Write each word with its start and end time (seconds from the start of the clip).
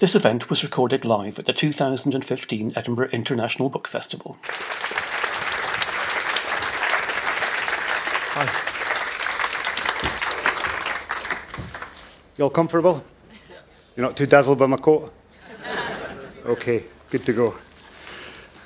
This 0.00 0.14
event 0.14 0.48
was 0.48 0.62
recorded 0.62 1.04
live 1.04 1.40
at 1.40 1.46
the 1.46 1.52
2015 1.52 2.72
Edinburgh 2.76 3.08
International 3.08 3.68
Book 3.68 3.88
Festival. 3.88 4.38
Hi. 8.36 8.46
You 12.36 12.44
all 12.44 12.50
comfortable? 12.50 13.02
You're 13.96 14.06
not 14.06 14.16
too 14.16 14.26
dazzled 14.26 14.60
by 14.60 14.66
my 14.66 14.76
coat? 14.76 15.12
Okay, 16.46 16.84
good 17.10 17.24
to 17.24 17.32
go. 17.32 17.56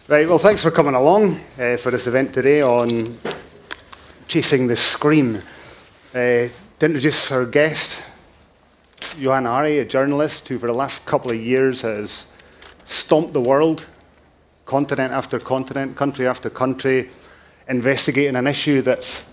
Right, 0.08 0.28
well, 0.28 0.36
thanks 0.36 0.62
for 0.62 0.70
coming 0.70 0.94
along 0.94 1.40
uh, 1.58 1.78
for 1.78 1.90
this 1.90 2.06
event 2.06 2.34
today 2.34 2.60
on 2.60 3.16
chasing 4.28 4.66
the 4.66 4.76
scream. 4.76 5.36
Uh, 5.36 6.48
to 6.78 6.82
introduce 6.82 7.32
our 7.32 7.46
guest, 7.46 8.01
Johann 9.18 9.44
Hari, 9.44 9.78
a 9.78 9.84
journalist 9.84 10.48
who 10.48 10.58
for 10.58 10.66
the 10.66 10.72
last 10.72 11.06
couple 11.06 11.30
of 11.30 11.36
years 11.36 11.82
has 11.82 12.30
stomped 12.84 13.32
the 13.32 13.40
world, 13.40 13.86
continent 14.64 15.12
after 15.12 15.38
continent, 15.38 15.96
country 15.96 16.26
after 16.26 16.48
country, 16.48 17.10
investigating 17.68 18.36
an 18.36 18.46
issue 18.46 18.80
that's 18.82 19.28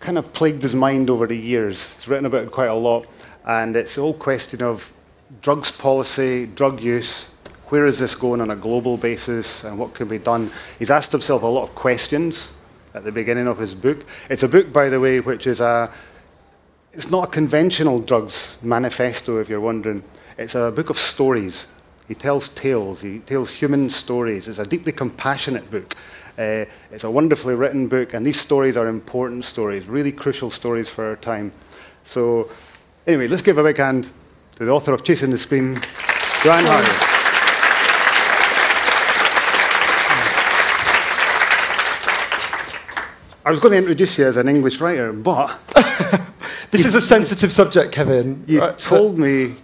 kind 0.00 0.18
of 0.18 0.32
plagued 0.32 0.62
his 0.62 0.74
mind 0.74 1.08
over 1.08 1.26
the 1.26 1.36
years. 1.36 1.94
He's 1.94 2.08
written 2.08 2.26
about 2.26 2.44
it 2.44 2.50
quite 2.50 2.68
a 2.68 2.74
lot, 2.74 3.06
and 3.46 3.74
it's 3.76 3.94
the 3.94 4.02
whole 4.02 4.14
question 4.14 4.62
of 4.62 4.92
drugs 5.40 5.70
policy, 5.70 6.46
drug 6.46 6.80
use, 6.80 7.34
where 7.68 7.86
is 7.86 7.98
this 7.98 8.14
going 8.14 8.40
on 8.40 8.50
a 8.50 8.56
global 8.56 8.96
basis, 8.96 9.64
and 9.64 9.78
what 9.78 9.94
can 9.94 10.06
be 10.06 10.18
done. 10.18 10.50
He's 10.78 10.90
asked 10.90 11.12
himself 11.12 11.42
a 11.42 11.46
lot 11.46 11.62
of 11.62 11.74
questions 11.74 12.52
at 12.92 13.04
the 13.04 13.12
beginning 13.12 13.48
of 13.48 13.58
his 13.58 13.74
book. 13.74 14.04
It's 14.28 14.42
a 14.42 14.48
book, 14.48 14.72
by 14.72 14.88
the 14.88 15.00
way, 15.00 15.20
which 15.20 15.46
is 15.46 15.60
a 15.60 15.90
it's 16.94 17.10
not 17.10 17.24
a 17.24 17.30
conventional 17.30 18.00
drugs 18.00 18.56
manifesto, 18.62 19.40
if 19.40 19.48
you're 19.48 19.60
wondering. 19.60 20.02
It's 20.38 20.54
a 20.54 20.70
book 20.70 20.90
of 20.90 20.98
stories. 20.98 21.66
He 22.06 22.14
tells 22.14 22.48
tales, 22.50 23.00
he 23.02 23.18
tells 23.20 23.50
human 23.50 23.90
stories. 23.90 24.46
It's 24.46 24.58
a 24.58 24.66
deeply 24.66 24.92
compassionate 24.92 25.70
book. 25.70 25.96
Uh, 26.38 26.66
it's 26.90 27.04
a 27.04 27.10
wonderfully 27.10 27.54
written 27.54 27.88
book, 27.88 28.14
and 28.14 28.24
these 28.24 28.40
stories 28.40 28.76
are 28.76 28.86
important 28.86 29.44
stories, 29.44 29.86
really 29.86 30.12
crucial 30.12 30.50
stories 30.50 30.90
for 30.90 31.06
our 31.06 31.16
time. 31.16 31.52
So, 32.02 32.50
anyway, 33.06 33.28
let's 33.28 33.42
give 33.42 33.58
a 33.58 33.62
big 33.62 33.76
hand 33.76 34.10
to 34.56 34.64
the 34.64 34.70
author 34.70 34.92
of 34.92 35.02
Chasing 35.04 35.30
the 35.30 35.38
Scream, 35.38 35.74
Johann 36.44 36.64
Hari. 36.66 37.10
I 43.46 43.50
was 43.50 43.60
going 43.60 43.72
to 43.72 43.78
introduce 43.78 44.18
you 44.18 44.26
as 44.26 44.36
an 44.36 44.48
English 44.48 44.80
writer, 44.80 45.12
but 45.12 45.58
This 46.70 46.84
is 46.84 46.94
a 46.94 47.00
sensitive 47.00 47.52
subject, 47.52 47.92
Kevin. 47.92 48.44
you 48.46 48.60
Right, 48.60 48.78
told 48.78 49.18
me 49.18 49.54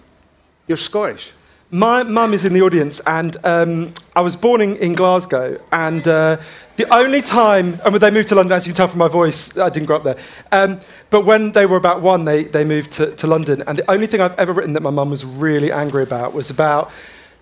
you're 0.67 0.77
Scottish. 0.77 1.33
My 1.73 2.03
mum 2.03 2.34
is 2.34 2.45
in 2.45 2.53
the 2.53 2.62
audience, 2.62 3.01
and 3.07 3.37
um, 3.45 3.95
I 4.17 4.23
was 4.23 4.34
born 4.34 4.61
in, 4.61 4.77
in 4.79 4.95
Glasgow. 4.95 5.57
And 5.70 6.07
uh, 6.09 6.39
the 6.77 6.92
only 6.92 7.23
time, 7.23 7.79
and 7.84 7.92
when 7.92 8.01
they 8.01 8.11
moved 8.11 8.29
to 8.31 8.34
London, 8.34 8.57
as 8.57 8.67
you 8.67 8.73
can 8.73 8.77
tell 8.77 8.89
from 8.89 8.98
my 8.98 9.07
voice, 9.07 9.57
I 9.57 9.69
didn't 9.69 9.87
grow 9.87 9.97
up 9.97 10.03
there. 10.03 10.17
Um, 10.51 10.81
but 11.11 11.25
when 11.25 11.53
they 11.53 11.67
were 11.67 11.77
about 11.77 12.03
one, 12.03 12.25
they, 12.25 12.42
they 12.42 12.65
moved 12.65 12.91
to, 12.92 13.14
to 13.14 13.27
London. 13.29 13.62
And 13.69 13.79
the 13.79 13.89
only 13.89 14.09
thing 14.09 14.20
I've 14.20 14.37
ever 14.37 14.53
written 14.53 14.73
that 14.73 14.81
my 14.81 14.91
mum 14.91 15.11
was 15.11 15.25
really 15.25 15.70
angry 15.70 16.03
about 16.03 16.35
was 16.35 16.51
about 16.51 16.91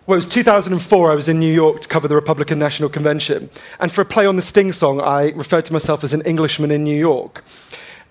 well, 0.08 0.14
it 0.14 0.24
was 0.24 0.26
2004. 0.26 1.12
I 1.12 1.14
was 1.14 1.28
in 1.28 1.38
New 1.38 1.52
York 1.52 1.82
to 1.82 1.88
cover 1.88 2.08
the 2.08 2.14
Republican 2.14 2.58
National 2.58 2.88
Convention. 2.88 3.50
And 3.78 3.92
for 3.92 4.00
a 4.00 4.06
play 4.06 4.24
on 4.24 4.36
the 4.36 4.42
Sting 4.42 4.72
song, 4.72 5.02
I 5.02 5.32
referred 5.32 5.66
to 5.66 5.72
myself 5.74 6.02
as 6.02 6.14
an 6.14 6.22
Englishman 6.22 6.70
in 6.70 6.82
New 6.82 6.96
York. 6.96 7.44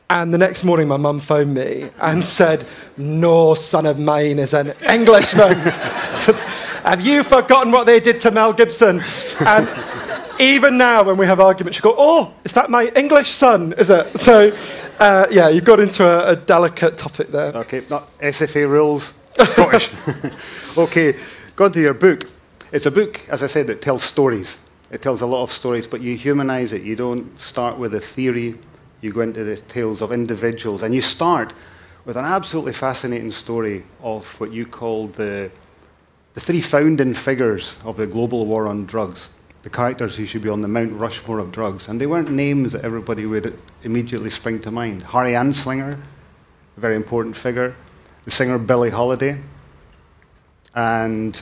And 0.10 0.34
the 0.34 0.38
next 0.38 0.64
morning, 0.64 0.88
my 0.88 0.96
mum 0.96 1.20
phoned 1.20 1.54
me 1.54 1.90
and 2.00 2.24
said, 2.24 2.66
No 2.96 3.54
son 3.56 3.86
of 3.86 4.00
mine 4.00 4.40
is 4.40 4.54
an 4.54 4.72
Englishman. 4.90 5.54
Have 6.84 7.02
you 7.02 7.24
forgotten 7.24 7.74
what 7.74 7.86
they 7.86 8.00
did 8.00 8.22
to 8.22 8.32
Mel 8.32 8.54
Gibson? 8.54 9.02
And 9.46 9.68
even 10.40 10.78
now, 10.78 11.04
when 11.04 11.18
we 11.18 11.26
have 11.26 11.42
arguments, 11.42 11.76
she 11.76 11.82
go, 11.82 11.94
Oh, 11.98 12.34
is 12.46 12.54
that 12.54 12.70
my 12.70 12.86
English 12.96 13.32
son? 13.32 13.74
Is 13.78 13.90
it? 13.90 14.18
So, 14.18 14.56
uh, 15.00 15.28
yeah, 15.30 15.50
you've 15.50 15.66
got 15.66 15.82
into 15.82 16.06
a, 16.06 16.32
a 16.32 16.36
delicate 16.38 16.98
topic 16.98 17.28
there. 17.28 17.52
Okay, 17.58 17.82
not 17.90 18.10
SFA 18.20 18.70
rules, 18.70 19.20
Scottish. 19.34 19.90
okay, 20.78 21.16
go 21.58 21.68
to 21.68 21.82
your 21.82 21.94
book. 21.94 22.30
It's 22.72 22.86
a 22.86 22.92
book, 22.92 23.28
as 23.28 23.44
I 23.44 23.48
said, 23.48 23.68
that 23.68 23.82
tells 23.82 24.04
stories. 24.04 24.58
It 24.90 25.02
tells 25.02 25.22
a 25.22 25.26
lot 25.26 25.44
of 25.44 25.52
stories, 25.52 25.86
but 25.86 26.00
you 26.00 26.16
humanize 26.16 26.72
it. 26.72 26.84
You 26.84 26.96
don't 26.96 27.38
start 27.40 27.78
with 27.78 27.94
a 27.94 28.00
theory, 28.00 28.56
you 29.02 29.12
go 29.12 29.22
into 29.22 29.44
the 29.44 29.58
tales 29.58 30.02
of 30.02 30.12
individuals, 30.12 30.84
and 30.84 30.94
you 30.94 31.02
start 31.02 31.54
with 32.06 32.16
an 32.16 32.26
absolutely 32.26 32.74
fascinating 32.74 33.32
story 33.32 33.84
of 34.02 34.40
what 34.40 34.52
you 34.52 34.66
call 34.66 35.08
the, 35.08 35.52
the 36.34 36.40
three 36.40 36.62
founding 36.62 37.14
figures 37.14 37.78
of 37.84 37.98
the 37.98 38.08
global 38.08 38.46
war 38.46 38.68
on 38.68 38.86
drugs, 38.86 39.30
the 39.64 39.70
characters 39.70 40.16
who 40.16 40.26
should 40.26 40.42
be 40.42 40.50
on 40.50 40.62
the 40.62 40.68
Mount 40.68 40.94
Rushmore 40.94 41.40
of 41.40 41.52
drugs. 41.52 41.90
And 41.90 42.00
they 42.00 42.08
weren't 42.08 42.32
names 42.32 42.72
that 42.74 42.86
everybody 42.86 43.26
would 43.26 43.60
immediately 43.84 44.30
spring 44.30 44.62
to 44.62 44.72
mind. 44.72 45.02
Harry 45.02 45.34
Anslinger, 45.34 46.00
a 46.78 46.80
very 46.80 46.96
important 46.96 47.36
figure, 47.36 47.76
the 48.24 48.32
singer 48.32 48.58
Billie 48.58 48.90
Holiday, 48.90 49.42
and 50.74 51.42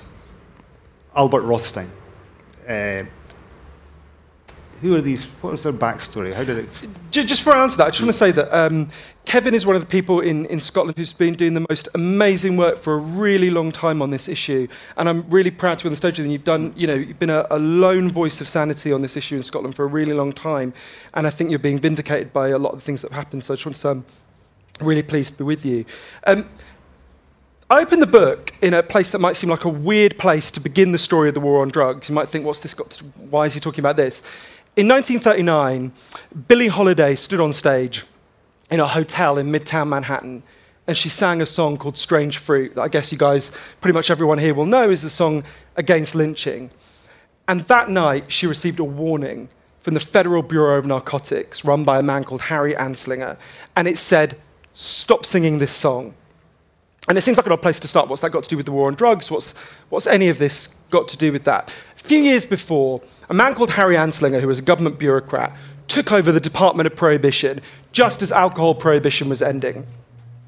Albert 1.16 1.42
Rothstein. 1.42 1.92
Uh, 2.68 3.04
who 4.86 4.96
are 4.96 5.02
these? 5.02 5.26
What 5.42 5.52
was 5.52 5.64
their 5.64 5.74
backstory? 5.74 6.32
How 6.32 6.44
did 6.44 6.60
it? 6.60 6.70
Just 7.10 7.42
before 7.42 7.56
I 7.56 7.64
answer 7.64 7.78
that, 7.78 7.88
I 7.88 7.90
just 7.90 8.02
want 8.02 8.14
to 8.14 8.18
say 8.18 8.32
that 8.32 8.56
um, 8.56 8.90
Kevin 9.26 9.56
is 9.56 9.66
one 9.66 9.76
of 9.76 9.82
the 9.82 9.88
people 9.88 10.20
in, 10.20 10.46
in 10.46 10.60
Scotland 10.60 10.96
who's 10.96 11.12
been 11.12 11.34
doing 11.34 11.56
the 11.56 11.66
most 11.68 11.90
amazing 11.96 12.56
work 12.56 12.78
for 12.78 12.94
a 12.94 12.98
really 12.98 13.50
long 13.50 13.72
time 13.72 14.02
on 14.02 14.12
this 14.12 14.28
issue. 14.28 14.68
And 14.98 15.10
I'm 15.10 15.28
really 15.30 15.50
proud 15.50 15.80
to 15.80 15.86
be 15.86 15.88
on 15.88 15.94
the 15.94 15.98
stage 15.98 16.20
with 16.20 16.28
you. 16.28 16.34
You've 16.34 16.44
done, 16.44 16.72
you 16.78 16.86
know, 16.86 16.94
you've 16.94 17.18
been 17.18 17.32
a, 17.32 17.48
a 17.50 17.58
lone 17.58 18.12
voice 18.12 18.42
of 18.42 18.48
sanity 18.48 18.94
on 18.94 19.02
this 19.02 19.18
issue 19.18 19.38
in 19.38 19.44
Scotland 19.44 19.76
for 19.76 19.86
a 19.86 19.88
really 19.88 20.14
long 20.14 20.32
time. 20.32 20.72
And 21.16 21.26
I 21.26 21.32
think 21.32 21.50
you're 21.50 21.58
being 21.58 21.80
vindicated 21.80 22.32
by 22.32 22.50
a 22.50 22.60
lot 22.60 22.74
of 22.74 22.80
the 22.80 22.86
things 22.86 23.02
that 23.02 23.12
have 23.12 23.18
happened. 23.18 23.44
So 23.44 23.54
I 23.54 23.56
just 23.56 23.66
want 23.66 23.76
to 23.78 23.82
say 23.82 23.90
I'm 23.90 24.06
really 24.82 25.04
pleased 25.04 25.34
to 25.34 25.38
be 25.40 25.44
with 25.46 25.66
you. 25.66 25.86
Um, 26.28 26.48
I 27.68 27.82
opened 27.82 28.04
the 28.04 28.08
book 28.08 28.54
in 28.62 28.76
a 28.76 28.84
place 28.84 29.10
that 29.10 29.18
might 29.18 29.36
seem 29.36 29.50
like 29.50 29.66
a 29.66 29.70
weird 29.70 30.20
place 30.20 30.52
to 30.52 30.60
begin 30.60 30.92
the 30.92 31.00
story 31.00 31.30
of 31.30 31.34
the 31.34 31.40
war 31.40 31.64
on 31.64 31.70
drugs. 31.70 32.08
You 32.08 32.14
might 32.14 32.30
think, 32.30 32.46
what's 32.46 32.60
this 32.60 32.76
got 32.76 32.92
to, 32.92 33.04
why 33.06 33.48
is 33.48 33.56
he 33.56 33.60
talking 33.60 33.80
about 33.80 33.96
this? 33.96 34.22
In 34.78 34.90
1939, 34.90 35.94
Billie 36.50 36.68
Holiday 36.68 37.16
stood 37.16 37.40
on 37.40 37.54
stage 37.54 38.04
in 38.70 38.82
a 38.82 38.88
hotel 38.88 39.38
in 39.38 39.50
Midtown 39.50 39.88
Manhattan, 39.88 40.44
and 40.86 40.98
she 40.98 41.08
sang 41.08 41.42
a 41.42 41.46
song 41.46 41.78
called 41.78 41.98
Strange 41.98 42.40
Fruit 42.40 42.76
that 42.76 42.82
I 42.82 42.90
guess 42.90 43.10
you 43.10 43.18
guys, 43.18 43.52
pretty 43.80 43.94
much 43.94 44.12
everyone 44.12 44.38
here 44.38 44.54
will 44.54 44.66
know 44.66 44.90
is 44.90 45.02
the 45.02 45.10
song 45.10 45.46
against 45.78 46.14
lynching. 46.14 46.72
And 47.48 47.62
that 47.62 47.88
night, 47.88 48.30
she 48.30 48.48
received 48.48 48.80
a 48.80 48.84
warning 48.84 49.48
from 49.80 49.94
the 49.94 50.02
Federal 50.02 50.44
Bureau 50.44 50.78
of 50.78 50.86
Narcotics, 50.86 51.64
run 51.64 51.86
by 51.86 52.00
a 52.00 52.04
man 52.04 52.26
called 52.26 52.42
Harry 52.42 52.74
Anslinger, 52.74 53.38
and 53.78 53.88
it 53.88 53.98
said, 53.98 54.38
Stop 54.74 55.26
singing 55.26 55.60
this 55.60 55.72
song. 55.72 56.14
And 57.08 57.18
it 57.18 57.22
seems 57.22 57.38
like 57.38 57.46
an 57.46 57.54
odd 57.54 57.62
place 57.62 57.80
to 57.80 57.88
start. 57.88 58.10
What's 58.10 58.24
that 58.24 58.32
got 58.32 58.44
to 58.44 58.50
do 58.50 58.58
with 58.58 58.66
the 58.66 58.74
war 58.74 58.88
on 58.88 58.96
drugs? 58.96 59.32
What's, 59.32 59.54
what's 59.88 60.06
any 60.06 60.28
of 60.28 60.38
this 60.38 60.76
got 60.90 61.08
to 61.10 61.18
do 61.18 61.32
with 61.32 61.46
that? 61.46 61.74
Few 62.06 62.20
years 62.20 62.46
before, 62.46 63.02
a 63.32 63.34
man 63.34 63.56
called 63.56 63.72
Harry 63.72 63.96
Anslinger, 63.96 64.40
who 64.40 64.48
was 64.48 64.60
a 64.60 64.62
government 64.62 65.00
bureaucrat, 65.00 65.52
took 65.88 66.12
over 66.12 66.32
the 66.32 66.40
Department 66.40 66.86
of 66.86 66.96
Prohibition 66.96 67.62
just 67.94 68.22
as 68.22 68.32
alcohol 68.32 68.76
prohibition 68.76 69.28
was 69.28 69.42
ending. 69.42 69.88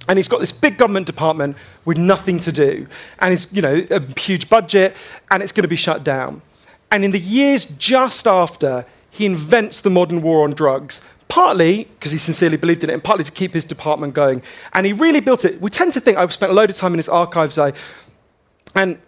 And 0.07 0.19
he's 0.19 0.27
got 0.27 0.39
this 0.39 0.51
big 0.51 0.77
government 0.77 1.07
department 1.07 1.57
with 1.83 1.97
nothing 1.97 2.39
to 2.41 2.51
do. 2.51 2.85
And 3.17 3.33
it's, 3.33 3.51
you 3.51 3.63
know, 3.63 3.87
a 3.89 3.99
huge 4.19 4.49
budget, 4.49 4.95
and 5.31 5.41
it's 5.41 5.51
going 5.51 5.63
to 5.63 5.67
be 5.67 5.75
shut 5.75 6.03
down. 6.03 6.43
And 6.91 7.03
in 7.03 7.09
the 7.09 7.19
years 7.19 7.65
just 7.65 8.27
after, 8.27 8.85
he 9.09 9.25
invents 9.25 9.81
the 9.81 9.89
modern 9.89 10.21
war 10.21 10.43
on 10.43 10.51
drugs, 10.51 11.01
partly 11.27 11.85
because 11.85 12.11
he 12.11 12.19
sincerely 12.19 12.57
believed 12.57 12.83
in 12.83 12.91
it, 12.91 12.93
and 12.93 13.03
partly 13.03 13.23
to 13.23 13.31
keep 13.31 13.55
his 13.55 13.65
department 13.65 14.13
going. 14.13 14.43
And 14.73 14.85
he 14.85 14.93
really 14.93 15.21
built 15.21 15.43
it. 15.43 15.59
We 15.59 15.71
tend 15.71 15.93
to 15.93 15.99
think, 15.99 16.19
I've 16.19 16.33
spent 16.33 16.51
a 16.51 16.55
load 16.55 16.69
of 16.69 16.75
time 16.75 16.93
in 16.93 16.99
his 16.99 17.09
archives, 17.09 17.57
I, 17.57 17.73
and 18.75 18.99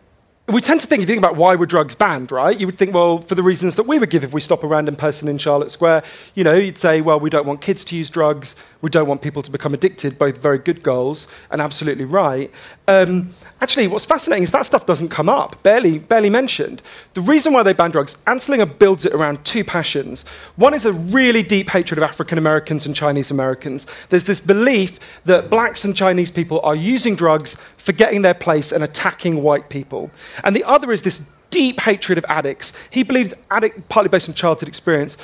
we 0.51 0.61
tend 0.61 0.81
to 0.81 0.87
think, 0.87 1.01
if 1.01 1.09
you 1.09 1.15
think 1.15 1.23
about 1.23 1.35
why 1.35 1.55
were 1.55 1.65
drugs 1.65 1.95
banned, 1.95 2.31
right? 2.31 2.59
You 2.59 2.65
would 2.65 2.75
think, 2.75 2.93
well, 2.93 3.19
for 3.19 3.35
the 3.35 3.43
reasons 3.43 3.75
that 3.75 3.83
we 3.83 3.99
would 3.99 4.09
give 4.09 4.23
if 4.23 4.33
we 4.33 4.41
stop 4.41 4.63
a 4.63 4.67
random 4.67 4.95
person 4.95 5.27
in 5.27 5.37
Charlotte 5.37 5.71
Square. 5.71 6.03
You 6.35 6.43
know, 6.43 6.55
you'd 6.55 6.77
say, 6.77 7.01
well, 7.01 7.19
we 7.19 7.29
don't 7.29 7.45
want 7.45 7.61
kids 7.61 7.85
to 7.85 7.95
use 7.95 8.09
drugs, 8.09 8.55
we 8.81 8.89
don't 8.89 9.07
want 9.07 9.21
people 9.21 9.41
to 9.41 9.51
become 9.51 9.73
addicted, 9.73 10.17
both 10.17 10.37
very 10.37 10.57
good 10.57 10.81
goals 10.81 11.27
and 11.51 11.61
absolutely 11.61 12.05
right. 12.05 12.49
Um, 12.87 13.31
actually, 13.61 13.87
what's 13.87 14.05
fascinating 14.05 14.43
is 14.43 14.51
that 14.51 14.65
stuff 14.65 14.85
doesn't 14.85 15.09
come 15.09 15.27
up, 15.27 15.61
barely, 15.63 15.99
barely 15.99 16.29
mentioned. 16.29 16.81
The 17.13 17.21
reason 17.21 17.51
why 17.51 17.63
they 17.63 17.73
ban 17.73 17.91
drugs, 17.91 18.15
Anslinger 18.25 18.79
builds 18.79 19.05
it 19.05 19.13
around 19.13 19.43
two 19.43 19.63
passions. 19.63 20.23
One 20.55 20.73
is 20.73 20.85
a 20.85 20.93
really 20.93 21.43
deep 21.43 21.69
hatred 21.69 21.97
of 21.97 22.03
African 22.03 22.37
Americans 22.37 22.85
and 22.85 22.95
Chinese 22.95 23.31
Americans. 23.31 23.85
There's 24.09 24.23
this 24.23 24.39
belief 24.39 24.99
that 25.25 25.49
blacks 25.49 25.83
and 25.83 25.95
Chinese 25.95 26.31
people 26.31 26.61
are 26.61 26.75
using 26.75 27.15
drugs, 27.15 27.57
forgetting 27.77 28.21
their 28.21 28.33
place, 28.33 28.71
and 28.71 28.83
attacking 28.83 29.43
white 29.43 29.69
people. 29.69 30.09
And 30.43 30.55
the 30.55 30.63
other 30.63 30.91
is 30.91 31.01
this 31.01 31.29
deep 31.49 31.79
hatred 31.79 32.17
of 32.17 32.25
addicts. 32.29 32.77
He 32.89 33.03
believes, 33.03 33.33
addict, 33.49 33.89
partly 33.89 34.09
based 34.09 34.29
on 34.29 34.35
childhood 34.35 34.69
experience, 34.69 35.17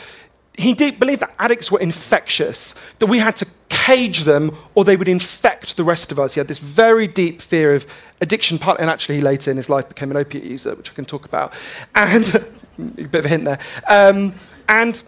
he 0.57 0.73
did 0.73 0.99
believe 0.99 1.19
that 1.19 1.35
addicts 1.39 1.71
were 1.71 1.79
infectious, 1.79 2.75
that 2.99 3.07
we 3.07 3.19
had 3.19 3.35
to 3.37 3.47
cage 3.69 4.23
them 4.23 4.55
or 4.73 4.83
they 4.83 4.95
would 4.95 5.07
infect 5.07 5.77
the 5.77 5.83
rest 5.83 6.11
of 6.11 6.19
us. 6.19 6.33
He 6.33 6.39
had 6.39 6.47
this 6.47 6.59
very 6.59 7.07
deep 7.07 7.41
fear 7.41 7.73
of 7.75 7.85
addiction, 8.21 8.57
part, 8.57 8.79
and 8.79 8.89
actually 8.89 9.19
later 9.19 9.51
in 9.51 9.57
his 9.57 9.69
life 9.69 9.87
became 9.87 10.11
an 10.11 10.17
opiate 10.17 10.43
user, 10.43 10.75
which 10.75 10.91
I 10.91 10.93
can 10.93 11.05
talk 11.05 11.25
about. 11.25 11.53
And 11.93 12.25
a 12.77 13.07
bit 13.07 13.15
of 13.15 13.25
a 13.25 13.29
hint 13.29 13.43
there. 13.43 13.59
Um, 13.87 14.33
and, 14.69 15.01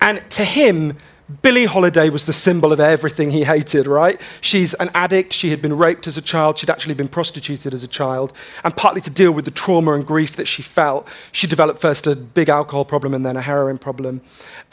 and 0.00 0.28
to 0.30 0.44
him, 0.44 0.96
Billie 1.42 1.66
Holiday 1.66 2.10
was 2.10 2.24
the 2.26 2.32
symbol 2.32 2.72
of 2.72 2.80
everything 2.80 3.30
he 3.30 3.44
hated, 3.44 3.86
right? 3.86 4.20
She's 4.40 4.74
an 4.74 4.90
addict. 4.94 5.32
She 5.32 5.50
had 5.50 5.62
been 5.62 5.76
raped 5.76 6.06
as 6.06 6.16
a 6.16 6.22
child. 6.22 6.58
She'd 6.58 6.70
actually 6.70 6.94
been 6.94 7.08
prostituted 7.08 7.72
as 7.72 7.82
a 7.82 7.88
child. 7.88 8.32
And 8.64 8.74
partly 8.76 9.00
to 9.02 9.10
deal 9.10 9.30
with 9.30 9.44
the 9.44 9.50
trauma 9.50 9.92
and 9.92 10.06
grief 10.06 10.36
that 10.36 10.48
she 10.48 10.62
felt, 10.62 11.08
she 11.32 11.46
developed 11.46 11.80
first 11.80 12.06
a 12.06 12.16
big 12.16 12.48
alcohol 12.48 12.84
problem 12.84 13.14
and 13.14 13.24
then 13.24 13.36
a 13.36 13.42
heroin 13.42 13.78
problem. 13.78 14.20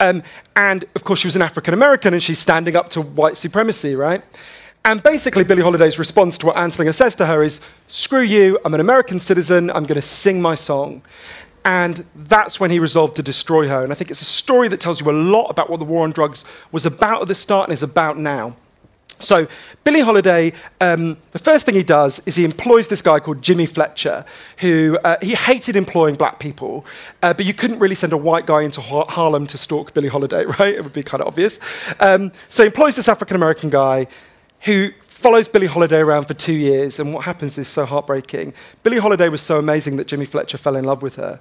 Um, 0.00 0.22
and 0.56 0.84
of 0.94 1.04
course, 1.04 1.20
she 1.20 1.28
was 1.28 1.36
an 1.36 1.42
African 1.42 1.74
American 1.74 2.12
and 2.12 2.22
she's 2.22 2.38
standing 2.38 2.74
up 2.74 2.88
to 2.90 3.02
white 3.02 3.36
supremacy, 3.36 3.94
right? 3.94 4.22
And 4.84 5.02
basically, 5.02 5.44
Billie 5.44 5.62
Holiday's 5.62 5.98
response 5.98 6.38
to 6.38 6.46
what 6.46 6.56
Anslinger 6.56 6.94
says 6.94 7.14
to 7.16 7.26
her 7.26 7.42
is 7.42 7.60
screw 7.88 8.22
you, 8.22 8.58
I'm 8.64 8.74
an 8.74 8.80
American 8.80 9.20
citizen, 9.20 9.70
I'm 9.70 9.84
going 9.84 10.00
to 10.00 10.02
sing 10.02 10.40
my 10.40 10.54
song. 10.54 11.02
And 11.68 12.02
that's 12.16 12.58
when 12.58 12.70
he 12.70 12.78
resolved 12.78 13.16
to 13.16 13.22
destroy 13.22 13.68
her. 13.68 13.84
And 13.84 13.92
I 13.92 13.94
think 13.94 14.10
it's 14.10 14.22
a 14.22 14.24
story 14.24 14.68
that 14.68 14.80
tells 14.80 15.02
you 15.02 15.10
a 15.10 15.12
lot 15.12 15.48
about 15.48 15.68
what 15.68 15.78
the 15.80 15.84
war 15.84 16.02
on 16.02 16.12
drugs 16.12 16.42
was 16.72 16.86
about 16.86 17.20
at 17.20 17.28
the 17.28 17.34
start 17.34 17.68
and 17.68 17.74
is 17.74 17.82
about 17.82 18.16
now. 18.16 18.56
So, 19.18 19.46
Billie 19.84 20.00
Holiday, 20.00 20.54
um, 20.80 21.18
the 21.32 21.38
first 21.38 21.66
thing 21.66 21.74
he 21.74 21.82
does 21.82 22.26
is 22.26 22.36
he 22.36 22.44
employs 22.46 22.88
this 22.88 23.02
guy 23.02 23.20
called 23.20 23.42
Jimmy 23.42 23.66
Fletcher, 23.66 24.24
who 24.58 24.96
uh, 25.04 25.16
he 25.20 25.34
hated 25.34 25.76
employing 25.76 26.14
black 26.14 26.38
people, 26.38 26.86
uh, 27.22 27.34
but 27.34 27.44
you 27.44 27.52
couldn't 27.52 27.80
really 27.80 27.96
send 27.96 28.14
a 28.14 28.16
white 28.16 28.46
guy 28.46 28.62
into 28.62 28.80
ha- 28.80 29.04
Harlem 29.06 29.46
to 29.48 29.58
stalk 29.58 29.92
Billie 29.92 30.08
Holiday, 30.08 30.46
right? 30.58 30.74
It 30.74 30.82
would 30.82 30.94
be 30.94 31.02
kind 31.02 31.20
of 31.20 31.26
obvious. 31.26 31.60
Um, 32.00 32.32
so, 32.48 32.62
he 32.62 32.68
employs 32.68 32.96
this 32.96 33.10
African 33.10 33.36
American 33.36 33.68
guy 33.68 34.06
who 34.60 34.90
follows 35.02 35.48
Billie 35.48 35.66
Holiday 35.66 35.98
around 35.98 36.24
for 36.24 36.34
two 36.34 36.54
years, 36.54 36.98
and 36.98 37.12
what 37.12 37.24
happens 37.24 37.58
is 37.58 37.68
so 37.68 37.84
heartbreaking. 37.84 38.54
Billie 38.84 39.00
Holiday 39.00 39.28
was 39.28 39.42
so 39.42 39.58
amazing 39.58 39.98
that 39.98 40.06
Jimmy 40.06 40.24
Fletcher 40.24 40.56
fell 40.56 40.74
in 40.74 40.84
love 40.84 41.02
with 41.02 41.16
her 41.16 41.40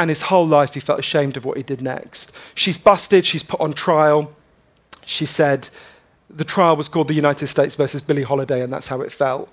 and 0.00 0.08
his 0.08 0.22
whole 0.22 0.46
life 0.46 0.72
he 0.72 0.80
felt 0.80 0.98
ashamed 0.98 1.36
of 1.36 1.44
what 1.44 1.58
he 1.58 1.62
did 1.62 1.82
next. 1.82 2.32
She's 2.54 2.78
busted, 2.78 3.26
she's 3.26 3.42
put 3.42 3.60
on 3.60 3.74
trial. 3.74 4.32
She 5.04 5.26
said 5.26 5.68
the 6.30 6.44
trial 6.44 6.74
was 6.74 6.88
called 6.88 7.08
the 7.08 7.14
United 7.14 7.48
States 7.48 7.74
versus 7.74 8.00
Billie 8.00 8.22
Holiday, 8.22 8.62
and 8.62 8.72
that's 8.72 8.88
how 8.88 9.02
it 9.02 9.12
felt. 9.12 9.50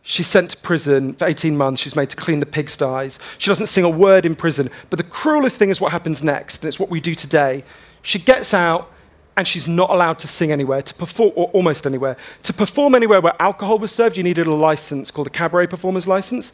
She's 0.00 0.26
sent 0.26 0.50
to 0.52 0.56
prison 0.56 1.12
for 1.12 1.26
18 1.26 1.58
months. 1.58 1.82
She's 1.82 1.94
made 1.94 2.08
to 2.08 2.16
clean 2.16 2.40
the 2.40 2.46
pigsties. 2.46 3.18
She 3.36 3.50
doesn't 3.50 3.66
sing 3.66 3.84
a 3.84 3.90
word 3.90 4.24
in 4.24 4.34
prison. 4.34 4.70
But 4.88 4.96
the 4.96 5.04
cruelest 5.04 5.58
thing 5.58 5.68
is 5.68 5.78
what 5.78 5.92
happens 5.92 6.22
next, 6.22 6.62
and 6.62 6.68
it's 6.68 6.80
what 6.80 6.88
we 6.88 7.00
do 7.00 7.14
today. 7.14 7.62
She 8.00 8.18
gets 8.18 8.54
out, 8.54 8.90
and 9.36 9.46
she's 9.46 9.68
not 9.68 9.90
allowed 9.90 10.18
to 10.20 10.26
sing 10.26 10.52
anywhere, 10.52 10.80
to 10.80 10.94
perform, 10.94 11.32
or 11.36 11.48
almost 11.48 11.86
anywhere. 11.86 12.16
To 12.44 12.52
perform 12.54 12.94
anywhere 12.94 13.20
where 13.20 13.40
alcohol 13.40 13.78
was 13.78 13.92
served, 13.92 14.16
you 14.16 14.22
needed 14.22 14.46
a 14.46 14.54
license 14.54 15.10
called 15.10 15.26
a 15.26 15.30
cabaret 15.30 15.66
performer's 15.66 16.08
license 16.08 16.52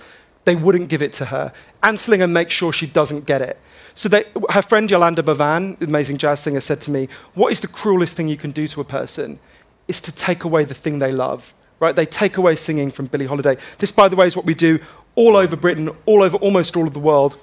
they 0.48 0.56
wouldn't 0.56 0.88
give 0.88 1.02
it 1.02 1.12
to 1.12 1.26
her. 1.26 1.52
Anslinger 1.82 2.30
makes 2.30 2.54
sure 2.54 2.72
she 2.72 2.86
doesn't 2.86 3.26
get 3.26 3.42
it. 3.42 3.58
So 3.94 4.08
they, 4.08 4.24
her 4.48 4.62
friend 4.62 4.90
Yolande 4.90 5.22
Bavan, 5.22 5.78
the 5.78 5.84
amazing 5.84 6.16
jazz 6.16 6.40
singer, 6.40 6.60
said 6.60 6.80
to 6.82 6.90
me, 6.90 7.08
What 7.34 7.52
is 7.52 7.60
the 7.60 7.68
cruelest 7.68 8.16
thing 8.16 8.28
you 8.28 8.38
can 8.38 8.52
do 8.52 8.66
to 8.68 8.80
a 8.80 8.84
person? 8.84 9.40
Is 9.88 10.00
to 10.00 10.10
take 10.10 10.44
away 10.44 10.64
the 10.64 10.72
thing 10.72 11.00
they 11.00 11.12
love. 11.12 11.52
Right? 11.80 11.94
They 11.94 12.06
take 12.06 12.38
away 12.38 12.56
singing 12.56 12.90
from 12.90 13.06
Billie 13.06 13.26
Holiday. 13.26 13.58
This, 13.78 13.92
by 13.92 14.08
the 14.08 14.16
way, 14.16 14.26
is 14.26 14.36
what 14.36 14.46
we 14.46 14.54
do 14.54 14.80
all 15.16 15.36
over 15.36 15.54
Britain, 15.54 15.90
all 16.06 16.22
over 16.22 16.38
almost 16.38 16.76
all 16.76 16.86
of 16.86 16.94
the 16.94 16.98
world. 16.98 17.36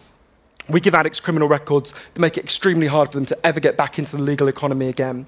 We 0.68 0.80
give 0.80 0.96
addicts 0.96 1.19
criminal 1.19 1.48
records 1.48 1.92
that 1.92 2.19
make 2.19 2.40
it 2.40 2.44
extremely 2.44 2.88
hard 2.88 3.10
for 3.10 3.18
them 3.18 3.28
to 3.28 3.38
ever 3.46 3.60
get 3.60 3.78
back 3.78 4.00
into 4.00 4.18
the 4.18 4.24
legal 4.24 4.48
economy 4.48 4.88
again. 4.88 5.28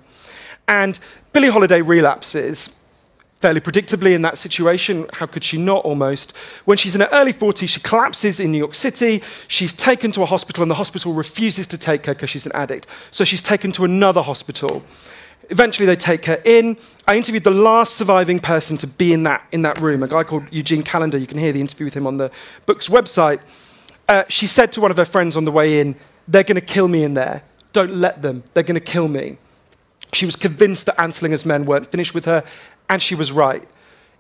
And 0.68 1.00
Billie 1.32 1.50
Holiday 1.50 1.82
relapses 1.82 2.76
fairly 3.40 3.62
predictably 3.62 4.14
in 4.14 4.22
that 4.24 4.38
situation. 4.38 5.06
How 5.14 5.26
could 5.26 5.44
she 5.44 5.58
not 5.58 5.86
almost? 5.86 6.36
When 6.66 6.78
she's 6.78 6.96
in 6.96 7.02
her 7.02 7.10
early 7.12 7.34
40s, 7.34 7.70
she 7.70 7.80
collapses 7.80 8.40
in 8.40 8.52
New 8.52 8.58
York 8.58 8.76
City. 8.76 9.22
She's 9.48 9.74
taken 9.74 10.12
to 10.14 10.24
a 10.24 10.26
hospital, 10.26 10.64
and 10.64 10.72
the 10.72 10.76
hospital 10.76 11.14
refuses 11.14 11.68
to 11.68 11.78
take 11.78 12.06
her 12.08 12.14
because 12.14 12.30
she's 12.30 12.46
an 12.46 12.52
addict. 12.54 12.88
So 13.12 13.24
she's 13.24 13.42
taken 13.42 13.72
to 13.74 13.86
another 13.86 14.22
hospital. 14.22 14.84
Eventually, 15.50 15.86
they 15.86 15.96
take 15.96 16.26
her 16.26 16.42
in. 16.44 16.78
I 17.08 17.16
interviewed 17.16 17.44
the 17.44 17.52
last 17.52 17.96
surviving 17.96 18.40
person 18.40 18.78
to 18.78 18.88
be 18.88 19.14
in 19.14 19.24
that, 19.24 19.46
in 19.52 19.62
that 19.62 19.80
room, 19.80 20.04
a 20.04 20.08
guy 20.08 20.24
called 20.24 20.46
Eugene 20.52 20.84
Callender. 20.84 21.18
You 21.18 21.28
can 21.28 21.38
hear 21.38 21.54
the 21.54 21.62
interview 21.62 21.86
with 21.86 21.94
him 21.94 22.08
on 22.08 22.18
the 22.18 22.32
book's 22.66 22.90
website. 22.90 23.40
Uh, 24.10 24.24
she 24.28 24.48
said 24.48 24.74
to 24.74 24.82
one 24.82 24.92
of 24.92 24.98
her 24.98 25.06
friends 25.06 25.38
on 25.38 25.46
the 25.46 25.52
way 25.52 25.80
in, 25.80 25.96
They're 26.28 26.44
going 26.44 26.60
to 26.60 26.62
kill 26.62 26.88
me 26.88 27.04
in 27.04 27.14
there. 27.14 27.44
Don't 27.72 27.94
let 27.94 28.22
them. 28.22 28.44
They're 28.54 28.64
going 28.64 28.76
to 28.76 28.82
kill 28.82 29.08
me. 29.08 29.38
She 30.14 30.26
was 30.26 30.36
convinced 30.36 30.86
that 30.86 30.98
Anslinger's 30.98 31.46
men 31.46 31.66
weren't 31.66 31.92
finished 31.92 32.14
with 32.14 32.26
her, 32.26 32.44
and 32.90 33.02
she 33.02 33.16
was 33.16 33.32
right. 33.32 33.68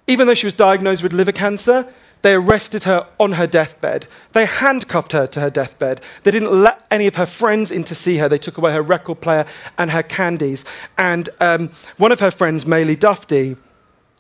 Even 0.07 0.27
though 0.27 0.33
she 0.33 0.47
was 0.47 0.53
diagnosed 0.53 1.03
with 1.03 1.13
liver 1.13 1.31
cancer, 1.31 1.91
they 2.21 2.33
arrested 2.33 2.83
her 2.83 3.07
on 3.19 3.33
her 3.33 3.45
deathbed. 3.45 4.07
They 4.33 4.45
handcuffed 4.45 5.11
her 5.11 5.27
to 5.27 5.39
her 5.39 5.49
deathbed. 5.49 6.01
They 6.23 6.31
didn't 6.31 6.51
let 6.51 6.85
any 6.89 7.07
of 7.07 7.15
her 7.15 7.25
friends 7.25 7.71
in 7.71 7.83
to 7.85 7.95
see 7.95 8.17
her. 8.17 8.27
They 8.27 8.37
took 8.37 8.57
away 8.57 8.73
her 8.73 8.81
record 8.81 9.21
player 9.21 9.45
and 9.77 9.91
her 9.91 10.03
candies. 10.03 10.65
And 10.97 11.29
um, 11.39 11.69
one 11.97 12.11
of 12.11 12.19
her 12.19 12.31
friends, 12.31 12.65
Maely 12.65 12.97
Dufty, 12.97 13.57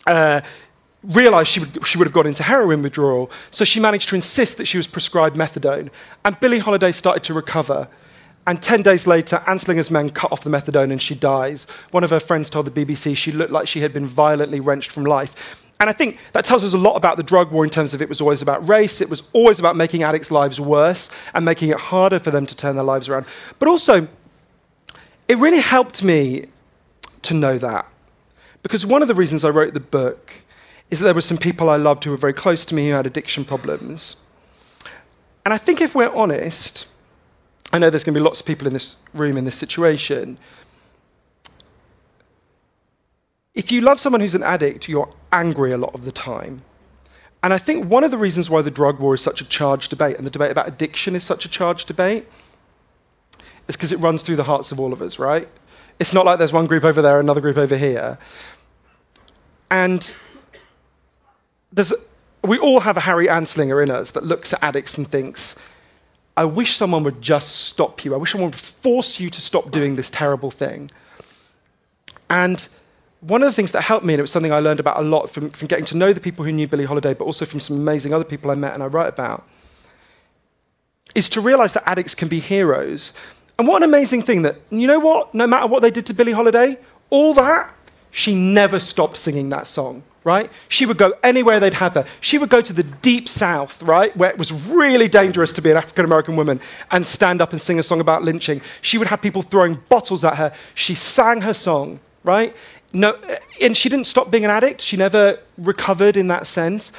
uh, 0.05 0.41
realized 1.03 1.49
she 1.49 1.59
would, 1.59 1.87
she 1.87 1.97
would 1.97 2.05
have 2.05 2.13
got 2.13 2.27
into 2.27 2.43
heroin 2.43 2.81
withdrawal, 2.81 3.31
so 3.51 3.63
she 3.63 3.79
managed 3.79 4.09
to 4.09 4.15
insist 4.15 4.57
that 4.57 4.65
she 4.65 4.77
was 4.77 4.87
prescribed 4.87 5.35
methadone. 5.35 5.89
And 6.25 6.39
Billie 6.39 6.59
Holiday 6.59 6.91
started 6.91 7.23
to 7.23 7.33
recover. 7.33 7.87
And 8.47 8.61
10 8.61 8.81
days 8.81 9.05
later, 9.05 9.43
Anslinger's 9.45 9.91
men 9.91 10.09
cut 10.09 10.31
off 10.31 10.41
the 10.41 10.49
methadone 10.49 10.89
and 10.91 11.01
she 11.01 11.13
dies. 11.13 11.67
One 11.91 12.05
of 12.05 12.09
her 12.11 12.19
friends 12.19 12.49
told 12.49 12.65
the 12.65 12.85
BBC 12.85 13.15
she 13.15 13.33
looked 13.33 13.51
like 13.51 13.67
she 13.67 13.81
had 13.81 13.91
been 13.91 14.05
violently 14.05 14.61
wrenched 14.61 14.89
from 14.89 15.03
life. 15.03 15.65
And 15.81 15.89
I 15.89 15.93
think 15.93 16.17
that 16.31 16.45
tells 16.45 16.63
us 16.63 16.73
a 16.73 16.77
lot 16.77 16.95
about 16.95 17.17
the 17.17 17.23
drug 17.23 17.51
war 17.51 17.65
in 17.65 17.69
terms 17.69 17.93
of 17.93 18.01
it 18.01 18.07
was 18.07 18.21
always 18.21 18.41
about 18.41 18.67
race, 18.67 19.01
it 19.01 19.09
was 19.09 19.21
always 19.33 19.59
about 19.59 19.75
making 19.75 20.01
addicts' 20.01 20.31
lives 20.31 20.61
worse 20.61 21.11
and 21.35 21.43
making 21.43 21.69
it 21.69 21.77
harder 21.77 22.19
for 22.19 22.31
them 22.31 22.45
to 22.45 22.55
turn 22.55 22.75
their 22.75 22.85
lives 22.85 23.09
around. 23.09 23.27
But 23.59 23.67
also, 23.67 24.07
it 25.27 25.37
really 25.37 25.59
helped 25.59 26.01
me 26.01 26.45
to 27.23 27.33
know 27.33 27.57
that. 27.57 27.85
Because 28.63 28.85
one 28.85 29.01
of 29.01 29.09
the 29.09 29.15
reasons 29.15 29.43
I 29.43 29.49
wrote 29.49 29.73
the 29.73 29.81
book 29.81 30.33
is 30.89 30.99
that 30.99 31.05
there 31.05 31.13
were 31.13 31.21
some 31.21 31.37
people 31.37 31.69
I 31.69 31.75
loved 31.75 32.05
who 32.05 32.11
were 32.11 32.17
very 32.17 32.33
close 32.33 32.65
to 32.65 32.75
me 32.75 32.89
who 32.89 32.95
had 32.95 33.05
addiction 33.05 33.43
problems. 33.43 34.21
And 35.45 35.53
I 35.53 35.57
think 35.57 35.81
if 35.81 35.93
we're 35.93 36.13
honest, 36.15 36.87
I 37.71 37.79
know 37.79 37.89
there's 37.89 38.03
going 38.03 38.13
to 38.13 38.19
be 38.19 38.23
lots 38.23 38.39
of 38.39 38.45
people 38.45 38.67
in 38.67 38.73
this 38.73 38.97
room 39.13 39.37
in 39.37 39.45
this 39.45 39.55
situation. 39.55 40.37
If 43.53 43.71
you 43.71 43.81
love 43.81 43.99
someone 43.99 44.21
who's 44.21 44.35
an 44.35 44.43
addict, 44.43 44.87
you're 44.87 45.09
angry 45.31 45.71
a 45.71 45.77
lot 45.77 45.93
of 45.93 46.05
the 46.05 46.11
time. 46.11 46.61
And 47.43 47.53
I 47.53 47.57
think 47.57 47.85
one 47.85 48.03
of 48.03 48.11
the 48.11 48.17
reasons 48.17 48.49
why 48.49 48.61
the 48.61 48.71
drug 48.71 48.99
war 48.99 49.13
is 49.13 49.21
such 49.21 49.41
a 49.41 49.45
charged 49.45 49.89
debate 49.89 50.17
and 50.17 50.25
the 50.25 50.31
debate 50.31 50.51
about 50.51 50.67
addiction 50.67 51.15
is 51.15 51.23
such 51.23 51.45
a 51.45 51.49
charged 51.49 51.87
debate 51.87 52.25
is 53.67 53.75
because 53.75 53.91
it 53.91 53.99
runs 53.99 54.23
through 54.23 54.37
the 54.37 54.43
hearts 54.43 54.71
of 54.71 54.79
all 54.79 54.93
of 54.93 55.01
us, 55.01 55.19
right? 55.19 55.47
It's 55.99 56.13
not 56.13 56.25
like 56.25 56.37
there's 56.37 56.53
one 56.53 56.67
group 56.67 56.83
over 56.83 57.01
there, 57.01 57.19
another 57.19 57.41
group 57.41 57.57
over 57.57 57.77
here. 57.77 58.17
And 59.69 60.13
there's, 61.71 61.93
we 62.43 62.57
all 62.57 62.81
have 62.81 62.97
a 62.97 63.01
Harry 63.01 63.27
Anslinger 63.27 63.83
in 63.83 63.91
us 63.91 64.11
that 64.11 64.23
looks 64.23 64.53
at 64.53 64.63
addicts 64.63 64.97
and 64.97 65.07
thinks, 65.07 65.59
I 66.37 66.45
wish 66.45 66.77
someone 66.77 67.03
would 67.03 67.19
just 67.19 67.65
stop 67.65 68.05
you. 68.05 68.13
I 68.13 68.17
wish 68.17 68.31
someone 68.31 68.51
would 68.51 68.59
force 68.59 69.19
you 69.19 69.31
to 69.31 69.41
stop 69.41 69.71
doing 69.71 69.95
this 69.95 70.11
terrible 70.11 70.51
thing. 70.51 70.91
And 72.29 72.67
one 73.21 73.41
of 73.41 73.47
the 73.47 73.53
things 73.53 73.71
that 73.71 73.81
helped 73.81 74.05
me, 74.05 74.13
and 74.13 74.19
it 74.19 74.21
was 74.21 74.31
something 74.31 74.53
I 74.53 74.59
learned 74.59 74.79
about 74.79 74.99
a 74.99 75.01
lot 75.01 75.31
from, 75.31 75.49
from 75.49 75.67
getting 75.67 75.85
to 75.85 75.97
know 75.97 76.13
the 76.13 76.19
people 76.19 76.45
who 76.45 76.51
knew 76.51 76.67
Billie 76.67 76.85
Holiday, 76.85 77.15
but 77.15 77.25
also 77.25 77.43
from 77.43 77.59
some 77.59 77.75
amazing 77.75 78.13
other 78.13 78.23
people 78.23 78.51
I 78.51 78.55
met 78.55 78.75
and 78.75 78.83
I 78.83 78.85
write 78.85 79.07
about, 79.07 79.47
is 81.15 81.27
to 81.29 81.41
realize 81.41 81.73
that 81.73 81.89
addicts 81.89 82.13
can 82.13 82.27
be 82.27 82.39
heroes. 82.39 83.13
And 83.57 83.67
what 83.67 83.81
an 83.81 83.89
amazing 83.89 84.21
thing 84.21 84.43
that, 84.43 84.57
you 84.69 84.85
know 84.85 84.99
what? 84.99 85.33
No 85.33 85.47
matter 85.47 85.65
what 85.65 85.81
they 85.81 85.89
did 85.89 86.05
to 86.05 86.13
Billie 86.13 86.33
Holiday, 86.33 86.77
all 87.09 87.33
that, 87.33 87.73
she 88.11 88.35
never 88.35 88.79
stopped 88.79 89.17
singing 89.17 89.49
that 89.49 89.65
song 89.65 90.03
right? 90.27 90.51
She 90.67 90.85
would 90.85 90.97
go 90.97 91.13
anywhere 91.23 91.57
they'd 91.61 91.75
have 91.75 91.93
her. 91.93 92.05
She 92.19 92.37
would 92.37 92.49
go 92.49 92.59
to 92.59 92.73
the 92.73 92.83
deep 92.83 93.29
south, 93.29 93.81
right, 93.81 94.15
where 94.17 94.29
it 94.29 94.37
was 94.37 94.51
really 94.51 95.07
dangerous 95.07 95.53
to 95.53 95.61
be 95.61 95.71
an 95.71 95.77
African 95.77 96.03
American 96.03 96.35
woman 96.35 96.59
and 96.91 97.05
stand 97.05 97.41
up 97.41 97.53
and 97.53 97.61
sing 97.61 97.79
a 97.79 97.83
song 97.83 98.01
about 98.01 98.23
lynching. 98.23 98.61
She 98.81 98.97
would 98.97 99.07
have 99.07 99.21
people 99.21 99.41
throwing 99.41 99.75
bottles 99.87 100.25
at 100.25 100.35
her. 100.35 100.53
She 100.75 100.95
sang 100.95 101.39
her 101.41 101.53
song, 101.53 102.01
right? 102.25 102.53
No, 102.91 103.17
and 103.61 103.77
she 103.77 103.87
didn't 103.87 104.05
stop 104.05 104.29
being 104.29 104.43
an 104.43 104.51
addict. 104.51 104.81
She 104.81 104.97
never 104.97 105.39
recovered 105.57 106.17
in 106.17 106.27
that 106.27 106.45
sense. 106.45 106.91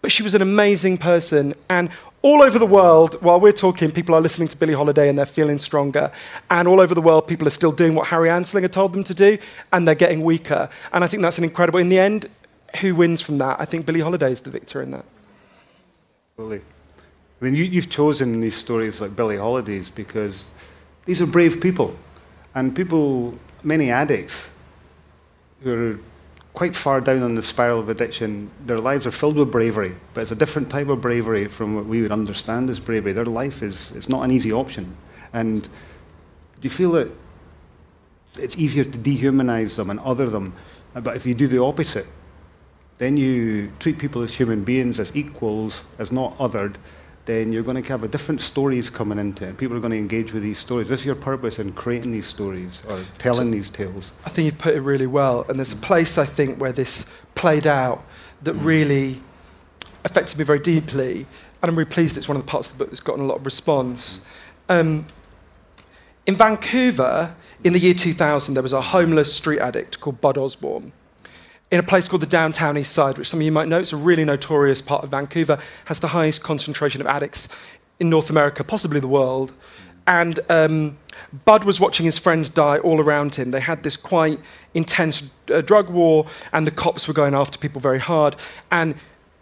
But 0.00 0.10
she 0.10 0.24
was 0.24 0.34
an 0.34 0.42
amazing 0.42 0.98
person. 0.98 1.54
And 1.70 1.88
all 2.22 2.42
over 2.42 2.58
the 2.58 2.66
world, 2.66 3.14
while 3.22 3.38
we're 3.38 3.52
talking, 3.52 3.92
people 3.92 4.14
are 4.16 4.20
listening 4.20 4.48
to 4.48 4.56
Billie 4.56 4.74
Holiday 4.74 5.08
and 5.08 5.16
they're 5.16 5.26
feeling 5.26 5.60
stronger. 5.60 6.10
And 6.50 6.66
all 6.66 6.80
over 6.80 6.96
the 6.96 7.00
world, 7.00 7.28
people 7.28 7.46
are 7.46 7.52
still 7.52 7.72
doing 7.72 7.94
what 7.94 8.08
Harry 8.08 8.28
Anslinger 8.28 8.70
told 8.70 8.92
them 8.92 9.04
to 9.04 9.14
do, 9.14 9.38
and 9.72 9.86
they're 9.86 9.94
getting 9.94 10.22
weaker. 10.22 10.68
And 10.92 11.04
I 11.04 11.06
think 11.06 11.22
that's 11.22 11.38
an 11.38 11.44
incredible. 11.44 11.78
In 11.78 11.88
the 11.88 12.00
end, 12.00 12.28
who 12.80 12.94
wins 12.94 13.22
from 13.22 13.38
that? 13.38 13.60
I 13.60 13.64
think 13.64 13.86
Billie 13.86 14.00
Holiday 14.00 14.32
is 14.32 14.40
the 14.40 14.50
victor 14.50 14.82
in 14.82 14.90
that. 14.92 15.04
Really. 16.36 16.60
I 17.40 17.44
mean, 17.44 17.54
you, 17.54 17.80
have 17.80 17.90
chosen 17.90 18.40
these 18.40 18.54
stories 18.54 19.00
like 19.00 19.16
Billie 19.16 19.36
Holiday's 19.36 19.90
because 19.90 20.46
these 21.06 21.20
are 21.20 21.26
brave 21.26 21.60
people. 21.60 21.94
And 22.54 22.74
people, 22.74 23.36
many 23.62 23.90
addicts, 23.90 24.50
who 25.62 25.92
are 25.92 26.00
quite 26.52 26.76
far 26.76 27.00
down 27.00 27.22
on 27.22 27.34
the 27.34 27.42
spiral 27.42 27.80
of 27.80 27.88
addiction, 27.88 28.50
their 28.66 28.78
lives 28.78 29.06
are 29.06 29.10
filled 29.10 29.36
with 29.36 29.50
bravery, 29.50 29.94
but 30.14 30.20
it's 30.20 30.30
a 30.30 30.36
different 30.36 30.70
type 30.70 30.88
of 30.88 31.00
bravery 31.00 31.48
from 31.48 31.74
what 31.74 31.86
we 31.86 32.02
would 32.02 32.12
understand 32.12 32.68
as 32.70 32.78
bravery. 32.78 33.12
Their 33.12 33.24
life 33.24 33.62
is 33.62 33.92
it's 33.92 34.08
not 34.08 34.22
an 34.22 34.30
easy 34.30 34.52
option. 34.52 34.94
And 35.32 35.62
do 35.62 35.68
you 36.62 36.70
feel 36.70 36.92
that 36.92 37.10
it's 38.38 38.56
easier 38.56 38.84
to 38.84 38.98
dehumanize 38.98 39.76
them 39.76 39.90
and 39.90 39.98
other 40.00 40.28
them? 40.28 40.54
But 40.94 41.16
if 41.16 41.26
you 41.26 41.34
do 41.34 41.48
the 41.48 41.62
opposite, 41.62 42.06
then 43.02 43.16
you 43.16 43.68
treat 43.80 43.98
people 43.98 44.22
as 44.22 44.32
human 44.32 44.62
beings, 44.62 45.00
as 45.00 45.16
equals, 45.16 45.88
as 45.98 46.12
not 46.12 46.38
othered, 46.38 46.76
then 47.24 47.52
you're 47.52 47.64
going 47.64 47.82
to 47.82 47.88
have 47.88 48.04
a 48.04 48.08
different 48.08 48.40
stories 48.40 48.88
coming 48.90 49.18
into 49.18 49.48
it. 49.48 49.56
People 49.56 49.76
are 49.76 49.80
going 49.80 49.90
to 49.90 49.98
engage 49.98 50.32
with 50.32 50.44
these 50.44 50.60
stories. 50.60 50.88
What's 50.88 51.04
your 51.04 51.16
purpose 51.16 51.58
in 51.58 51.72
creating 51.72 52.12
these 52.12 52.26
stories 52.26 52.80
or 52.88 53.04
telling 53.18 53.50
these 53.50 53.70
tales. 53.70 54.12
I 54.24 54.28
think 54.28 54.44
you've 54.44 54.58
put 54.58 54.76
it 54.76 54.82
really 54.82 55.08
well. 55.08 55.44
And 55.48 55.58
there's 55.58 55.72
a 55.72 55.76
place, 55.76 56.16
I 56.16 56.24
think, 56.24 56.60
where 56.60 56.70
this 56.70 57.10
played 57.34 57.66
out 57.66 58.04
that 58.44 58.54
really 58.54 59.20
affected 60.04 60.38
me 60.38 60.44
very 60.44 60.60
deeply. 60.60 61.26
And 61.60 61.68
I'm 61.68 61.76
really 61.76 61.90
pleased 61.90 62.16
it's 62.16 62.28
one 62.28 62.36
of 62.36 62.46
the 62.46 62.50
parts 62.50 62.68
of 62.70 62.78
the 62.78 62.84
book 62.84 62.90
that's 62.90 63.00
gotten 63.00 63.24
a 63.24 63.26
lot 63.26 63.38
of 63.38 63.44
response. 63.44 64.24
Um, 64.68 65.06
in 66.24 66.36
Vancouver, 66.36 67.34
in 67.64 67.72
the 67.72 67.80
year 67.80 67.94
2000, 67.94 68.54
there 68.54 68.62
was 68.62 68.72
a 68.72 68.80
homeless 68.80 69.34
street 69.34 69.58
addict 69.58 69.98
called 69.98 70.20
Bud 70.20 70.38
Osborne 70.38 70.92
in 71.72 71.80
a 71.80 71.82
place 71.82 72.06
called 72.06 72.20
the 72.20 72.26
downtown 72.26 72.76
east 72.76 72.92
side, 72.92 73.16
which 73.16 73.30
some 73.30 73.40
of 73.40 73.44
you 73.44 73.50
might 73.50 73.66
know. 73.66 73.78
It's 73.78 73.94
a 73.94 73.96
really 73.96 74.26
notorious 74.26 74.82
part 74.82 75.02
of 75.02 75.10
Vancouver, 75.10 75.58
has 75.86 76.00
the 76.00 76.08
highest 76.08 76.42
concentration 76.42 77.00
of 77.00 77.06
addicts 77.06 77.48
in 77.98 78.10
North 78.10 78.28
America, 78.28 78.62
possibly 78.62 79.00
the 79.00 79.08
world. 79.08 79.52
And 80.06 80.38
um, 80.50 80.98
Bud 81.46 81.64
was 81.64 81.80
watching 81.80 82.04
his 82.04 82.18
friends 82.18 82.50
die 82.50 82.76
all 82.78 83.00
around 83.00 83.36
him. 83.36 83.52
They 83.52 83.60
had 83.60 83.84
this 83.84 83.96
quite 83.96 84.38
intense 84.74 85.30
uh, 85.50 85.62
drug 85.62 85.88
war, 85.88 86.26
and 86.52 86.66
the 86.66 86.70
cops 86.70 87.08
were 87.08 87.14
going 87.14 87.34
after 87.34 87.58
people 87.58 87.80
very 87.80 88.00
hard. 88.00 88.36
And 88.70 88.94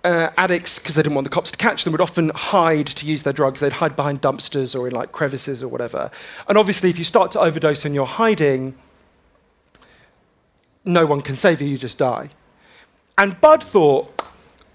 uh, 0.04 0.28
addicts, 0.36 0.78
because 0.78 0.94
they 0.94 1.02
didn't 1.02 1.16
want 1.16 1.24
the 1.24 1.30
cops 1.30 1.50
to 1.50 1.58
catch 1.58 1.82
them, 1.82 1.90
would 1.90 2.00
often 2.00 2.30
hide 2.32 2.86
to 2.86 3.06
use 3.06 3.24
their 3.24 3.32
drugs. 3.32 3.58
They'd 3.58 3.72
hide 3.72 3.96
behind 3.96 4.22
dumpsters 4.22 4.78
or 4.78 4.86
in 4.86 4.94
like 4.94 5.10
crevices 5.10 5.64
or 5.64 5.68
whatever. 5.68 6.12
And 6.46 6.56
obviously, 6.56 6.90
if 6.90 6.98
you 6.98 7.04
start 7.04 7.32
to 7.32 7.40
overdose 7.40 7.84
and 7.84 7.92
you're 7.92 8.06
hiding, 8.06 8.76
no 10.84 11.06
one 11.06 11.20
can 11.20 11.36
save 11.36 11.60
you, 11.60 11.68
you 11.68 11.78
just 11.78 11.98
die. 11.98 12.30
And 13.18 13.40
Bud 13.40 13.62
thought, 13.62 14.22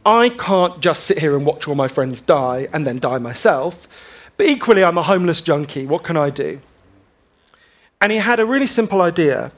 I 0.06 0.30
can't 0.30 0.80
just 0.82 1.06
sit 1.06 1.18
here 1.18 1.36
and 1.36 1.46
watch 1.46 1.68
all 1.68 1.76
my 1.76 1.88
friends 1.88 2.22
die 2.22 2.68
and 2.72 2.86
then 2.86 3.00
die 3.00 3.18
myself, 3.18 3.88
but 4.38 4.46
equally, 4.48 4.84
I'm 4.84 4.98
a 4.98 5.04
homeless 5.04 5.42
junkie. 5.42 5.88
What 5.88 6.04
can 6.04 6.18
I 6.18 6.30
do? 6.30 6.60
And 8.02 8.12
he 8.12 8.18
had 8.18 8.40
a 8.40 8.46
really 8.46 8.68
simple 8.68 9.02
idea. 9.02 9.52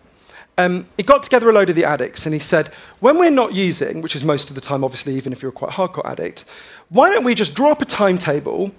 Um, 0.60 0.88
he 0.96 1.04
got 1.04 1.24
together 1.24 1.50
a 1.50 1.54
load 1.54 1.70
of 1.70 1.75
the 1.75 1.84
addicts 1.84 2.25
and 2.25 2.34
he 2.34 2.39
said, 2.39 2.72
When 3.00 3.18
we're 3.18 3.32
not 3.32 3.54
using, 3.54 4.01
which 4.01 4.16
is 4.16 4.24
most 4.24 4.50
of 4.50 4.56
the 4.56 4.62
time, 4.62 4.84
obviously, 4.84 5.16
even 5.16 5.34
if 5.34 5.42
you're 5.42 5.50
a 5.50 5.54
quite 5.54 5.72
hardcore 5.72 6.06
addict, 6.06 6.46
why 6.89 7.10
don't 7.10 7.24
we 7.24 7.36
just 7.36 7.56
draw 7.56 7.72
up 7.72 7.82
a 7.82 7.86
timetable 7.86 8.72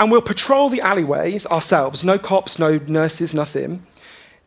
and 0.00 0.10
we'll 0.10 0.22
patrol 0.22 0.68
the 0.68 0.80
alleyways 0.80 1.46
ourselves? 1.46 2.02
No 2.02 2.18
cops, 2.18 2.58
no 2.58 2.78
nurses, 2.86 3.34
nothing 3.34 3.86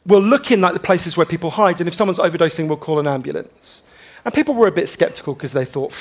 we'll 0.07 0.21
look 0.21 0.51
in 0.51 0.61
like 0.61 0.73
the 0.73 0.79
places 0.79 1.15
where 1.17 1.25
people 1.25 1.51
hide, 1.51 1.79
and 1.79 1.87
if 1.87 1.93
someone's 1.93 2.19
overdosing, 2.19 2.67
we'll 2.67 2.77
call 2.77 2.99
an 2.99 3.07
ambulance. 3.07 3.83
And 4.25 4.33
people 4.33 4.55
were 4.55 4.67
a 4.67 4.71
bit 4.71 4.89
skeptical 4.89 5.33
because 5.33 5.53
they 5.53 5.65
thought, 5.65 5.93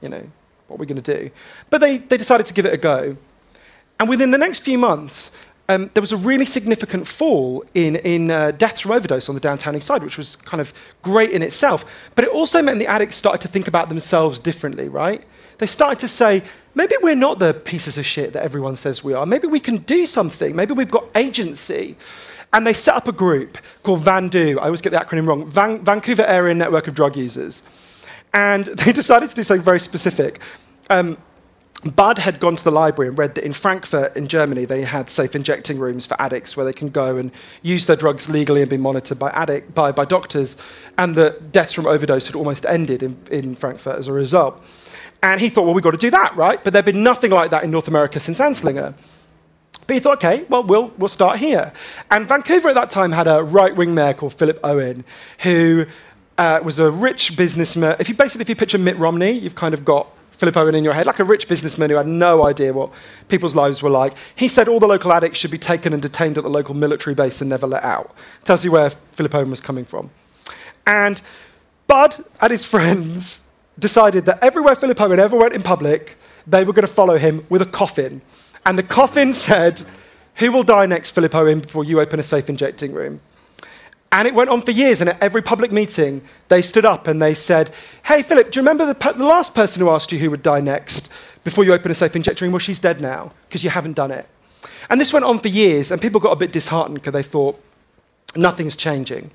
you 0.00 0.08
know, 0.08 0.30
what 0.68 0.76
are 0.76 0.80
we 0.80 0.86
going 0.86 1.02
to 1.02 1.18
do? 1.18 1.30
But 1.70 1.80
they, 1.80 1.98
they 1.98 2.16
decided 2.16 2.46
to 2.46 2.54
give 2.54 2.66
it 2.66 2.72
a 2.72 2.78
go. 2.78 3.16
And 3.98 4.08
within 4.08 4.30
the 4.30 4.38
next 4.38 4.60
few 4.60 4.78
months, 4.78 5.36
um, 5.68 5.90
there 5.94 6.00
was 6.00 6.12
a 6.12 6.16
really 6.16 6.46
significant 6.46 7.06
fall 7.06 7.64
in, 7.74 7.96
in 7.96 8.30
uh, 8.30 8.52
deaths 8.52 8.82
from 8.82 8.92
overdose 8.92 9.28
on 9.28 9.34
the 9.34 9.40
downtown 9.40 9.74
east 9.74 9.86
side, 9.86 10.02
which 10.02 10.16
was 10.16 10.36
kind 10.36 10.60
of 10.60 10.72
great 11.02 11.30
in 11.30 11.42
itself. 11.42 11.84
But 12.14 12.24
it 12.24 12.30
also 12.30 12.62
meant 12.62 12.78
the 12.78 12.86
addicts 12.86 13.16
started 13.16 13.40
to 13.42 13.48
think 13.48 13.66
about 13.66 13.88
themselves 13.88 14.38
differently, 14.38 14.88
right? 14.88 15.24
They 15.58 15.66
started 15.66 15.98
to 16.00 16.08
say, 16.08 16.44
maybe 16.74 16.94
we're 17.02 17.16
not 17.16 17.38
the 17.38 17.54
pieces 17.54 17.98
of 17.98 18.06
shit 18.06 18.32
that 18.34 18.44
everyone 18.44 18.76
says 18.76 19.02
we 19.02 19.14
are. 19.14 19.26
Maybe 19.26 19.48
we 19.48 19.60
can 19.60 19.78
do 19.78 20.06
something. 20.06 20.54
Maybe 20.54 20.74
we've 20.74 20.90
got 20.90 21.06
agency. 21.14 21.96
And 22.56 22.66
they 22.66 22.72
set 22.72 22.94
up 22.94 23.06
a 23.06 23.12
group 23.12 23.58
called 23.82 24.00
VANDU. 24.00 24.58
I 24.58 24.62
always 24.64 24.80
get 24.80 24.88
the 24.88 24.96
acronym 24.96 25.26
wrong 25.26 25.46
Van- 25.46 25.84
Vancouver 25.84 26.24
Area 26.24 26.54
Network 26.54 26.88
of 26.88 26.94
Drug 26.94 27.14
Users. 27.14 27.62
And 28.32 28.64
they 28.78 28.92
decided 28.92 29.28
to 29.28 29.36
do 29.36 29.42
something 29.42 29.62
very 29.62 29.78
specific. 29.78 30.40
Um, 30.88 31.18
Bud 31.84 32.16
had 32.16 32.40
gone 32.40 32.56
to 32.56 32.64
the 32.64 32.70
library 32.70 33.10
and 33.10 33.18
read 33.18 33.34
that 33.34 33.44
in 33.44 33.52
Frankfurt, 33.52 34.16
in 34.16 34.26
Germany, 34.26 34.64
they 34.64 34.84
had 34.84 35.10
safe 35.10 35.36
injecting 35.36 35.78
rooms 35.78 36.06
for 36.06 36.18
addicts 36.18 36.56
where 36.56 36.64
they 36.64 36.72
can 36.72 36.88
go 36.88 37.18
and 37.18 37.30
use 37.60 37.84
their 37.84 37.94
drugs 37.94 38.30
legally 38.30 38.62
and 38.62 38.70
be 38.70 38.78
monitored 38.78 39.18
by, 39.18 39.28
addict, 39.32 39.74
by, 39.74 39.92
by 39.92 40.06
doctors, 40.06 40.56
and 40.96 41.14
that 41.14 41.52
deaths 41.52 41.74
from 41.74 41.84
overdose 41.84 42.26
had 42.26 42.36
almost 42.36 42.64
ended 42.64 43.02
in, 43.02 43.18
in 43.30 43.54
Frankfurt 43.54 43.98
as 43.98 44.08
a 44.08 44.12
result. 44.12 44.64
And 45.22 45.42
he 45.42 45.50
thought, 45.50 45.64
well, 45.64 45.74
we've 45.74 45.84
got 45.84 45.90
to 45.90 45.98
do 45.98 46.10
that, 46.10 46.34
right? 46.36 46.64
But 46.64 46.72
there'd 46.72 46.86
been 46.86 47.02
nothing 47.02 47.32
like 47.32 47.50
that 47.50 47.64
in 47.64 47.70
North 47.70 47.88
America 47.88 48.18
since 48.18 48.40
Anslinger. 48.40 48.94
But 49.86 49.94
he 49.94 50.00
thought, 50.00 50.24
okay, 50.24 50.44
well, 50.48 50.64
we'll, 50.64 50.88
we'll 50.98 51.08
start 51.08 51.38
here. 51.38 51.72
And 52.10 52.26
Vancouver 52.26 52.68
at 52.68 52.74
that 52.74 52.90
time 52.90 53.12
had 53.12 53.26
a 53.26 53.42
right 53.42 53.74
wing 53.74 53.94
mayor 53.94 54.14
called 54.14 54.34
Philip 54.34 54.58
Owen, 54.64 55.04
who 55.40 55.86
uh, 56.38 56.60
was 56.62 56.78
a 56.78 56.90
rich 56.90 57.36
businessman. 57.36 57.96
If 58.00 58.08
you 58.08 58.14
basically, 58.14 58.42
if 58.42 58.48
you 58.48 58.56
picture 58.56 58.78
Mitt 58.78 58.96
Romney, 58.96 59.32
you've 59.32 59.54
kind 59.54 59.74
of 59.74 59.84
got 59.84 60.08
Philip 60.32 60.56
Owen 60.56 60.74
in 60.74 60.84
your 60.84 60.92
head, 60.92 61.06
like 61.06 61.18
a 61.18 61.24
rich 61.24 61.48
businessman 61.48 61.88
who 61.88 61.96
had 61.96 62.06
no 62.06 62.44
idea 62.46 62.72
what 62.72 62.92
people's 63.28 63.54
lives 63.54 63.82
were 63.82 63.90
like. 63.90 64.14
He 64.34 64.48
said 64.48 64.68
all 64.68 64.80
the 64.80 64.86
local 64.86 65.12
addicts 65.12 65.38
should 65.38 65.50
be 65.50 65.58
taken 65.58 65.92
and 65.92 66.02
detained 66.02 66.36
at 66.36 66.44
the 66.44 66.50
local 66.50 66.74
military 66.74 67.14
base 67.14 67.40
and 67.40 67.48
never 67.48 67.66
let 67.66 67.82
out. 67.82 68.14
Tells 68.44 68.64
you 68.64 68.70
where 68.70 68.90
Philip 68.90 69.34
Owen 69.34 69.50
was 69.50 69.60
coming 69.60 69.84
from. 69.84 70.10
And 70.86 71.22
Bud 71.86 72.16
and 72.40 72.50
his 72.50 72.64
friends 72.74 73.46
decided 73.78 74.26
that 74.26 74.42
everywhere 74.42 74.74
Philip 74.74 75.00
Owen 75.00 75.18
ever 75.18 75.36
went 75.36 75.54
in 75.54 75.62
public, 75.62 76.16
they 76.46 76.64
were 76.64 76.72
going 76.72 76.86
to 76.86 76.92
follow 76.92 77.16
him 77.16 77.46
with 77.48 77.62
a 77.62 77.66
coffin 77.66 78.20
and 78.66 78.76
the 78.76 78.82
coffin 78.82 79.32
said, 79.32 79.80
Who 80.36 80.50
will 80.50 80.64
die 80.64 80.86
next, 80.86 81.12
Philip 81.12 81.34
Owen, 81.34 81.60
before 81.60 81.84
you 81.84 82.00
open 82.00 82.18
a 82.18 82.24
safe 82.24 82.50
injecting 82.50 82.92
room? 82.92 83.20
And 84.10 84.26
it 84.26 84.34
went 84.34 84.50
on 84.50 84.62
for 84.62 84.72
years, 84.72 85.00
and 85.00 85.08
at 85.10 85.22
every 85.22 85.40
public 85.40 85.70
meeting, 85.70 86.20
they 86.48 86.62
stood 86.62 86.84
up 86.84 87.06
and 87.06 87.22
they 87.22 87.32
said, 87.32 87.72
Hey, 88.04 88.22
Philip, 88.22 88.50
do 88.50 88.58
you 88.58 88.62
remember 88.62 88.92
the, 88.92 89.12
the 89.12 89.24
last 89.24 89.54
person 89.54 89.80
who 89.80 89.90
asked 89.90 90.10
you 90.10 90.18
who 90.18 90.30
would 90.30 90.42
die 90.42 90.60
next 90.60 91.12
before 91.44 91.64
you 91.64 91.72
open 91.72 91.92
a 91.92 91.94
safe 91.94 92.16
injecting 92.16 92.46
room? 92.46 92.52
Well, 92.52 92.58
she's 92.58 92.80
dead 92.80 93.00
now, 93.00 93.30
because 93.48 93.62
you 93.62 93.70
haven't 93.70 93.94
done 93.94 94.10
it. 94.10 94.26
And 94.90 95.00
this 95.00 95.12
went 95.12 95.24
on 95.24 95.38
for 95.38 95.48
years, 95.48 95.92
and 95.92 96.02
people 96.02 96.20
got 96.20 96.32
a 96.32 96.36
bit 96.36 96.50
disheartened 96.50 96.96
because 96.96 97.12
they 97.12 97.22
thought, 97.22 97.62
Nothing's 98.34 98.74
changing. 98.76 99.30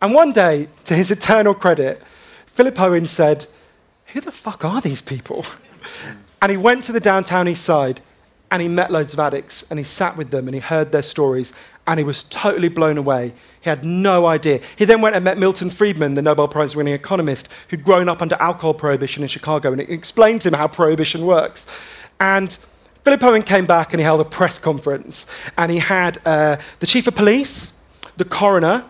And 0.00 0.14
one 0.14 0.32
day, 0.32 0.68
to 0.86 0.94
his 0.94 1.10
eternal 1.10 1.54
credit, 1.54 2.02
Philip 2.46 2.80
Owen 2.80 3.06
said, 3.06 3.46
Who 4.06 4.20
the 4.22 4.32
fuck 4.32 4.64
are 4.64 4.80
these 4.80 5.02
people? 5.02 5.44
and 6.42 6.50
he 6.50 6.56
went 6.56 6.84
to 6.84 6.92
the 6.92 7.00
downtown 7.00 7.48
east 7.48 7.64
side 7.64 8.00
and 8.52 8.60
he 8.60 8.68
met 8.68 8.92
loads 8.92 9.14
of 9.14 9.18
addicts 9.18 9.64
and 9.70 9.78
he 9.78 9.84
sat 9.84 10.14
with 10.14 10.30
them 10.30 10.46
and 10.46 10.54
he 10.54 10.60
heard 10.60 10.92
their 10.92 11.02
stories 11.02 11.54
and 11.86 11.98
he 11.98 12.04
was 12.04 12.22
totally 12.24 12.68
blown 12.68 12.98
away. 12.98 13.32
He 13.62 13.70
had 13.70 13.82
no 13.82 14.26
idea. 14.26 14.60
He 14.76 14.84
then 14.84 15.00
went 15.00 15.16
and 15.16 15.24
met 15.24 15.38
Milton 15.38 15.70
Friedman, 15.70 16.14
the 16.14 16.22
Nobel 16.22 16.46
Prize 16.46 16.76
winning 16.76 16.92
economist 16.92 17.48
who'd 17.70 17.82
grown 17.82 18.10
up 18.10 18.20
under 18.20 18.36
alcohol 18.36 18.74
prohibition 18.74 19.22
in 19.22 19.28
Chicago, 19.30 19.72
and 19.72 19.80
it 19.80 19.88
explained 19.88 20.42
to 20.42 20.48
him 20.48 20.54
how 20.54 20.68
prohibition 20.68 21.24
works. 21.24 21.66
And 22.20 22.56
Philip 23.04 23.24
Owen 23.24 23.42
came 23.42 23.64
back 23.64 23.94
and 23.94 24.00
he 24.00 24.04
held 24.04 24.20
a 24.20 24.24
press 24.24 24.58
conference 24.58 25.32
and 25.56 25.72
he 25.72 25.78
had 25.78 26.18
uh, 26.26 26.58
the 26.80 26.86
chief 26.86 27.08
of 27.08 27.14
police, 27.14 27.78
the 28.18 28.26
coroner, 28.26 28.84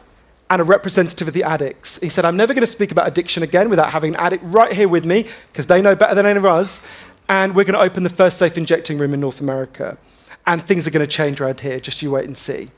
and 0.51 0.61
a 0.61 0.65
representative 0.65 1.29
of 1.29 1.35
the 1.35 1.45
addicts. 1.45 2.01
He 2.01 2.09
said, 2.09 2.25
I'm 2.25 2.37
never 2.37 2.53
going 2.53 2.67
to 2.67 2.71
speak 2.71 2.91
about 2.91 3.07
addiction 3.07 3.45
again 3.45 3.71
without 3.71 3.91
having 3.93 4.17
an 4.17 4.21
addict 4.21 4.43
right 4.45 4.73
here 4.73 4.89
with 4.89 5.07
me, 5.07 5.29
because 5.47 5.67
they 5.67 5.81
know 5.81 5.95
better 5.95 6.17
than 6.17 6.27
any 6.27 6.37
of 6.37 6.45
us 6.45 6.85
and 7.29 7.55
we're 7.55 7.65
going 7.65 7.79
to 7.79 7.85
open 7.85 8.03
the 8.03 8.11
first 8.11 8.39
safe 8.39 8.59
injecting 8.59 8.99
room 8.99 9.15
in 9.15 9.21
North 9.21 9.41
America. 9.41 9.99
And 10.47 10.63
things 10.63 10.87
are 10.87 10.91
going 10.91 11.07
to 11.07 11.13
change 11.13 11.41
around 11.41 11.61
here, 11.61 11.79
just 11.79 12.03
you 12.03 12.11
wait 12.11 12.25
and 12.25 12.37
see. 12.37 12.71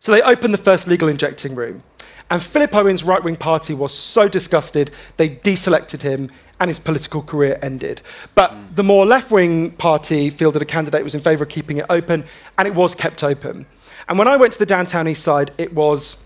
So 0.00 0.12
they 0.12 0.22
opened 0.22 0.52
the 0.52 0.58
first 0.58 0.88
legal 0.88 1.08
injecting 1.08 1.54
room. 1.54 1.82
And 2.30 2.42
Philip 2.42 2.74
Owen's 2.74 3.02
right 3.02 3.22
wing 3.22 3.36
party 3.36 3.74
was 3.74 3.92
so 3.92 4.28
disgusted, 4.28 4.92
they 5.16 5.28
deselected 5.28 6.02
him 6.02 6.30
and 6.60 6.68
his 6.68 6.78
political 6.78 7.22
career 7.22 7.58
ended. 7.62 8.02
But 8.34 8.52
mm. 8.52 8.74
the 8.76 8.84
more 8.84 9.06
left 9.06 9.30
wing 9.30 9.72
party 9.72 10.30
fielded 10.30 10.62
a 10.62 10.66
candidate 10.66 11.02
was 11.02 11.14
in 11.14 11.20
favour 11.20 11.44
of 11.44 11.50
keeping 11.50 11.78
it 11.78 11.86
open, 11.88 12.24
and 12.58 12.68
it 12.68 12.74
was 12.74 12.94
kept 12.94 13.24
open. 13.24 13.66
And 14.08 14.18
when 14.18 14.28
I 14.28 14.36
went 14.36 14.52
to 14.52 14.58
the 14.58 14.66
downtown 14.66 15.08
east 15.08 15.22
side, 15.22 15.52
it 15.58 15.72
was 15.72 16.22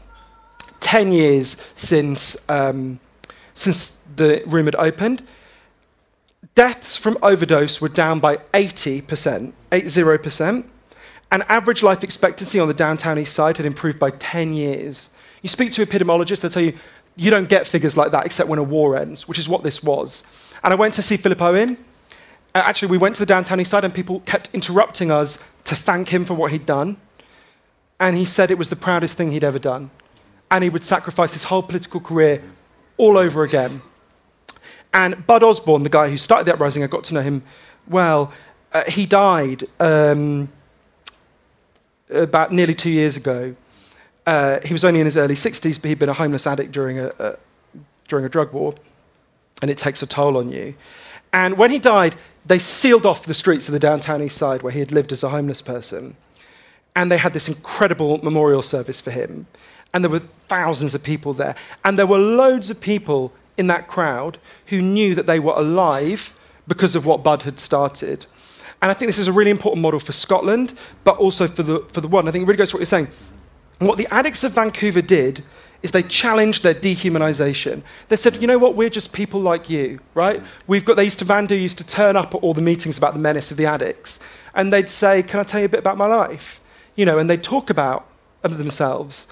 10 0.80 1.12
years 1.12 1.62
since, 1.76 2.36
um, 2.50 2.98
since 3.54 3.98
the 4.16 4.42
room 4.46 4.66
had 4.66 4.74
opened. 4.76 5.22
Deaths 6.54 6.96
from 6.96 7.18
overdose 7.22 7.80
were 7.80 7.88
down 7.88 8.20
by 8.20 8.36
80%, 8.52 9.52
80%, 9.70 10.64
and 11.32 11.42
average 11.48 11.82
life 11.82 12.04
expectancy 12.04 12.60
on 12.60 12.68
the 12.68 12.74
downtown 12.74 13.18
east 13.18 13.34
side 13.34 13.56
had 13.56 13.66
improved 13.66 13.98
by 13.98 14.10
10 14.10 14.54
years. 14.54 15.10
You 15.42 15.48
speak 15.48 15.72
to 15.72 15.84
epidemiologists, 15.84 16.40
they'll 16.42 16.50
tell 16.50 16.62
you 16.62 16.74
you 17.16 17.30
don't 17.30 17.48
get 17.48 17.66
figures 17.66 17.96
like 17.96 18.12
that 18.12 18.24
except 18.26 18.48
when 18.48 18.58
a 18.58 18.62
war 18.62 18.96
ends, 18.96 19.26
which 19.28 19.38
is 19.38 19.48
what 19.48 19.62
this 19.62 19.82
was. 19.82 20.24
And 20.62 20.72
I 20.72 20.76
went 20.76 20.94
to 20.94 21.02
see 21.02 21.16
Philip 21.16 21.42
Owen. 21.42 21.76
Uh, 22.54 22.62
actually, 22.64 22.88
we 22.88 22.98
went 22.98 23.16
to 23.16 23.20
the 23.20 23.26
downtown 23.26 23.60
east 23.60 23.70
side, 23.70 23.84
and 23.84 23.92
people 23.92 24.20
kept 24.20 24.48
interrupting 24.52 25.10
us 25.10 25.38
to 25.64 25.74
thank 25.74 26.08
him 26.08 26.24
for 26.24 26.34
what 26.34 26.52
he'd 26.52 26.66
done. 26.66 26.96
And 27.98 28.16
he 28.16 28.24
said 28.24 28.50
it 28.50 28.58
was 28.58 28.68
the 28.68 28.76
proudest 28.76 29.16
thing 29.16 29.30
he'd 29.30 29.44
ever 29.44 29.58
done. 29.58 29.90
and 30.50 30.62
he 30.62 30.70
would 30.70 30.84
sacrifice 30.84 31.32
his 31.32 31.44
whole 31.44 31.62
political 31.62 32.00
career 32.00 32.40
all 32.96 33.18
over 33.18 33.42
again. 33.42 33.82
And 34.94 35.26
Bud 35.26 35.42
Osborne, 35.42 35.82
the 35.82 35.90
guy 35.90 36.08
who 36.08 36.16
started 36.16 36.46
the 36.46 36.54
uprising, 36.54 36.84
I 36.84 36.86
got 36.86 37.02
to 37.04 37.14
know 37.14 37.20
him 37.20 37.42
well. 37.88 38.32
Uh, 38.72 38.84
he 38.88 39.06
died 39.06 39.64
um, 39.80 40.48
about 42.08 42.52
nearly 42.52 42.74
two 42.74 42.90
years 42.90 43.16
ago. 43.16 43.56
Uh, 44.24 44.60
he 44.64 44.72
was 44.72 44.84
only 44.84 45.00
in 45.00 45.06
his 45.06 45.16
early 45.16 45.34
60s, 45.34 45.80
but 45.80 45.88
he'd 45.88 45.98
been 45.98 46.08
a 46.08 46.14
homeless 46.14 46.46
addict 46.46 46.70
during 46.70 47.00
a, 47.00 47.10
a, 47.18 47.36
during 48.06 48.24
a 48.24 48.28
drug 48.28 48.52
war, 48.52 48.72
and 49.60 49.70
it 49.70 49.78
takes 49.78 50.00
a 50.00 50.06
toll 50.06 50.36
on 50.36 50.50
you. 50.50 50.74
And 51.32 51.58
when 51.58 51.72
he 51.72 51.80
died, 51.80 52.14
they 52.46 52.60
sealed 52.60 53.04
off 53.04 53.26
the 53.26 53.34
streets 53.34 53.68
of 53.68 53.72
the 53.72 53.80
downtown 53.80 54.22
east 54.22 54.38
side 54.38 54.62
where 54.62 54.72
he 54.72 54.78
had 54.78 54.92
lived 54.92 55.10
as 55.10 55.24
a 55.24 55.28
homeless 55.28 55.60
person. 55.60 56.16
And 56.94 57.10
they 57.10 57.18
had 57.18 57.32
this 57.32 57.48
incredible 57.48 58.18
memorial 58.18 58.62
service 58.62 59.00
for 59.00 59.10
him. 59.10 59.48
And 59.92 60.04
there 60.04 60.10
were 60.10 60.20
thousands 60.48 60.94
of 60.94 61.02
people 61.02 61.32
there. 61.32 61.56
And 61.84 61.98
there 61.98 62.06
were 62.06 62.18
loads 62.18 62.70
of 62.70 62.80
people 62.80 63.32
in 63.56 63.66
that 63.68 63.86
crowd 63.88 64.38
who 64.66 64.82
knew 64.82 65.14
that 65.14 65.26
they 65.26 65.38
were 65.38 65.54
alive 65.54 66.38
because 66.66 66.96
of 66.96 67.06
what 67.06 67.22
Bud 67.22 67.42
had 67.42 67.60
started. 67.60 68.26
And 68.82 68.90
I 68.90 68.94
think 68.94 69.08
this 69.08 69.18
is 69.18 69.28
a 69.28 69.32
really 69.32 69.50
important 69.50 69.82
model 69.82 70.00
for 70.00 70.12
Scotland, 70.12 70.74
but 71.04 71.16
also 71.16 71.46
for 71.46 71.62
the, 71.62 71.80
for 71.92 72.00
the 72.00 72.08
world. 72.08 72.24
And 72.24 72.28
I 72.28 72.32
think 72.32 72.42
it 72.42 72.46
really 72.46 72.58
goes 72.58 72.70
to 72.70 72.76
what 72.76 72.80
you're 72.80 72.86
saying. 72.86 73.08
What 73.78 73.98
the 73.98 74.08
addicts 74.12 74.44
of 74.44 74.52
Vancouver 74.52 75.02
did 75.02 75.44
is 75.82 75.90
they 75.90 76.02
challenged 76.02 76.62
their 76.62 76.74
dehumanization. 76.74 77.82
They 78.08 78.16
said, 78.16 78.40
you 78.40 78.46
know 78.46 78.58
what, 78.58 78.74
we're 78.74 78.88
just 78.88 79.12
people 79.12 79.40
like 79.40 79.68
you, 79.68 80.00
right? 80.14 80.42
We've 80.66 80.84
got, 80.84 80.96
they 80.96 81.04
used 81.04 81.18
to, 81.18 81.26
Vandu 81.26 81.60
used 81.60 81.76
to 81.78 81.86
turn 81.86 82.16
up 82.16 82.34
at 82.34 82.42
all 82.42 82.54
the 82.54 82.62
meetings 82.62 82.96
about 82.96 83.12
the 83.12 83.20
menace 83.20 83.50
of 83.50 83.58
the 83.58 83.66
addicts, 83.66 84.18
and 84.54 84.72
they'd 84.72 84.88
say, 84.88 85.22
can 85.22 85.40
I 85.40 85.42
tell 85.42 85.60
you 85.60 85.66
a 85.66 85.68
bit 85.68 85.80
about 85.80 85.98
my 85.98 86.06
life? 86.06 86.62
You 86.96 87.04
know, 87.04 87.18
and 87.18 87.28
they'd 87.28 87.42
talk 87.42 87.68
about 87.68 88.06
themselves. 88.42 89.26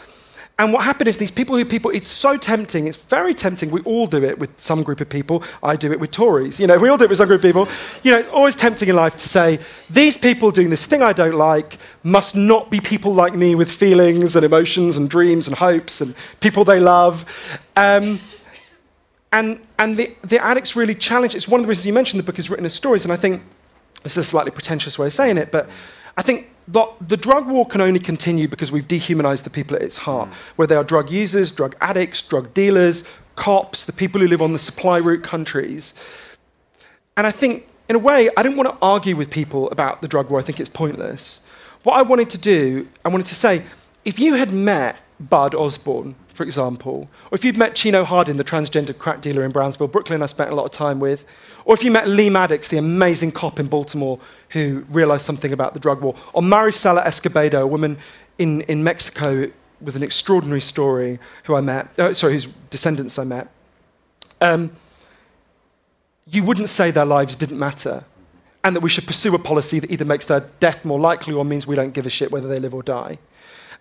And 0.63 0.73
what 0.73 0.85
happened 0.85 1.09
is 1.09 1.17
these 1.17 1.33
people 1.33 1.57
who 1.57 1.65
people, 1.65 1.91
it's 1.91 2.07
so 2.07 2.37
tempting, 2.37 2.87
it's 2.87 2.97
very 2.97 3.35
tempting. 3.35 3.73
We 3.73 3.81
all 3.81 4.07
do 4.07 4.23
it 4.23 4.39
with 4.39 4.61
some 4.61 4.85
group 4.85 5.01
of 5.01 5.09
people. 5.09 5.43
I 5.61 5.75
do 5.75 5.91
it 5.91 5.99
with 5.99 6.13
Tories. 6.13 6.61
You 6.61 6.69
know, 6.69 6.79
we 6.79 6.89
all 6.89 6.97
do 6.97 7.03
it 7.03 7.11
with 7.11 7.19
some 7.19 7.27
group 7.27 7.41
of 7.41 7.43
people. 7.43 7.67
You 8.05 8.13
know, 8.13 8.19
it's 8.19 8.29
always 8.29 8.55
tempting 8.55 8.89
in 8.89 8.95
life 8.95 9.17
to 9.17 9.29
say, 9.29 9.59
these 9.91 10.17
people 10.17 10.53
doing 10.53 10.71
this 10.71 10.87
thing 10.87 11.03
I 11.03 11.13
don't 11.13 11.35
like 11.35 11.79
must 12.05 12.37
not 12.37 12.71
be 12.71 12.79
people 12.79 13.13
like 13.13 13.35
me 13.35 13.57
with 13.57 13.73
feelings 13.73 14.37
and 14.37 14.45
emotions 14.45 14.97
and 14.97 15.11
dreams 15.11 15.49
and 15.49 15.57
hopes 15.57 16.01
and 16.01 16.15
people 16.39 16.63
they 16.65 16.79
love. 16.79 17.25
Um, 17.75 18.21
and 19.33 19.59
and 19.81 19.97
the, 19.97 20.15
the 20.23 20.39
addicts 20.39 20.77
really 20.77 20.95
challenge. 20.95 21.35
It's 21.35 21.49
one 21.49 21.59
of 21.59 21.67
the 21.67 21.71
reasons 21.71 21.87
you 21.87 21.93
mentioned 21.93 22.21
the 22.21 22.25
book 22.25 22.39
is 22.39 22.51
written 22.51 22.67
as 22.67 22.73
stories, 22.73 23.03
and 23.03 23.13
I 23.13 23.17
think 23.17 23.43
this 24.05 24.13
is 24.13 24.19
a 24.19 24.31
slightly 24.31 24.53
pretentious 24.53 24.97
way 24.97 25.09
of 25.09 25.13
saying 25.13 25.39
it, 25.39 25.51
but 25.51 25.69
I 26.17 26.23
think 26.23 26.52
the, 26.69 26.87
the, 27.01 27.17
drug 27.17 27.49
war 27.49 27.67
can 27.67 27.81
only 27.81 27.99
continue 27.99 28.47
because 28.47 28.71
we've 28.71 28.87
dehumanized 28.87 29.45
the 29.45 29.51
people 29.51 29.77
at 29.77 29.83
its 29.83 29.97
heart, 29.97 30.31
mm. 30.31 30.35
where 30.57 30.67
they 30.67 30.77
are 30.77 30.85
drug 30.85 31.11
users, 31.11 31.51
drug 31.51 31.77
addicts, 31.81 32.23
drug 32.23 32.55
dealers, 32.55 33.09
cops, 33.35 33.85
the 33.85 33.93
people 33.93 34.21
who 34.21 34.29
live 34.29 34.43
on 34.43 34.53
the 34.53 34.59
supply 34.59 34.99
route 34.99 35.23
countries. 35.25 35.95
And 37.17 37.27
I 37.27 37.31
think, 37.31 37.67
in 37.89 37.97
a 37.97 37.99
way, 37.99 38.31
I 38.37 38.43
didn't 38.43 38.57
want 38.57 38.71
to 38.71 38.77
argue 38.81 39.17
with 39.17 39.31
people 39.31 39.71
about 39.71 40.03
the 40.03 40.09
drug 40.09 40.31
war. 40.31 40.39
I 40.39 40.43
think 40.43 40.61
it's 40.61 40.69
pointless. 40.69 41.45
What 41.83 41.95
I 41.95 42.03
wanted 42.03 42.31
to 42.31 42.39
do, 42.39 42.89
I 43.05 43.09
wanted 43.09 43.27
to 43.27 43.35
say, 43.35 43.65
if 44.05 44.19
you 44.19 44.35
had 44.35 44.53
met 44.53 45.01
Bud 45.19 45.55
Osborne, 45.55 46.15
for 46.29 46.45
example, 46.45 47.09
or 47.31 47.35
if 47.35 47.45
you'd 47.45 47.59
met 47.59 47.75
Chino 47.75 48.05
Hardin, 48.05 48.37
the 48.37 48.45
transgender 48.45 48.97
crack 48.97 49.21
dealer 49.21 49.43
in 49.43 49.51
Brownsville, 49.51 49.89
Brooklyn, 49.89 50.23
I 50.23 50.27
spent 50.27 50.51
a 50.51 50.55
lot 50.55 50.65
of 50.65 50.71
time 50.71 51.01
with, 51.01 51.25
or 51.65 51.75
if 51.75 51.85
you 51.85 51.91
met 51.91 52.09
Leigh 52.09 52.31
Maddox, 52.31 52.69
the 52.69 52.79
amazing 52.79 53.33
cop 53.33 53.61
in 53.61 53.67
Baltimore 53.67 54.19
who 54.51 54.85
realized 54.91 55.25
something 55.25 55.53
about 55.53 55.75
the 55.75 55.81
drug 55.81 56.01
war, 56.01 56.15
or 56.33 56.43
Marisela 56.43 57.05
Escobedo, 57.05 57.63
a 57.63 57.67
woman 57.67 57.99
in, 58.39 58.63
in 58.63 58.85
Mexico 58.85 59.51
with 59.81 59.97
an 59.97 60.03
extraordinary 60.03 60.61
story 60.61 61.19
who 61.45 61.55
I 61.55 61.61
met, 61.61 61.99
uh, 61.99 62.15
sorry, 62.15 62.35
whose 62.35 62.47
descendants 62.71 63.19
I 63.19 63.25
met, 63.25 63.49
um, 64.41 64.71
you 66.27 66.43
wouldn't 66.43 66.69
say 66.69 66.91
their 66.91 67.05
lives 67.05 67.35
didn't 67.35 67.59
matter 67.59 68.05
and 68.65 68.77
that 68.77 68.81
we 68.81 68.89
should 68.89 69.07
pursue 69.07 69.35
a 69.35 69.39
policy 69.39 69.81
that 69.81 69.91
either 69.91 70.05
makes 70.05 70.27
their 70.27 70.49
death 70.61 70.85
more 70.85 71.01
likely 71.01 71.35
or 71.35 71.45
means 71.45 71.67
we 71.67 71.75
don't 71.75 71.93
give 71.93 72.07
a 72.07 72.11
shit 72.11 72.31
whether 72.31 72.47
they 72.47 72.61
live 72.61 72.75
or 72.75 72.83
die. 72.83 73.19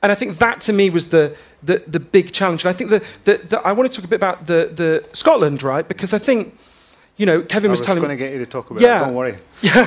And 0.04 0.12
I 0.12 0.16
think 0.16 0.40
that 0.40 0.62
to 0.62 0.74
me 0.74 0.90
was 0.90 1.08
the, 1.08 1.36
the, 1.62 1.84
the 1.86 2.00
big 2.00 2.32
challenge. 2.32 2.64
And 2.64 2.70
I 2.70 2.74
think 2.74 2.90
that 2.90 3.62
I 3.64 3.72
want 3.72 3.92
to 3.92 3.96
talk 3.96 4.06
a 4.06 4.08
bit 4.08 4.16
about 4.16 4.48
the, 4.48 4.72
the 4.74 5.08
Scotland, 5.16 5.62
right? 5.62 5.88
Because 5.88 6.14
I 6.14 6.18
think 6.18 6.58
you 7.22 7.28
know, 7.28 7.44
Kevin 7.44 7.70
was, 7.70 7.82
was 7.82 7.86
telling 7.86 8.02
me. 8.02 8.08
I 8.08 8.10
was 8.10 8.18
going 8.18 8.18
to 8.18 8.26
get 8.26 8.34
you 8.34 8.44
to 8.44 8.50
talk 8.50 8.72
about 8.72 8.82
yeah, 8.82 8.98
that, 8.98 9.06
don't 9.06 9.14
worry. 9.14 9.38
Yeah, 9.62 9.86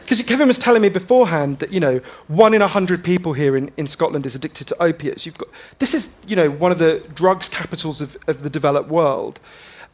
because 0.00 0.22
Kevin 0.22 0.48
was 0.48 0.56
telling 0.56 0.80
me 0.80 0.88
beforehand 0.88 1.58
that, 1.58 1.70
you 1.70 1.78
know, 1.78 2.00
one 2.28 2.54
in 2.54 2.62
a 2.62 2.68
hundred 2.68 3.04
people 3.04 3.34
here 3.34 3.54
in, 3.54 3.70
in 3.76 3.86
Scotland 3.86 4.24
is 4.24 4.34
addicted 4.34 4.66
to 4.68 4.82
opiates. 4.82 5.26
You've 5.26 5.36
got, 5.36 5.50
this 5.78 5.92
is, 5.92 6.14
you 6.26 6.36
know, 6.36 6.48
one 6.48 6.72
of 6.72 6.78
the 6.78 7.06
drugs 7.14 7.50
capitals 7.50 8.00
of, 8.00 8.16
of 8.28 8.42
the 8.42 8.48
developed 8.48 8.88
world. 8.88 9.40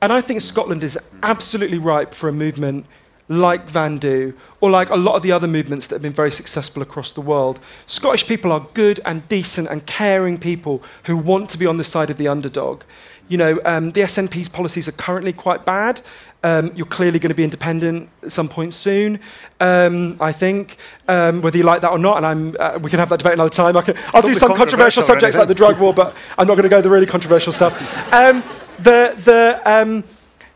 And 0.01 0.13
I 0.13 0.21
think 0.21 0.43
Scotland 0.43 0.85
is 0.85 0.97
absolutely 1.25 1.79
ripe 1.79 2.15
for 2.15 2.29
a 2.29 2.33
movement 2.33 2.87
like 3.29 3.69
Van 3.69 3.99
Vandu, 3.99 4.35
or 4.61 4.71
like 4.71 4.89
a 4.89 4.97
lot 4.97 5.17
of 5.17 5.23
the 5.23 5.33
other 5.33 5.49
movements 5.49 5.89
that 5.89 5.97
have 5.97 6.03
been 6.03 6.13
very 6.13 6.31
successful 6.31 6.83
across 6.83 7.11
the 7.11 7.21
world. 7.21 7.59
Scottish 7.87 8.29
people 8.29 8.53
are 8.53 8.69
good 8.75 9.01
and 9.05 9.27
decent 9.29 9.67
and 9.69 9.85
caring 9.87 10.39
people 10.39 10.85
who 11.07 11.17
want 11.17 11.51
to 11.51 11.59
be 11.59 11.67
on 11.67 11.79
the 11.79 11.83
side 11.83 12.11
of 12.11 12.17
the 12.17 12.29
underdog. 12.29 12.85
You 13.29 13.39
know, 13.39 13.61
um, 13.65 13.91
the 13.91 14.03
SNP's 14.03 14.49
policies 14.49 14.89
are 14.89 14.93
currently 14.93 15.33
quite 15.33 15.65
bad. 15.65 16.01
Um, 16.43 16.71
you're 16.77 16.87
clearly 16.87 17.19
going 17.19 17.31
to 17.31 17.35
be 17.35 17.43
independent 17.43 18.09
at 18.23 18.31
some 18.31 18.49
point 18.49 18.73
soon, 18.73 19.19
um, 19.59 20.17
I 20.21 20.31
think, 20.31 20.77
um, 21.09 21.43
whether 21.43 21.59
you 21.59 21.65
like 21.65 21.81
that 21.81 21.91
or 21.91 21.99
not. 21.99 22.19
And 22.19 22.27
I'm, 22.27 22.57
uh, 22.61 22.79
we 22.81 22.89
can 22.89 23.01
have 23.01 23.09
that 23.09 23.19
debate 23.19 23.35
another 23.35 23.51
time. 23.51 23.77
I 23.77 23.83
can, 23.83 23.97
I'll 24.15 24.23
do 24.23 24.35
some 24.35 24.57
controversial 24.57 25.03
subjects 25.03 25.37
like 25.37 25.49
the 25.49 25.55
drug 25.55 25.81
war, 25.81 25.93
but 25.93 26.15
I'm 26.39 26.47
not 26.47 26.55
going 26.55 26.63
to 26.63 26.69
go 26.69 26.81
the 26.81 26.91
really 26.91 27.07
controversial 27.07 27.53
stuff. 27.53 27.75
Um, 28.13 28.45
the, 28.79 29.17
the, 29.25 29.61
um, 29.65 30.05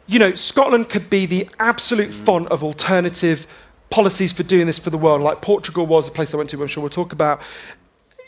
you 0.07 0.19
know, 0.19 0.35
Scotland 0.35 0.89
could 0.89 1.11
be 1.11 1.27
the 1.27 1.49
absolute 1.59 2.13
font 2.13 2.49
of 2.49 2.63
alternative 2.63 3.47
policies 3.91 4.33
for 4.33 4.45
doing 4.45 4.67
this 4.67 4.79
for 4.79 4.91
the 4.91 4.99
world, 4.99 5.21
like 5.21 5.43
Portugal 5.43 5.87
was 5.87 6.09
a 6.09 6.13
place 6.13 6.33
I 6.33 6.37
went 6.37 6.51
to, 6.51 6.63
I'm 6.63 6.69
sure 6.69 6.83
we'll 6.83 6.91
talk 6.91 7.13
about. 7.13 7.43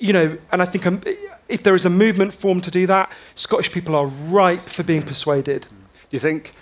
You 0.00 0.12
know, 0.12 0.38
and 0.50 0.61
I 0.61 0.64
think 0.64 1.07
if 1.52 1.62
there 1.62 1.74
is 1.74 1.84
a 1.84 1.90
movement 1.90 2.32
formed 2.32 2.64
to 2.64 2.70
do 2.70 2.86
that, 2.86 3.12
Scottish 3.34 3.70
people 3.70 3.94
are 3.94 4.06
ripe 4.06 4.68
for 4.68 4.82
being 4.82 5.02
persuaded. 5.02 5.62
Do 5.62 5.68
you 6.10 6.18
think 6.18 6.52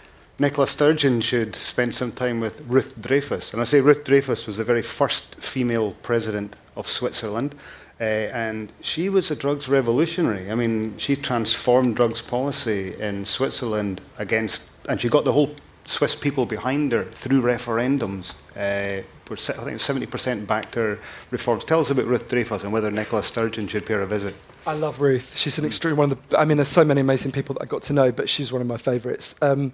Nicola 0.40 0.66
Sturgeon 0.66 1.20
should 1.20 1.55
spend 1.55 1.94
some 1.94 2.12
time 2.12 2.40
with 2.40 2.64
Ruth 2.66 2.94
Dreifuss. 2.98 3.53
And 3.53 3.61
I 3.61 3.64
say 3.64 3.83
Ruth 3.83 4.05
Dreifuss 4.05 4.46
was 4.46 4.57
the 4.57 4.64
very 4.64 4.81
first 4.81 5.35
female 5.35 5.92
president 6.03 6.57
of 6.76 6.88
Switzerland. 6.88 7.55
Uh, 8.00 8.33
and 8.33 8.72
she 8.81 9.11
was 9.11 9.31
a 9.31 9.37
drugs 9.37 9.68
revolutionary. 9.68 10.50
I 10.50 10.55
mean, 10.55 10.96
she 10.96 11.14
transformed 11.14 11.96
drugs 11.96 12.22
policy 12.22 12.98
in 12.98 13.26
Switzerland 13.26 14.00
against, 14.16 14.70
and 14.88 14.98
she 14.98 15.11
got 15.11 15.24
the 15.24 15.33
whole 15.33 15.55
Swiss 15.85 16.16
people 16.16 16.46
behind 16.46 16.92
her 16.92 17.05
through 17.05 17.42
referendums. 17.42 18.35
Uh, 18.57 19.05
I 19.31 19.35
think 19.35 19.79
70% 19.79 20.47
backed 20.47 20.75
her 20.75 20.99
reforms. 21.31 21.64
Tell 21.64 21.81
us 21.81 21.90
about 21.90 22.07
Ruth 22.07 22.29
Dreifuss 22.29 22.64
and 22.64 22.73
whether 22.73 22.90
Nicola 22.90 23.23
Sturgeon 23.23 23.69
should 23.69 23.87
pay 23.87 23.95
her 23.95 24.03
a 24.03 24.07
visit. 24.07 24.35
I 24.66 24.75
love 24.75 25.01
Ruth. 25.01 25.37
She's 25.37 25.59
an 25.59 25.64
extreme 25.64 25.97
one 25.97 26.12
of 26.12 26.29
the. 26.29 26.38
I 26.38 26.45
mean, 26.45 26.57
there's 26.57 26.69
so 26.69 26.85
many 26.85 27.01
amazing 27.01 27.33
people 27.33 27.55
that 27.55 27.62
I 27.62 27.66
got 27.66 27.83
to 27.83 27.93
know, 27.93 28.11
but 28.12 28.29
she's 28.29 28.53
one 28.53 28.61
of 28.61 28.66
my 28.66 28.77
favourites. 28.77 29.37
Um, 29.40 29.73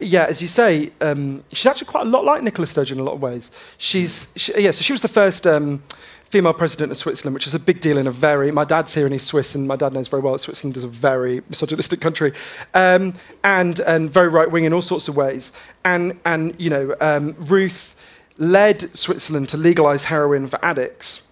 yeah, 0.00 0.26
as 0.26 0.40
you 0.40 0.48
say, 0.48 0.92
um, 1.00 1.42
she's 1.52 1.66
actually 1.66 1.86
quite 1.86 2.06
a 2.06 2.08
lot 2.08 2.24
like 2.24 2.42
Nicola 2.42 2.66
Sturgeon 2.66 2.98
in 2.98 3.00
a 3.02 3.04
lot 3.04 3.14
of 3.14 3.20
ways. 3.20 3.50
She's, 3.78 4.32
she, 4.36 4.52
yeah, 4.56 4.70
so 4.70 4.82
she 4.82 4.92
was 4.92 5.02
the 5.02 5.08
first 5.08 5.46
um, 5.46 5.82
female 6.24 6.54
president 6.54 6.92
of 6.92 6.98
Switzerland, 6.98 7.34
which 7.34 7.46
is 7.46 7.54
a 7.54 7.58
big 7.58 7.80
deal 7.80 7.98
in 7.98 8.06
a 8.06 8.10
very, 8.10 8.50
my 8.52 8.64
dad's 8.64 8.94
here 8.94 9.04
and 9.04 9.12
he's 9.12 9.24
Swiss, 9.24 9.54
and 9.54 9.66
my 9.66 9.76
dad 9.76 9.92
knows 9.92 10.08
very 10.08 10.22
well 10.22 10.32
that 10.34 10.38
Switzerland 10.38 10.76
is 10.76 10.84
a 10.84 10.88
very 10.88 11.42
misogynistic 11.48 12.00
country, 12.00 12.32
um, 12.74 13.14
and, 13.42 13.80
and 13.80 14.10
very 14.10 14.28
right 14.28 14.50
wing 14.50 14.64
in 14.64 14.72
all 14.72 14.82
sorts 14.82 15.08
of 15.08 15.16
ways. 15.16 15.52
And, 15.84 16.18
and 16.24 16.54
you 16.58 16.70
know, 16.70 16.94
um, 17.00 17.34
Ruth 17.40 17.96
led 18.38 18.96
Switzerland 18.96 19.48
to 19.50 19.56
legalize 19.56 20.04
heroin 20.04 20.48
for 20.48 20.62
addicts. 20.64 21.28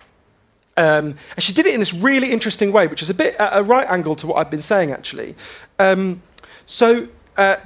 Um, 0.76 1.16
and 1.36 1.42
she 1.42 1.52
did 1.52 1.66
it 1.66 1.74
in 1.74 1.80
this 1.80 1.92
really 1.92 2.32
interesting 2.32 2.72
way, 2.72 2.86
which 2.86 3.02
is 3.02 3.10
a 3.10 3.14
bit 3.14 3.34
at 3.36 3.56
a 3.56 3.62
right 3.62 3.88
angle 3.90 4.16
to 4.16 4.26
what 4.26 4.36
I've 4.36 4.50
been 4.50 4.62
saying, 4.62 4.90
actually. 4.90 5.34
Um, 5.78 6.22
so, 6.66 7.08
uh, 7.36 7.56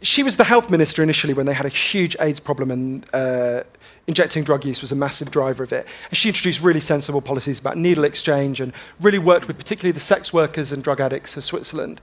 she 0.00 0.22
was 0.22 0.36
the 0.36 0.44
health 0.44 0.70
minister 0.70 1.02
initially 1.02 1.34
when 1.34 1.46
they 1.46 1.52
had 1.52 1.66
a 1.66 1.70
huge 1.70 2.16
AIDS 2.20 2.40
problem 2.40 2.70
and 2.70 3.06
uh, 3.12 3.64
injecting 4.06 4.44
drug 4.44 4.64
use 4.64 4.80
was 4.80 4.92
a 4.92 4.96
massive 4.96 5.30
driver 5.30 5.62
of 5.62 5.72
it. 5.72 5.86
And 6.08 6.16
she 6.16 6.28
introduced 6.28 6.60
really 6.60 6.80
sensible 6.80 7.20
policies 7.20 7.58
about 7.58 7.76
needle 7.76 8.04
exchange 8.04 8.60
and 8.60 8.72
really 9.00 9.18
worked 9.18 9.48
with 9.48 9.58
particularly 9.58 9.92
the 9.92 10.00
sex 10.00 10.32
workers 10.32 10.72
and 10.72 10.84
drug 10.84 11.00
addicts 11.00 11.36
of 11.36 11.44
Switzerland. 11.44 12.00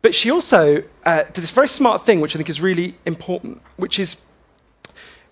But 0.00 0.14
she 0.14 0.30
also 0.30 0.82
uh, 1.04 1.22
did 1.24 1.42
this 1.42 1.50
very 1.50 1.68
smart 1.68 2.04
thing, 2.04 2.20
which 2.20 2.34
I 2.34 2.38
think 2.38 2.48
is 2.48 2.60
really 2.60 2.96
important, 3.04 3.60
which 3.76 3.98
is 3.98 4.16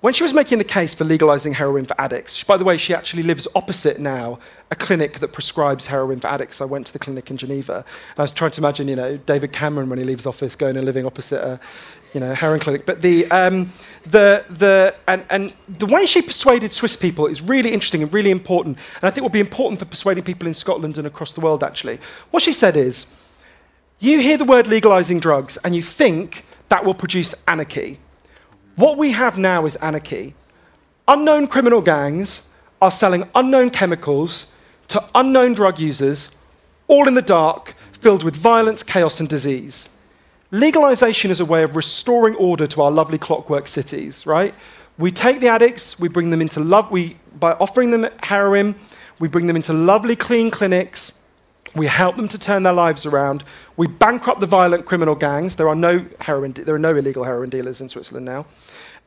when 0.01 0.15
she 0.15 0.23
was 0.23 0.33
making 0.33 0.59
the 0.59 0.65
case 0.65 0.95
for 0.95 1.05
legalizing 1.05 1.53
heroin 1.53 1.85
for 1.85 2.01
addicts, 2.01 2.43
by 2.43 2.57
the 2.57 2.65
way, 2.65 2.79
she 2.79 2.95
actually 2.95 3.23
lives 3.23 3.47
opposite 3.55 4.01
now 4.01 4.39
a 4.71 4.77
clinic 4.77 5.19
that 5.19 5.29
prescribes 5.29 5.87
heroin 5.87 6.19
for 6.21 6.29
addicts. 6.29 6.63
I 6.63 6.65
went 6.65 6.87
to 6.87 6.93
the 6.93 6.99
clinic 6.99 7.31
in 7.31 7.37
Geneva. 7.37 7.85
And 8.11 8.19
I 8.19 8.23
was 8.23 8.33
trying 8.33 8.53
to 8.53 8.61
imagine, 8.61 8.89
you 8.89 8.97
know, 8.97 9.19
David 9.19 9.53
Cameron 9.53 9.91
when 9.91 9.99
he 9.99 10.05
leaves 10.05 10.25
office 10.25 10.57
going 10.57 10.77
and 10.77 10.87
living 10.87 11.05
opposite 11.05 11.45
a, 11.45 11.61
you 12.15 12.21
know, 12.21 12.33
heroin 12.35 12.61
clinic. 12.61 12.87
But 12.87 13.03
the, 13.03 13.31
um, 13.31 13.73
the, 14.05 14.45
the, 14.49 14.95
and, 15.07 15.23
and 15.29 15.53
the 15.69 15.87
way 15.87 16.07
she 16.07 16.23
persuaded 16.23 16.73
Swiss 16.73 16.97
people 16.97 17.27
is 17.27 17.43
really 17.43 17.73
interesting 17.73 18.03
and 18.03 18.13
really 18.15 18.31
important. 18.31 18.79
And 18.95 19.05
I 19.05 19.11
think 19.11 19.23
will 19.23 19.29
be 19.29 19.41
important 19.41 19.81
for 19.81 19.85
persuading 19.85 20.25
people 20.25 20.49
in 20.49 20.55
Scotland 20.55 20.97
and 20.97 21.07
across 21.07 21.35
the 21.35 21.43
world, 21.43 21.63
actually. 21.63 21.99
What 22.31 22.43
she 22.43 22.55
said 22.55 22.77
is, 22.77 23.13
you 23.99 24.21
hear 24.21 24.39
the 24.39 24.47
word 24.47 24.67
legalizing 24.67 25.21
drugs 25.21 25.59
and 25.59 25.77
you 25.77 25.83
think 25.83 26.47
that 26.71 26.87
will 26.87 26.95
produce 26.95 27.35
anarchy. 27.47 27.99
What 28.81 28.97
we 28.97 29.13
have 29.13 29.37
now 29.37 29.67
is 29.67 29.77
anarchy. 29.77 30.33
Unknown 31.07 31.49
criminal 31.49 31.83
gangs 31.83 32.49
are 32.81 32.91
selling 32.91 33.29
unknown 33.35 33.69
chemicals 33.69 34.55
to 34.89 35.05
unknown 35.15 35.53
drug 35.53 35.79
users, 35.79 36.35
all 36.89 37.07
in 37.07 37.13
the 37.13 37.21
dark, 37.21 37.75
filled 37.93 38.23
with 38.23 38.35
violence, 38.35 38.83
chaos, 38.83 39.21
and 39.21 39.29
disease. 39.29 39.91
Legalization 40.51 41.31
is 41.31 41.41
a 41.41 41.45
way 41.45 41.63
of 41.63 41.77
restoring 41.77 42.35
order 42.37 42.67
to 42.69 42.81
our 42.81 42.91
lovely 42.91 43.19
clockwork 43.19 43.69
cities, 43.69 44.25
right? 44.25 44.55
We 44.97 45.13
take 45.13 45.41
the 45.41 45.49
addicts, 45.49 46.01
we 46.01 46.09
bring 46.09 46.31
them 46.31 46.41
into 46.41 46.61
love, 46.61 46.91
we, 46.91 47.19
by 47.39 47.53
offering 47.53 47.91
them 47.91 48.09
heroin, 48.23 48.75
we 49.19 49.29
bring 49.29 49.47
them 49.47 49.57
into 49.57 49.75
lovely, 49.75 50.17
clean 50.17 50.51
clinics, 50.51 51.20
we 51.75 51.87
help 51.87 52.17
them 52.17 52.29
to 52.29 52.39
turn 52.39 52.63
their 52.63 52.73
lives 52.73 53.07
around. 53.07 53.45
We 53.77 53.87
bankrupt 53.87 54.41
the 54.41 54.47
violent 54.47 54.87
criminal 54.87 55.15
gangs. 55.15 55.57
There 55.57 55.69
are 55.69 55.75
no, 55.75 56.07
heroin 56.21 56.53
there 56.53 56.75
are 56.75 56.79
no 56.79 56.97
illegal 56.97 57.25
heroin 57.25 57.51
dealers 57.51 57.81
in 57.81 57.89
Switzerland 57.89 58.27
now. 58.27 58.47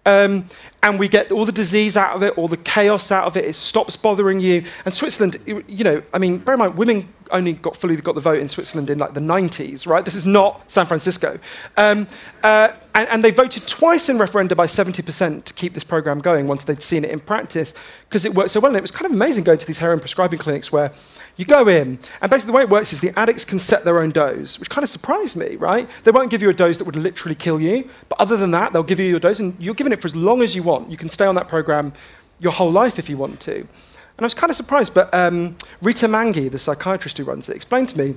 Um, 0.05 0.47
and 0.81 0.99
we 0.99 1.07
get 1.07 1.31
all 1.31 1.45
the 1.45 1.53
disease 1.53 1.95
out 1.95 2.15
of 2.15 2.23
it, 2.23 2.37
all 2.37 2.49
the 2.49 2.57
chaos 2.57 3.09
out 3.09 3.25
of 3.25 3.37
it. 3.37 3.45
It 3.45 3.55
stops 3.55 3.95
bothering 3.95 4.41
you. 4.41 4.65
And 4.83 4.93
Switzerland, 4.93 5.37
you 5.45 5.83
know, 5.83 6.03
I 6.13 6.17
mean, 6.17 6.39
bear 6.39 6.55
in 6.55 6.59
mind, 6.59 6.75
women 6.75 7.07
only 7.31 7.53
got 7.53 7.77
fully 7.77 7.95
got 7.95 8.15
the 8.15 8.21
vote 8.21 8.39
in 8.39 8.49
Switzerland 8.49 8.89
in 8.89 8.97
like 8.97 9.13
the 9.13 9.21
90s, 9.21 9.87
right? 9.87 10.03
This 10.03 10.15
is 10.15 10.25
not 10.25 10.69
San 10.69 10.85
Francisco. 10.85 11.39
Um, 11.77 12.07
uh, 12.43 12.73
and, 12.95 13.09
and, 13.09 13.23
they 13.23 13.31
voted 13.31 13.65
twice 13.65 14.09
in 14.09 14.17
referenda 14.17 14.55
by 14.55 14.67
70% 14.67 15.45
to 15.45 15.53
keep 15.53 15.73
this 15.73 15.83
program 15.83 16.19
going 16.19 16.47
once 16.47 16.65
they'd 16.65 16.81
seen 16.81 17.05
it 17.05 17.09
in 17.09 17.19
practice 17.19 17.73
because 18.07 18.25
it 18.25 18.35
worked 18.35 18.51
so 18.51 18.59
well. 18.59 18.69
And 18.69 18.77
it 18.77 18.81
was 18.81 18.91
kind 18.91 19.05
of 19.05 19.13
amazing 19.13 19.45
going 19.45 19.57
to 19.57 19.65
these 19.65 19.79
heroin 19.79 19.99
prescribing 19.99 20.37
clinics 20.37 20.71
where 20.71 20.91
you 21.35 21.45
go 21.45 21.67
in, 21.67 21.97
and 22.21 22.29
basically 22.29 22.51
the 22.51 22.57
way 22.57 22.61
it 22.61 22.69
works 22.69 22.93
is 22.93 23.01
the 23.01 23.17
addicts 23.17 23.43
can 23.43 23.59
set 23.59 23.83
their 23.83 23.99
own 23.99 24.11
dose, 24.11 24.59
which 24.59 24.69
kind 24.69 24.83
of 24.83 24.89
surprised 24.89 25.35
me, 25.35 25.55
right? 25.55 25.89
They 26.03 26.11
won't 26.11 26.29
give 26.29 26.41
you 26.41 26.49
a 26.49 26.53
dose 26.53 26.77
that 26.77 26.83
would 26.83 26.95
literally 26.95 27.35
kill 27.35 27.59
you, 27.59 27.89
but 28.07 28.19
other 28.19 28.37
than 28.37 28.51
that, 28.51 28.71
they'll 28.71 28.83
give 28.83 28.99
you 28.99 29.07
your 29.07 29.19
dose, 29.19 29.39
and 29.39 29.55
you're 29.59 29.73
given 29.73 29.91
it 29.91 29.99
for 29.99 30.07
as 30.07 30.15
long 30.15 30.41
as 30.41 30.55
you 30.55 30.61
want. 30.61 30.91
You 30.91 30.97
can 30.97 31.09
stay 31.09 31.25
on 31.25 31.35
that 31.35 31.47
program 31.47 31.93
your 32.39 32.51
whole 32.51 32.71
life 32.71 32.99
if 32.99 33.09
you 33.09 33.17
want 33.17 33.39
to. 33.41 33.55
And 33.55 34.19
I 34.19 34.25
was 34.25 34.35
kind 34.35 34.51
of 34.51 34.55
surprised, 34.55 34.93
but 34.93 35.11
um, 35.13 35.57
Rita 35.81 36.07
Manghi, 36.07 36.51
the 36.51 36.59
psychiatrist 36.59 37.17
who 37.17 37.23
runs 37.23 37.49
it, 37.49 37.55
explained 37.55 37.89
to 37.89 37.97
me 37.97 38.15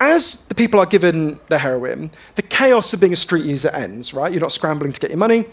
as 0.00 0.46
the 0.46 0.54
people 0.54 0.80
are 0.80 0.86
given 0.86 1.38
the 1.48 1.58
heroin, 1.58 2.10
the 2.34 2.42
chaos 2.42 2.92
of 2.92 3.00
being 3.00 3.12
a 3.12 3.16
street 3.16 3.44
user 3.44 3.68
ends, 3.68 4.14
right? 4.14 4.32
You're 4.32 4.40
not 4.40 4.52
scrambling 4.52 4.92
to 4.92 5.00
get 5.00 5.10
your 5.10 5.18
money. 5.18 5.44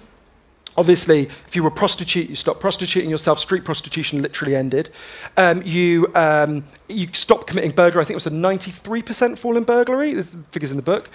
Obviously, 0.78 1.24
if 1.48 1.56
you 1.56 1.64
were 1.64 1.70
a 1.70 1.72
prostitute, 1.72 2.30
you 2.30 2.36
stopped 2.36 2.60
prostituting 2.60 3.10
yourself. 3.10 3.40
Street 3.40 3.66
prostitution 3.66 4.22
literally 4.22 4.56
ended. 4.56 4.92
Um, 5.36 5.64
you, 5.64 6.08
um, 6.14 6.64
you 6.88 7.08
stopped 7.14 7.48
committing 7.48 7.72
burglary. 7.72 8.04
I 8.04 8.06
think 8.06 8.12
it 8.12 8.24
was 8.24 8.28
a 8.28 8.32
93% 8.32 9.38
fall 9.40 9.58
in 9.58 9.64
burglary. 9.64 10.14
There's 10.14 10.30
the 10.30 10.38
figures 10.52 10.70
in 10.70 10.78
the 10.78 10.84
book. 10.84 11.10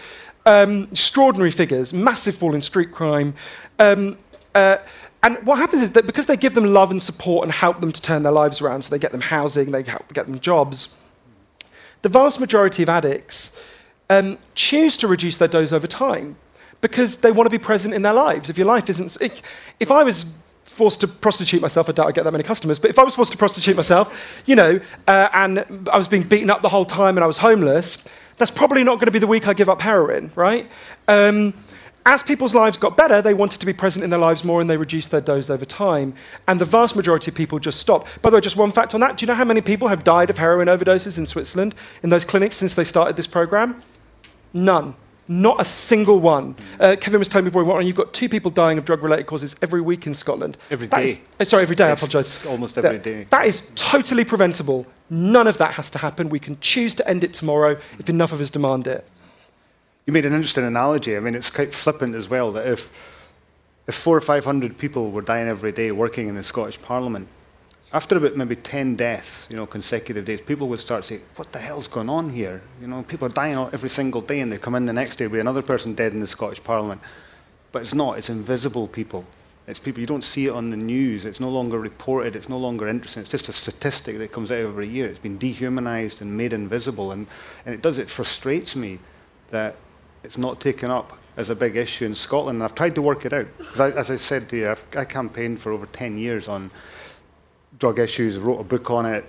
Um, 0.46 0.88
extraordinary 0.90 1.52
figures, 1.52 1.94
massive 1.94 2.34
fall 2.34 2.56
in 2.56 2.62
street 2.62 2.90
crime. 2.90 3.34
Um, 3.78 4.18
uh, 4.54 4.78
and 5.22 5.38
what 5.46 5.58
happens 5.58 5.82
is 5.82 5.92
that 5.92 6.06
because 6.06 6.26
they 6.26 6.36
give 6.36 6.54
them 6.54 6.64
love 6.64 6.90
and 6.90 7.00
support 7.00 7.44
and 7.44 7.52
help 7.52 7.80
them 7.80 7.92
to 7.92 8.02
turn 8.02 8.24
their 8.24 8.32
lives 8.32 8.60
around, 8.60 8.82
so 8.82 8.90
they 8.90 8.98
get 8.98 9.12
them 9.12 9.20
housing, 9.20 9.70
they 9.70 9.84
help 9.84 10.12
get 10.12 10.26
them 10.26 10.40
jobs, 10.40 10.96
the 12.02 12.08
vast 12.08 12.40
majority 12.40 12.82
of 12.82 12.88
addicts 12.88 13.56
um, 14.10 14.38
choose 14.56 14.96
to 14.98 15.06
reduce 15.06 15.36
their 15.36 15.46
dose 15.46 15.72
over 15.72 15.86
time 15.86 16.36
because 16.82 17.16
they 17.18 17.32
want 17.32 17.46
to 17.46 17.50
be 17.50 17.62
present 17.62 17.94
in 17.94 18.02
their 18.02 18.12
lives. 18.12 18.50
If 18.50 18.58
your 18.58 18.66
life 18.66 18.90
isn't. 18.90 19.16
If 19.80 19.90
I 19.90 20.04
was 20.04 20.36
forced 20.62 21.00
to 21.00 21.08
prostitute 21.08 21.62
myself, 21.62 21.88
I 21.88 21.92
doubt 21.92 22.08
I'd 22.08 22.14
get 22.14 22.24
that 22.24 22.32
many 22.32 22.44
customers, 22.44 22.78
but 22.78 22.90
if 22.90 22.98
I 22.98 23.04
was 23.04 23.14
forced 23.14 23.32
to 23.32 23.38
prostitute 23.38 23.76
myself, 23.76 24.40
you 24.46 24.56
know, 24.56 24.80
uh, 25.06 25.28
and 25.32 25.88
I 25.90 25.96
was 25.96 26.08
being 26.08 26.22
beaten 26.22 26.50
up 26.50 26.62
the 26.62 26.68
whole 26.68 26.84
time 26.84 27.16
and 27.16 27.24
I 27.24 27.26
was 27.26 27.38
homeless, 27.38 28.06
that's 28.36 28.50
probably 28.50 28.82
not 28.84 28.96
going 28.96 29.06
to 29.06 29.12
be 29.12 29.18
the 29.18 29.26
week 29.26 29.46
I 29.48 29.54
give 29.54 29.68
up 29.68 29.80
heroin, 29.80 30.32
right? 30.34 30.68
Um, 31.08 31.54
as 32.04 32.22
people's 32.22 32.54
lives 32.54 32.78
got 32.78 32.96
better, 32.96 33.22
they 33.22 33.34
wanted 33.34 33.60
to 33.60 33.66
be 33.66 33.72
present 33.72 34.02
in 34.02 34.10
their 34.10 34.18
lives 34.18 34.42
more 34.42 34.60
and 34.60 34.68
they 34.68 34.76
reduced 34.76 35.12
their 35.12 35.20
dose 35.20 35.50
over 35.50 35.64
time. 35.64 36.14
And 36.48 36.60
the 36.60 36.64
vast 36.64 36.96
majority 36.96 37.30
of 37.30 37.36
people 37.36 37.60
just 37.60 37.78
stopped. 37.78 38.08
By 38.22 38.30
the 38.30 38.36
way, 38.36 38.40
just 38.40 38.56
one 38.56 38.72
fact 38.72 38.94
on 38.94 39.00
that 39.00 39.16
do 39.16 39.24
you 39.24 39.28
know 39.28 39.34
how 39.34 39.44
many 39.44 39.60
people 39.60 39.86
have 39.86 40.02
died 40.02 40.28
of 40.28 40.38
heroin 40.38 40.66
overdoses 40.66 41.16
in 41.16 41.26
Switzerland 41.26 41.76
in 42.02 42.10
those 42.10 42.24
clinics 42.24 42.56
since 42.56 42.74
they 42.74 42.84
started 42.84 43.16
this 43.16 43.28
program? 43.28 43.80
None. 44.52 44.96
Not 45.32 45.62
a 45.62 45.64
single 45.64 46.20
one. 46.20 46.54
Uh, 46.78 46.94
Kevin 47.00 47.18
was 47.18 47.26
telling 47.26 47.46
me 47.46 47.50
before 47.50 47.62
we 47.62 47.68
went 47.68 47.78
on, 47.78 47.86
you've 47.86 47.96
got 47.96 48.12
two 48.12 48.28
people 48.28 48.50
dying 48.50 48.76
of 48.76 48.84
drug 48.84 49.02
related 49.02 49.26
causes 49.26 49.56
every 49.62 49.80
week 49.80 50.06
in 50.06 50.12
Scotland. 50.12 50.58
Every 50.70 50.86
day. 50.86 51.04
Is, 51.06 51.26
uh, 51.40 51.44
sorry, 51.44 51.62
every 51.62 51.74
day, 51.74 51.86
I 51.86 51.92
apologise. 51.92 52.44
Almost 52.44 52.76
every 52.76 52.98
that, 52.98 53.02
day. 53.02 53.24
That 53.30 53.46
is 53.46 53.70
totally 53.74 54.26
preventable. 54.26 54.86
None 55.08 55.46
of 55.46 55.56
that 55.56 55.72
has 55.74 55.88
to 55.90 55.98
happen. 55.98 56.28
We 56.28 56.38
can 56.38 56.60
choose 56.60 56.94
to 56.96 57.08
end 57.08 57.24
it 57.24 57.32
tomorrow 57.32 57.78
if 57.98 58.10
enough 58.10 58.32
of 58.32 58.42
us 58.42 58.50
demand 58.50 58.86
it. 58.86 59.08
You 60.04 60.12
made 60.12 60.26
an 60.26 60.34
interesting 60.34 60.64
analogy. 60.64 61.16
I 61.16 61.20
mean, 61.20 61.34
it's 61.34 61.48
quite 61.48 61.72
flippant 61.72 62.14
as 62.14 62.28
well 62.28 62.52
that 62.52 62.66
if, 62.66 62.90
if 63.86 63.94
four 63.94 64.14
or 64.14 64.20
five 64.20 64.44
hundred 64.44 64.76
people 64.76 65.12
were 65.12 65.22
dying 65.22 65.48
every 65.48 65.72
day 65.72 65.92
working 65.92 66.28
in 66.28 66.34
the 66.34 66.44
Scottish 66.44 66.82
Parliament, 66.82 67.26
after 67.94 68.16
about 68.16 68.36
maybe 68.36 68.56
10 68.56 68.96
deaths, 68.96 69.46
you 69.50 69.56
know, 69.56 69.66
consecutive 69.66 70.24
days, 70.24 70.40
people 70.40 70.66
would 70.68 70.80
start 70.80 71.02
to 71.02 71.08
say, 71.16 71.20
what 71.36 71.52
the 71.52 71.58
hell's 71.58 71.88
going 71.88 72.08
on 72.08 72.30
here? 72.30 72.62
You 72.80 72.86
know, 72.86 73.02
people 73.02 73.26
are 73.26 73.30
dying 73.30 73.58
every 73.72 73.90
single 73.90 74.22
day 74.22 74.40
and 74.40 74.50
they 74.50 74.56
come 74.56 74.74
in 74.74 74.86
the 74.86 74.94
next 74.94 75.16
day 75.16 75.26
with 75.26 75.40
another 75.40 75.60
person 75.60 75.94
dead 75.94 76.12
in 76.12 76.20
the 76.20 76.26
Scottish 76.26 76.62
Parliament. 76.64 77.02
But 77.70 77.82
it's 77.82 77.94
not, 77.94 78.16
it's 78.16 78.30
invisible 78.30 78.88
people. 78.88 79.26
It's 79.66 79.78
people, 79.78 80.00
you 80.00 80.06
don't 80.06 80.24
see 80.24 80.46
it 80.46 80.52
on 80.52 80.70
the 80.70 80.76
news. 80.76 81.26
It's 81.26 81.38
no 81.38 81.50
longer 81.50 81.78
reported. 81.78 82.34
It's 82.34 82.48
no 82.48 82.56
longer 82.56 82.88
interesting. 82.88 83.20
It's 83.20 83.30
just 83.30 83.48
a 83.48 83.52
statistic 83.52 84.18
that 84.18 84.32
comes 84.32 84.50
out 84.50 84.58
every 84.58 84.88
year. 84.88 85.06
It's 85.06 85.18
been 85.18 85.38
dehumanized 85.38 86.22
and 86.22 86.36
made 86.36 86.54
invisible. 86.54 87.12
And, 87.12 87.26
and 87.66 87.74
it 87.74 87.82
does, 87.82 87.98
it 87.98 88.08
frustrates 88.08 88.74
me 88.74 88.98
that 89.50 89.76
it's 90.24 90.38
not 90.38 90.60
taken 90.60 90.90
up 90.90 91.18
as 91.36 91.50
a 91.50 91.54
big 91.54 91.76
issue 91.76 92.06
in 92.06 92.14
Scotland. 92.14 92.56
And 92.56 92.64
I've 92.64 92.74
tried 92.74 92.94
to 92.94 93.02
work 93.02 93.26
it 93.26 93.34
out. 93.34 93.46
Because 93.58 93.80
as 93.80 94.10
I 94.10 94.16
said 94.16 94.48
to 94.48 94.56
you, 94.56 94.70
I've, 94.70 94.84
I 94.96 95.04
campaigned 95.04 95.60
for 95.60 95.72
over 95.72 95.86
10 95.86 96.18
years 96.18 96.48
on 96.48 96.70
drug 97.82 97.98
issues, 97.98 98.38
wrote 98.38 98.60
a 98.60 98.64
book 98.64 98.92
on 98.92 99.04
it, 99.04 99.24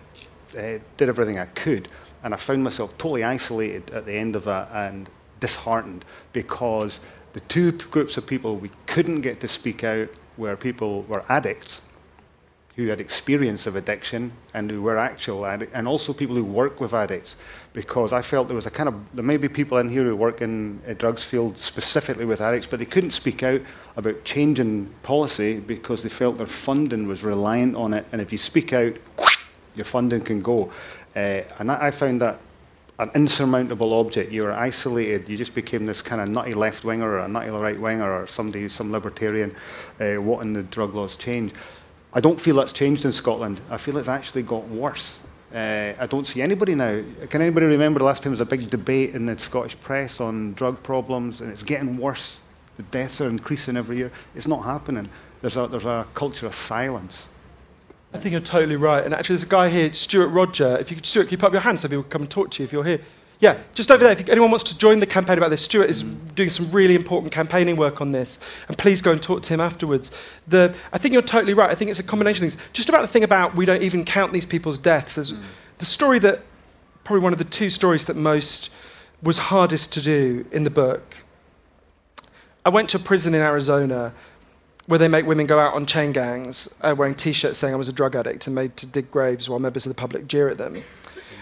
uh, 0.55 0.77
did 0.97 1.09
everything 1.09 1.39
I 1.39 1.45
could, 1.45 1.87
and 2.23 2.35
I 2.35 2.37
found 2.37 2.63
myself 2.63 2.95
totally 2.99 3.23
isolated 3.23 3.89
at 3.89 4.05
the 4.05 4.13
end 4.13 4.35
of 4.35 4.43
that 4.43 4.69
and 4.71 5.09
disheartened 5.39 6.05
because 6.33 6.99
the 7.33 7.39
two 7.39 7.71
groups 7.71 8.15
of 8.15 8.27
people 8.27 8.57
we 8.57 8.69
couldn't 8.85 9.21
get 9.21 9.41
to 9.41 9.47
speak 9.47 9.83
out 9.83 10.07
were 10.37 10.55
people 10.55 11.01
were 11.09 11.25
addicts 11.29 11.81
who 12.75 12.88
had 12.88 12.99
experience 12.99 13.67
of 13.67 13.75
addiction 13.75 14.31
and 14.55 14.71
who 14.71 14.81
were 14.81 14.97
actual 14.97 15.45
addicts, 15.45 15.75
and 15.75 15.88
also 15.88 16.12
people 16.12 16.36
who 16.36 16.43
work 16.43 16.81
with 16.81 16.93
addicts, 16.93 17.36
because 17.73 18.12
I 18.12 18.21
felt 18.21 18.47
there 18.47 18.55
was 18.55 18.65
a 18.65 18.71
kind 18.71 18.89
of 18.89 18.95
there 19.13 19.23
may 19.23 19.38
be 19.38 19.47
people 19.47 19.77
in 19.77 19.89
here 19.89 20.03
who 20.03 20.15
work 20.15 20.41
in 20.41 20.81
a 20.88 20.95
drugs 20.95 21.23
field 21.23 21.57
specifically 21.57 22.25
with 22.25 22.41
addicts, 22.41 22.65
but 22.65 22.79
they 22.79 22.86
couldn't 22.86 23.12
speak 23.12 23.43
out 23.43 23.62
about 23.95 24.23
changing 24.23 24.91
policy 25.03 25.59
because 25.59 26.01
they 26.01 26.09
felt 26.09 26.38
their 26.38 26.47
funding 26.47 27.07
was 27.07 27.23
reliant 27.23 27.75
on 27.75 27.93
it, 27.93 28.05
and 28.12 28.19
if 28.19 28.31
you 28.31 28.38
speak 28.39 28.73
out, 28.73 28.95
your 29.75 29.86
funding 29.86 30.21
can 30.21 30.41
go, 30.41 30.71
uh, 31.15 31.41
and 31.59 31.71
I, 31.71 31.88
I 31.88 31.91
found 31.91 32.21
that 32.21 32.39
an 32.99 33.09
insurmountable 33.15 33.93
object. 33.93 34.31
You 34.31 34.43
were 34.43 34.51
isolated. 34.51 35.27
You 35.27 35.36
just 35.36 35.55
became 35.55 35.86
this 35.86 36.01
kind 36.01 36.21
of 36.21 36.29
nutty 36.29 36.53
left 36.53 36.83
winger 36.83 37.09
or 37.09 37.19
a 37.19 37.27
nutty 37.27 37.49
right 37.49 37.79
winger 37.79 38.21
or 38.21 38.27
somebody, 38.27 38.69
some 38.69 38.91
libertarian, 38.91 39.55
uh, 39.99 40.21
wanting 40.21 40.53
the 40.53 40.63
drug 40.63 40.93
laws 40.93 41.15
changed. 41.15 41.55
I 42.13 42.19
don't 42.19 42.39
feel 42.39 42.56
that's 42.58 42.73
changed 42.73 43.06
in 43.06 43.12
Scotland. 43.12 43.60
I 43.69 43.78
feel 43.78 43.97
it's 43.97 44.08
actually 44.08 44.43
got 44.43 44.67
worse. 44.67 45.19
Uh, 45.54 45.93
I 45.99 46.08
don't 46.08 46.26
see 46.26 46.41
anybody 46.41 46.76
now. 46.76 47.04
Can 47.30 47.41
anybody 47.41 47.65
remember 47.65 47.99
the 47.99 48.06
last 48.06 48.23
time 48.23 48.32
there 48.32 48.39
was 48.39 48.41
a 48.41 48.45
big 48.45 48.69
debate 48.69 49.15
in 49.15 49.26
the 49.26 49.38
Scottish 49.38 49.80
press 49.82 50.19
on 50.19 50.54
drug 50.54 50.82
problems 50.84 51.41
and 51.41 51.52
it's 51.52 51.63
getting 51.63 51.97
worse? 51.97 52.39
The 52.78 52.84
deaths 52.84 53.21
are 53.21 53.30
increasing 53.30 53.78
every 53.78 53.97
year. 53.97 54.12
It's 54.36 54.47
not 54.47 54.63
happening. 54.63 55.10
There's 55.41 55.58
a, 55.58 55.67
there's 55.67 55.86
a 55.86 56.08
culture 56.13 56.45
of 56.45 56.56
silence. 56.56 57.30
I 58.13 58.19
think 58.19 58.34
you're 58.34 58.41
totally 58.41 58.76
right. 58.76 59.04
And 59.04 59.13
actually, 59.13 59.36
there's 59.36 59.43
a 59.43 59.47
guy 59.47 59.69
here, 59.69 59.91
Stuart 59.93 60.30
Roger. 60.30 60.78
If 60.80 60.91
you 60.91 60.95
could, 60.95 61.06
Stuart, 61.06 61.30
keep 61.30 61.43
up 61.43 61.52
your 61.52 61.62
hand 61.62 61.80
so 61.80 61.88
people 61.88 62.04
can 62.04 62.12
come 62.12 62.21
and 62.21 62.32
talk 62.32 62.52
to 62.52 62.62
you 62.62 62.65
if 62.65 62.71
you're 62.71 62.84
here. 62.84 63.02
Yeah, 63.43 63.60
just 63.73 63.91
over 63.91 64.01
there. 64.01 64.13
If 64.13 64.29
anyone 64.29 64.51
wants 64.51 64.63
to 64.71 64.77
join 64.77 65.01
the 65.01 65.06
campaign 65.06 65.38
about 65.38 65.49
this, 65.49 65.62
Stuart 65.62 65.89
is 65.89 66.03
doing 66.03 66.49
some 66.49 66.71
really 66.71 66.95
important 66.95 67.34
campaigning 67.34 67.75
work 67.75 67.99
on 67.99 68.13
this. 68.13 68.39
And 68.69 68.77
please 68.77 69.01
go 69.01 69.12
and 69.12 69.21
talk 69.21 69.43
to 69.43 69.53
him 69.53 69.60
afterwards. 69.60 70.12
The, 70.47 70.73
I 70.93 70.97
think 70.97 71.12
you're 71.12 71.21
totally 71.21 71.53
right. 71.53 71.69
I 71.69 71.75
think 71.75 71.91
it's 71.91 71.99
a 71.99 72.03
combination 72.03 72.45
of 72.45 72.53
things. 72.53 72.63
Just 72.71 72.88
about 72.88 73.01
the 73.01 73.10
thing 73.10 73.25
about 73.25 73.53
we 73.53 73.65
don't 73.65 73.84
even 73.84 74.06
count 74.06 74.32
these 74.32 74.45
people's 74.45 74.77
deaths. 74.77 75.15
The 75.79 75.86
story 75.86 76.19
that, 76.19 76.39
probably 77.03 77.21
one 77.21 77.34
of 77.34 77.38
the 77.38 77.43
two 77.43 77.69
stories 77.69 78.06
that 78.06 78.15
most 78.15 78.69
was 79.21 79.39
hardest 79.39 79.91
to 79.91 80.01
do 80.01 80.45
in 80.53 80.63
the 80.63 80.69
book. 80.69 81.25
I 82.65 82.69
went 82.69 82.88
to 82.91 82.97
a 82.97 83.01
prison 83.01 83.34
in 83.34 83.41
Arizona 83.41 84.13
where 84.86 84.99
they 84.99 85.10
make 85.10 85.25
women 85.25 85.47
go 85.47 85.60
out 85.60 85.73
on 85.73 85.86
chain 85.86 86.13
gangs 86.13 86.73
uh, 86.79 86.95
wearing 86.97 87.13
t 87.13 87.34
shirts 87.34 87.60
saying 87.60 87.73
I 87.73 87.77
was 87.77 87.89
a 87.89 87.93
drug 87.93 88.15
addict 88.15 88.47
and 88.47 88.56
made 88.56 88.77
to 88.77 88.86
dig 88.86 89.12
graves 89.12 89.49
while 89.49 89.60
members 89.60 89.86
of 89.86 89.89
the 89.89 89.99
public 89.99 90.29
jeer 90.29 90.47
at 90.47 90.58
them. 90.58 90.77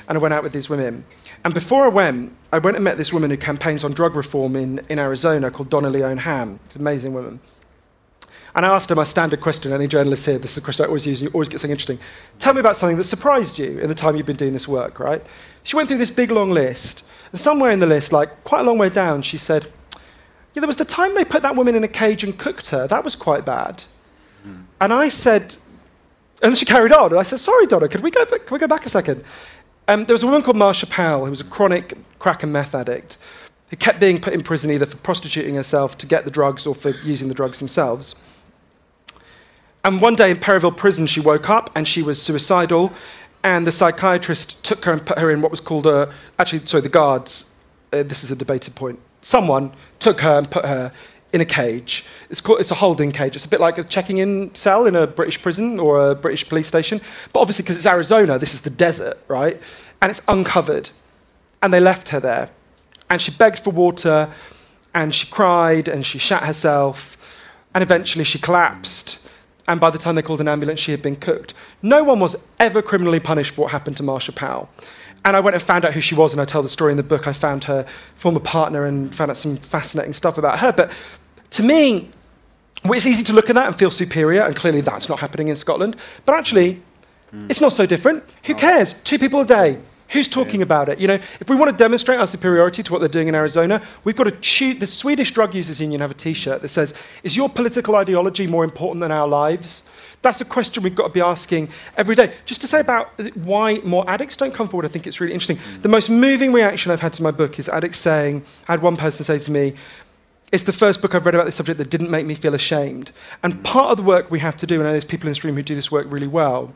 And 0.09 0.17
I 0.17 0.19
went 0.19 0.33
out 0.33 0.41
with 0.41 0.51
these 0.51 0.67
women. 0.67 1.05
And 1.43 1.53
before 1.53 1.85
I 1.85 1.87
went, 1.87 2.33
I 2.53 2.59
went 2.59 2.77
and 2.77 2.83
met 2.83 2.97
this 2.97 3.11
woman 3.11 3.31
who 3.31 3.37
campaigns 3.37 3.83
on 3.83 3.93
drug 3.93 4.15
reform 4.15 4.55
in, 4.55 4.79
in 4.89 4.99
Arizona 4.99 5.49
called 5.49 5.69
Donna 5.69 5.89
Leone 5.89 6.17
Hamm. 6.17 6.59
She's 6.67 6.75
an 6.75 6.81
amazing 6.81 7.13
woman. 7.13 7.39
And 8.53 8.65
I 8.65 8.75
asked 8.75 8.89
her 8.89 8.95
my 8.95 9.05
standard 9.05 9.39
question, 9.39 9.71
any 9.71 9.87
journalist 9.87 10.25
here, 10.25 10.37
this 10.37 10.51
is 10.51 10.57
a 10.57 10.61
question 10.61 10.83
I 10.83 10.87
always 10.87 11.07
use, 11.07 11.21
you 11.21 11.29
always 11.29 11.47
get 11.47 11.61
something 11.61 11.71
interesting. 11.71 11.99
Tell 12.39 12.53
me 12.53 12.59
about 12.59 12.75
something 12.75 12.97
that 12.97 13.05
surprised 13.05 13.57
you 13.57 13.79
in 13.79 13.87
the 13.87 13.95
time 13.95 14.15
you've 14.15 14.25
been 14.25 14.35
doing 14.35 14.53
this 14.53 14.67
work, 14.67 14.99
right? 14.99 15.23
She 15.63 15.75
went 15.75 15.87
through 15.87 15.99
this 15.99 16.11
big 16.11 16.31
long 16.31 16.51
list, 16.51 17.03
and 17.31 17.39
somewhere 17.39 17.71
in 17.71 17.79
the 17.79 17.87
list, 17.87 18.11
like 18.11 18.43
quite 18.43 18.59
a 18.59 18.63
long 18.63 18.77
way 18.77 18.89
down, 18.89 19.21
she 19.21 19.37
said, 19.37 19.71
Yeah, 20.53 20.59
there 20.59 20.67
was 20.67 20.75
the 20.75 20.85
time 20.85 21.15
they 21.15 21.23
put 21.23 21.43
that 21.43 21.55
woman 21.55 21.75
in 21.75 21.83
a 21.85 21.87
cage 21.87 22.25
and 22.25 22.37
cooked 22.37 22.69
her. 22.69 22.87
That 22.87 23.05
was 23.05 23.15
quite 23.15 23.45
bad. 23.45 23.85
Mm. 24.45 24.65
And 24.81 24.91
I 24.91 25.07
said, 25.07 25.55
and 26.43 26.57
she 26.57 26.65
carried 26.65 26.91
on, 26.91 27.11
and 27.11 27.19
I 27.19 27.23
said, 27.23 27.39
Sorry, 27.39 27.67
Donna, 27.67 27.87
could 27.87 28.01
we 28.01 28.11
go, 28.11 28.25
back, 28.25 28.41
could 28.41 28.51
we 28.51 28.59
go 28.59 28.67
back 28.67 28.85
a 28.85 28.89
second? 28.89 29.23
Um, 29.91 30.05
there 30.05 30.13
was 30.13 30.23
a 30.23 30.25
woman 30.25 30.41
called 30.41 30.55
Marcia 30.55 30.87
Powell 30.87 31.25
who 31.25 31.31
was 31.31 31.41
a 31.41 31.43
chronic 31.43 31.97
crack 32.17 32.43
and 32.43 32.53
meth 32.53 32.73
addict 32.73 33.17
who 33.69 33.75
kept 33.75 33.99
being 33.99 34.21
put 34.21 34.31
in 34.31 34.41
prison 34.41 34.71
either 34.71 34.85
for 34.85 34.95
prostituting 34.95 35.55
herself 35.55 35.97
to 35.97 36.05
get 36.05 36.23
the 36.23 36.31
drugs 36.31 36.65
or 36.65 36.73
for 36.73 36.91
using 37.03 37.27
the 37.27 37.33
drugs 37.33 37.59
themselves. 37.59 38.15
And 39.83 40.01
one 40.01 40.15
day 40.15 40.31
in 40.31 40.37
Perryville 40.37 40.71
prison, 40.71 41.07
she 41.07 41.19
woke 41.19 41.49
up 41.49 41.71
and 41.75 41.85
she 41.85 42.01
was 42.03 42.21
suicidal. 42.21 42.93
And 43.43 43.67
the 43.67 43.71
psychiatrist 43.73 44.63
took 44.63 44.85
her 44.85 44.93
and 44.93 45.05
put 45.05 45.19
her 45.19 45.29
in 45.29 45.41
what 45.41 45.51
was 45.51 45.59
called 45.59 45.85
a, 45.85 46.13
actually, 46.39 46.65
sorry, 46.67 46.83
the 46.83 46.87
guards, 46.87 47.49
uh, 47.91 48.03
this 48.03 48.23
is 48.23 48.31
a 48.31 48.35
debated 48.37 48.75
point. 48.75 48.97
Someone 49.19 49.73
took 49.99 50.21
her 50.21 50.37
and 50.37 50.49
put 50.49 50.63
her 50.63 50.93
in 51.33 51.41
a 51.41 51.45
cage. 51.45 52.05
It's, 52.29 52.41
called, 52.41 52.59
it's 52.59 52.71
a 52.71 52.75
holding 52.75 53.11
cage. 53.11 53.35
It's 53.35 53.45
a 53.45 53.49
bit 53.49 53.61
like 53.61 53.77
a 53.77 53.83
checking 53.83 54.17
in 54.17 54.53
cell 54.55 54.85
in 54.85 54.95
a 54.95 55.07
British 55.07 55.41
prison 55.41 55.79
or 55.79 56.11
a 56.11 56.15
British 56.15 56.47
police 56.47 56.67
station. 56.67 57.01
But 57.33 57.41
obviously, 57.41 57.63
because 57.63 57.77
it's 57.77 57.85
Arizona, 57.85 58.37
this 58.37 58.53
is 58.53 58.61
the 58.61 58.69
desert, 58.69 59.17
right? 59.27 59.59
And 60.01 60.09
it's 60.09 60.21
uncovered. 60.27 60.89
And 61.61 61.73
they 61.73 61.79
left 61.79 62.09
her 62.09 62.19
there. 62.19 62.49
And 63.09 63.21
she 63.21 63.31
begged 63.31 63.59
for 63.59 63.71
water, 63.71 64.31
and 64.93 65.13
she 65.13 65.27
cried, 65.27 65.87
and 65.87 66.05
she 66.05 66.17
shat 66.17 66.43
herself, 66.43 67.17
and 67.73 67.81
eventually 67.81 68.23
she 68.23 68.39
collapsed 68.39 69.21
and 69.67 69.79
by 69.79 69.89
the 69.89 69.97
time 69.97 70.15
they 70.15 70.21
called 70.21 70.41
an 70.41 70.47
ambulance, 70.47 70.79
she 70.79 70.91
had 70.91 71.01
been 71.01 71.15
cooked. 71.15 71.53
No 71.81 72.03
one 72.03 72.19
was 72.19 72.35
ever 72.59 72.81
criminally 72.81 73.19
punished 73.19 73.53
for 73.53 73.61
what 73.61 73.71
happened 73.71 73.97
to 73.97 74.03
Marcia 74.03 74.33
Powell. 74.33 74.69
And 75.23 75.37
I 75.37 75.39
went 75.39 75.53
and 75.53 75.63
found 75.63 75.85
out 75.85 75.93
who 75.93 76.01
she 76.01 76.15
was, 76.15 76.33
and 76.33 76.41
I 76.41 76.45
tell 76.45 76.63
the 76.63 76.69
story 76.69 76.91
in 76.91 76.97
the 76.97 77.03
book. 77.03 77.27
I 77.27 77.33
found 77.33 77.65
her 77.65 77.85
former 78.15 78.39
partner 78.39 78.85
and 78.85 79.13
found 79.13 79.29
out 79.29 79.37
some 79.37 79.55
fascinating 79.55 80.13
stuff 80.13 80.37
about 80.37 80.59
her. 80.59 80.73
But 80.73 80.91
to 81.51 81.63
me, 81.63 82.09
well, 82.83 82.93
it's 82.93 83.05
easy 83.05 83.23
to 83.25 83.33
look 83.33 83.49
at 83.49 83.55
that 83.55 83.67
and 83.67 83.75
feel 83.75 83.91
superior, 83.91 84.41
and 84.43 84.55
clearly 84.55 84.81
that's 84.81 85.07
not 85.07 85.19
happening 85.19 85.49
in 85.49 85.55
Scotland. 85.55 85.95
But 86.25 86.35
actually, 86.35 86.81
mm. 87.33 87.49
it's 87.49 87.61
not 87.61 87.73
so 87.73 87.85
different. 87.85 88.23
Who 88.45 88.55
cares? 88.55 88.93
Two 89.03 89.19
people 89.19 89.41
a 89.41 89.45
day. 89.45 89.77
Who's 90.09 90.27
talking 90.27 90.59
yeah. 90.59 90.65
about 90.65 90.89
it? 90.89 90.99
You 90.99 91.07
know, 91.07 91.19
if 91.39 91.49
we 91.49 91.55
want 91.55 91.71
to 91.71 91.77
demonstrate 91.77 92.19
our 92.19 92.27
superiority 92.27 92.83
to 92.83 92.91
what 92.91 92.99
they're 92.99 93.07
doing 93.07 93.29
in 93.29 93.35
Arizona, 93.35 93.81
we've 94.03 94.15
got 94.15 94.25
to 94.25 94.31
choose. 94.31 94.79
The 94.79 94.87
Swedish 94.87 95.31
Drug 95.31 95.55
Users 95.55 95.79
Union 95.79 96.01
have 96.01 96.11
a 96.11 96.15
T-shirt 96.15 96.61
that 96.61 96.67
says, 96.69 96.93
"Is 97.23 97.37
your 97.37 97.47
political 97.47 97.95
ideology 97.95 98.47
more 98.47 98.63
important 98.63 99.01
than 99.01 99.11
our 99.11 99.27
lives?" 99.27 99.87
That's 100.21 100.39
a 100.39 100.45
question 100.45 100.83
we've 100.83 100.93
got 100.93 101.07
to 101.07 101.13
be 101.13 101.21
asking 101.21 101.69
every 101.97 102.15
day. 102.15 102.33
Just 102.45 102.61
to 102.61 102.67
say 102.67 102.79
about 102.79 103.09
why 103.37 103.75
more 103.83 104.07
addicts 104.07 104.37
don't 104.37 104.53
come 104.53 104.67
forward, 104.67 104.85
I 104.85 104.89
think 104.89 105.07
it's 105.07 105.19
really 105.19 105.33
interesting. 105.33 105.57
Mm. 105.57 105.81
The 105.81 105.89
most 105.89 106.09
moving 106.09 106.53
reaction 106.53 106.91
I've 106.91 107.01
had 107.01 107.13
to 107.13 107.23
my 107.23 107.31
book 107.31 107.57
is 107.57 107.67
addicts 107.67 107.97
saying, 107.97 108.43
I 108.67 108.73
had 108.73 108.83
one 108.83 108.97
person 108.97 109.25
say 109.25 109.39
to 109.39 109.51
me, 109.51 109.73
it's 110.51 110.63
the 110.63 110.73
first 110.73 111.01
book 111.01 111.15
I've 111.15 111.25
read 111.25 111.35
about 111.35 111.45
this 111.45 111.55
subject 111.55 111.77
that 111.77 111.89
didn't 111.89 112.11
make 112.11 112.25
me 112.25 112.35
feel 112.35 112.53
ashamed. 112.53 113.11
And 113.41 113.63
part 113.63 113.91
of 113.91 113.97
the 113.97 114.03
work 114.03 114.29
we 114.29 114.39
have 114.39 114.57
to 114.57 114.67
do, 114.67 114.75
and 114.75 114.83
I 114.83 114.87
know 114.87 114.91
there's 114.91 115.05
people 115.05 115.27
in 115.27 115.31
this 115.31 115.43
room 115.43 115.55
who 115.55 115.63
do 115.63 115.75
this 115.75 115.91
work 115.91 116.07
really 116.09 116.27
well, 116.27 116.73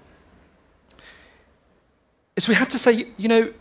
is 2.36 2.48
we 2.48 2.56
have 2.56 2.70
to 2.70 2.80
say, 2.80 3.08
you 3.18 3.28
know, 3.28 3.54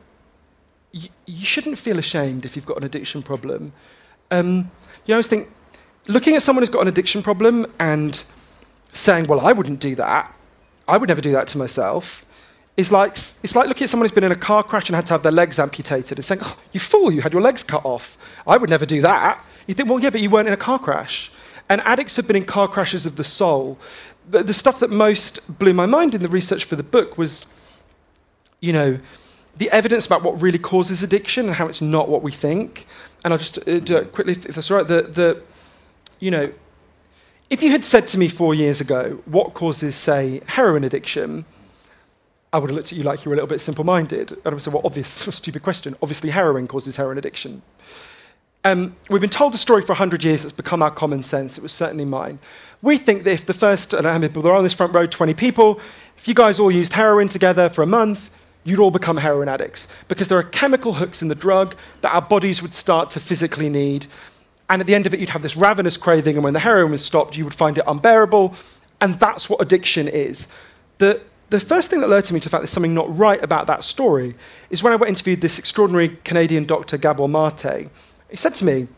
you, 0.93 1.45
shouldn't 1.45 1.77
feel 1.77 1.99
ashamed 1.99 2.45
if 2.45 2.55
you've 2.55 2.67
got 2.67 2.77
an 2.77 2.85
addiction 2.85 3.23
problem. 3.23 3.73
Um, 4.31 4.71
you 5.07 5.15
always 5.15 5.27
think, 5.27 5.51
looking 6.07 6.37
at 6.37 6.43
someone 6.43 6.63
who's 6.63 6.71
got 6.71 6.83
an 6.83 6.89
addiction 6.89 7.23
problem 7.23 7.67
and 7.81 8.25
saying, 8.93 9.27
well, 9.27 9.45
I 9.45 9.53
wouldn't 9.53 9.81
do 9.81 9.97
that, 9.97 10.33
I 10.87 10.97
would 10.97 11.09
never 11.09 11.21
do 11.21 11.33
that 11.33 11.49
to 11.49 11.59
myself, 11.59 12.25
like, 12.91 13.13
it's 13.13 13.55
like 13.55 13.69
looking 13.69 13.85
at 13.85 13.91
someone 13.91 14.05
who's 14.05 14.15
been 14.15 14.25
in 14.25 14.33
a 14.33 14.37
car 14.37 14.63
crash 14.63 14.89
and 14.89 14.97
had 14.97 15.07
to 15.07 15.15
have 15.15 15.23
their 15.23 15.33
legs 15.33 15.59
amputated 15.59 16.19
and 16.19 16.25
saying, 16.25 16.41
oh, 16.43 16.59
you 16.73 16.81
fool, 16.81 17.13
you 17.13 17.21
had 17.21 17.33
your 17.33 17.43
legs 17.43 17.63
cut 17.63 17.85
off. 17.85 18.19
I 18.47 18.57
would 18.57 18.71
never 18.71 18.85
do 18.85 19.01
that. 19.03 19.45
You 19.67 19.75
think, 19.75 19.89
well, 19.89 20.01
yeah, 20.01 20.11
but 20.11 20.21
you 20.21 20.29
weren't 20.29 20.49
in 20.49 20.55
a 20.55 20.59
car 20.59 20.79
crash. 20.79 21.31
And 21.69 21.81
addicts 21.83 22.17
have 22.17 22.27
been 22.27 22.37
in 22.37 22.45
car 22.45 22.69
crashes 22.69 23.07
of 23.07 23.17
the 23.17 23.25
soul. 23.25 23.79
The, 24.29 24.43
the 24.43 24.55
stuff 24.55 24.81
that 24.81 24.91
most 24.91 25.59
blew 25.59 25.73
my 25.73 25.87
mind 25.87 26.15
in 26.15 26.23
the 26.23 26.29
research 26.29 26.65
for 26.65 26.77
the 26.77 26.83
book 26.83 27.17
was 27.17 27.47
you 28.65 28.73
know, 28.73 28.99
the 29.59 29.71
evidence 29.71 30.07
about 30.07 30.23
what 30.23 30.41
really 30.41 30.59
causes 30.59 31.03
addiction 31.03 31.47
and 31.47 31.55
how 31.55 31.69
it's 31.69 31.83
not 31.83 32.09
what 32.09 32.23
we 32.23 32.33
think. 32.33 32.87
And 33.23 33.33
I'll 33.33 33.39
just 33.39 33.59
uh, 33.69 34.05
quickly, 34.05 34.33
if 34.33 34.55
that's 34.55 34.71
right. 34.71 34.87
The, 34.87 35.03
the, 35.03 35.43
you 36.19 36.31
know, 36.31 36.51
if 37.51 37.63
you 37.63 37.71
had 37.71 37.85
said 37.85 38.07
to 38.09 38.19
me 38.19 38.29
four 38.29 38.55
years 38.55 38.81
ago, 38.81 39.23
what 39.27 39.53
causes, 39.53 39.95
say, 39.95 40.41
heroin 40.47 40.83
addiction, 40.83 41.45
I 42.55 42.59
would 42.59 42.71
have 42.71 42.77
looked 42.77 42.93
at 42.93 42.97
you 42.97 43.03
like 43.03 43.25
you 43.25 43.31
were 43.31 43.35
a 43.35 43.39
little 43.39 43.49
bit 43.49 43.61
simple 43.61 43.83
minded. 43.83 44.31
And 44.31 44.41
I 44.47 44.51
would 44.51 44.63
say, 44.63 44.71
well, 44.71 44.83
obvious, 44.85 45.09
stupid 45.37 45.65
question. 45.65 45.97
Obviously, 46.01 46.31
heroin 46.31 46.69
causes 46.69 46.95
heroin 46.95 47.19
addiction. 47.19 47.63
Um, 48.63 48.95
we've 49.11 49.21
been 49.21 49.29
told 49.29 49.53
the 49.53 49.59
story 49.59 49.83
for 49.83 49.89
100 49.89 50.23
years. 50.23 50.45
It's 50.45 50.53
become 50.53 50.81
our 50.81 50.93
common 50.93 51.25
sense. 51.25 51.59
It 51.59 51.65
was 51.65 51.73
certainly 51.73 52.05
mine. 52.05 52.39
We 52.81 52.97
think 52.97 53.25
that 53.25 53.33
if 53.33 53.47
the 53.47 53.55
first, 53.55 53.93
and 53.93 54.07
I 54.07 54.17
mean, 54.19 54.33
there 54.33 54.53
are 54.53 54.57
on 54.57 54.63
this 54.63 54.73
front 54.73 54.95
row 54.95 55.05
20 55.05 55.35
people, 55.35 55.81
if 56.17 56.29
you 56.29 56.35
guys 56.35 56.61
all 56.61 56.71
used 56.71 56.93
heroin 56.93 57.29
together 57.29 57.69
for 57.69 57.83
a 57.83 57.89
month, 57.89 58.31
you'd 58.63 58.79
all 58.79 58.93
become 58.93 59.17
heroin 59.17 59.49
addicts 59.49 59.89
because 60.07 60.29
there 60.29 60.39
are 60.39 60.45
chemical 60.45 60.93
hooks 60.93 61.23
in 61.23 61.29
the 61.29 61.35
drug 61.35 61.75
that 62.03 62.15
our 62.15 62.23
bodies 62.23 62.63
would 62.63 62.75
start 62.75 63.11
to 63.11 63.21
physically 63.21 63.69
need. 63.69 64.07
And 64.71 64.81
at 64.81 64.87
the 64.87 64.95
end 64.95 65.07
of 65.07 65.13
it, 65.13 65.19
you'd 65.19 65.31
have 65.31 65.43
this 65.43 65.57
ravenous 65.57 65.97
craving, 65.97 66.37
and 66.37 66.45
when 66.45 66.55
the 66.55 66.61
heroin 66.61 66.93
was 66.93 67.05
stopped, 67.05 67.37
you 67.37 67.43
would 67.43 67.53
find 67.53 67.79
it 67.79 67.85
unbearable. 67.89 68.55
And 69.01 69.19
that's 69.19 69.51
what 69.51 69.61
addiction 69.61 70.07
is. 70.07 70.47
The, 70.99 71.21
the 71.51 71.61
first 71.61 71.91
thing 71.91 72.01
that 72.01 72.07
alerted 72.07 72.33
me 72.33 72.41
to 72.41 72.45
the 72.45 72.51
fact 72.51 72.63
there's 72.63 72.71
something 72.71 72.95
not 72.95 73.17
right 73.17 73.43
about 73.43 73.67
that 73.67 73.85
story 73.85 74.35
is 74.71 74.83
when 74.83 74.93
I 74.93 75.07
interviewed 75.07 75.41
this 75.41 75.59
extraordinary 75.59 76.19
Canadian 76.25 76.65
doctor, 76.65 76.97
Gabor 76.97 77.29
Mate. 77.29 77.89
He 78.31 78.37
said 78.37 78.55
to 78.55 78.65
me, 78.65 78.89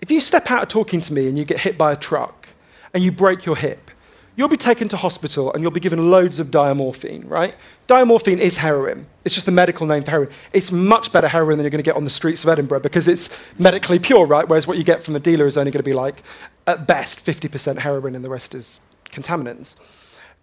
If 0.00 0.10
you 0.10 0.20
step 0.20 0.50
out 0.50 0.62
of 0.62 0.68
talking 0.68 1.00
to 1.02 1.12
me 1.12 1.28
and 1.28 1.38
you 1.38 1.44
get 1.44 1.60
hit 1.60 1.76
by 1.76 1.92
a 1.92 1.96
truck 1.96 2.48
and 2.94 3.02
you 3.02 3.12
break 3.12 3.44
your 3.44 3.56
hip, 3.56 3.90
you'll 4.36 4.48
be 4.48 4.56
taken 4.56 4.88
to 4.88 4.96
hospital 4.96 5.52
and 5.52 5.62
you'll 5.62 5.70
be 5.70 5.80
given 5.80 6.10
loads 6.10 6.40
of 6.40 6.50
diamorphine, 6.50 7.28
right? 7.28 7.54
Diamorphine 7.86 8.38
is 8.38 8.56
heroin. 8.56 9.06
It's 9.24 9.34
just 9.34 9.46
the 9.46 9.52
medical 9.52 9.86
name 9.86 10.02
for 10.02 10.10
heroin. 10.10 10.30
It's 10.52 10.72
much 10.72 11.12
better 11.12 11.28
heroin 11.28 11.58
than 11.58 11.64
you're 11.64 11.70
going 11.70 11.84
to 11.84 11.88
get 11.88 11.96
on 11.96 12.04
the 12.04 12.10
streets 12.10 12.42
of 12.42 12.50
Edinburgh 12.50 12.80
because 12.80 13.08
it's 13.08 13.38
medically 13.58 13.98
pure, 13.98 14.26
right? 14.26 14.48
Whereas 14.48 14.66
what 14.66 14.78
you 14.78 14.84
get 14.84 15.02
from 15.02 15.14
a 15.16 15.20
dealer 15.20 15.46
is 15.46 15.58
only 15.58 15.70
going 15.70 15.84
to 15.84 15.88
be 15.88 15.94
like, 15.94 16.22
at 16.66 16.86
best, 16.86 17.24
50% 17.24 17.78
heroin 17.78 18.14
and 18.14 18.24
the 18.24 18.30
rest 18.30 18.54
is 18.54 18.80
contaminants. 19.04 19.76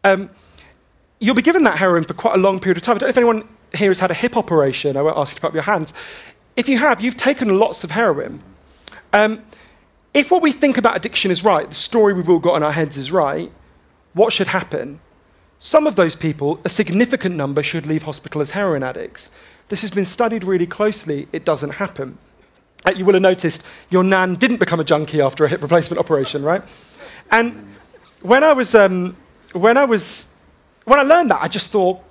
Um, 0.04 0.30
you'll 1.20 1.36
be 1.36 1.42
given 1.42 1.64
that 1.64 1.78
heroin 1.78 2.04
for 2.04 2.14
quite 2.14 2.36
a 2.36 2.40
long 2.40 2.60
period 2.60 2.78
of 2.78 2.84
time. 2.84 2.96
I 2.96 3.00
don't 3.00 3.08
know 3.08 3.10
if 3.10 3.18
anyone 3.18 3.48
here 3.76 3.90
has 3.90 4.00
had 4.00 4.12
a 4.12 4.16
hip 4.16 4.38
operation. 4.38 4.98
I 4.98 5.02
won't 5.02 5.18
ask 5.18 5.32
you 5.32 5.36
to 5.36 5.42
put 5.42 5.48
up 5.50 5.54
your 5.54 5.64
hands. 5.64 5.94
If 6.56 6.68
you 6.68 6.78
have, 6.78 7.02
you've 7.02 7.18
taken 7.18 7.60
lots 7.60 7.84
of 7.84 7.92
heroin. 7.92 8.42
Um, 9.14 9.44
if 10.14 10.32
what 10.32 10.42
we 10.42 10.52
think 10.52 10.78
about 10.78 10.96
addiction 10.96 11.30
is 11.30 11.44
right, 11.44 11.70
the 11.70 11.76
story 11.76 12.14
we've 12.14 12.30
all 12.30 12.40
got 12.40 12.56
in 12.56 12.64
our 12.64 12.72
heads 12.72 12.98
is 12.98 13.12
right, 13.12 13.52
what 14.14 14.34
should 14.34 14.48
happen? 14.48 15.00
Some 15.60 15.86
of 15.86 15.96
those 15.96 16.16
people, 16.16 16.60
a 16.64 16.70
significant 16.70 17.36
number, 17.36 17.62
should 17.62 17.86
leave 17.86 18.04
hospital 18.04 18.42
as 18.42 18.52
heroin 18.52 18.82
addicts. 18.82 19.30
This 19.68 19.82
has 19.82 19.92
been 19.92 20.06
studied 20.06 20.44
really 20.44 20.66
closely. 20.66 21.28
It 21.32 21.46
doesn't 21.46 21.72
happen. 21.72 22.18
Uh, 22.86 22.92
you 22.96 23.06
will 23.06 23.14
have 23.14 23.22
noticed 23.22 23.66
your 23.90 24.04
nan 24.04 24.36
didn't 24.36 24.58
become 24.58 24.80
a 24.80 24.84
junkie 24.84 25.22
after 25.22 25.44
a 25.44 25.50
hip 25.50 25.62
replacement 25.62 26.00
operation, 26.00 26.44
right? 26.44 26.64
And 27.30 27.76
when 28.22 28.44
I 28.44 28.54
was, 28.54 28.74
um, 28.74 29.16
when 29.54 29.78
I 29.78 29.86
was, 29.86 30.32
when 30.90 31.00
I 31.00 31.04
learned 31.04 31.32
that, 31.32 31.42
I 31.42 31.48
just 31.48 31.70
thought, 31.70 32.02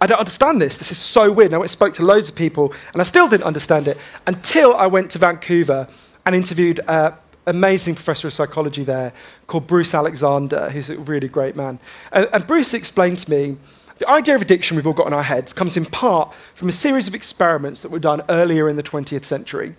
I 0.00 0.06
don't 0.06 0.18
understand 0.18 0.60
this. 0.60 0.76
This 0.76 0.92
is 0.92 0.98
so 0.98 1.30
weird. 1.30 1.52
And 1.52 1.62
I 1.62 1.66
spoke 1.66 1.94
to 1.94 2.04
loads 2.04 2.28
of 2.28 2.34
people, 2.34 2.74
and 2.92 3.00
I 3.00 3.04
still 3.04 3.28
didn't 3.28 3.44
understand 3.44 3.88
it 3.88 3.98
until 4.26 4.74
I 4.74 4.86
went 4.86 5.10
to 5.12 5.18
Vancouver 5.18 5.88
and 6.26 6.34
interviewed 6.34 6.80
an 6.88 7.14
amazing 7.46 7.94
professor 7.94 8.28
of 8.28 8.32
psychology 8.32 8.84
there 8.84 9.12
called 9.46 9.66
Bruce 9.66 9.94
Alexander, 9.94 10.70
who's 10.70 10.90
a 10.90 10.98
really 10.98 11.28
great 11.28 11.56
man. 11.56 11.78
And, 12.12 12.28
and 12.32 12.46
Bruce 12.46 12.74
explained 12.74 13.18
to 13.18 13.30
me 13.30 13.56
the 13.98 14.08
idea 14.08 14.34
of 14.34 14.40
addiction 14.40 14.76
we've 14.76 14.86
all 14.86 14.94
got 14.94 15.06
in 15.06 15.12
our 15.12 15.22
heads 15.22 15.52
comes 15.52 15.76
in 15.76 15.84
part 15.84 16.32
from 16.54 16.68
a 16.68 16.72
series 16.72 17.06
of 17.06 17.14
experiments 17.14 17.82
that 17.82 17.90
were 17.90 17.98
done 17.98 18.22
earlier 18.30 18.68
in 18.68 18.76
the 18.76 18.82
20th 18.82 19.24
century. 19.24 19.74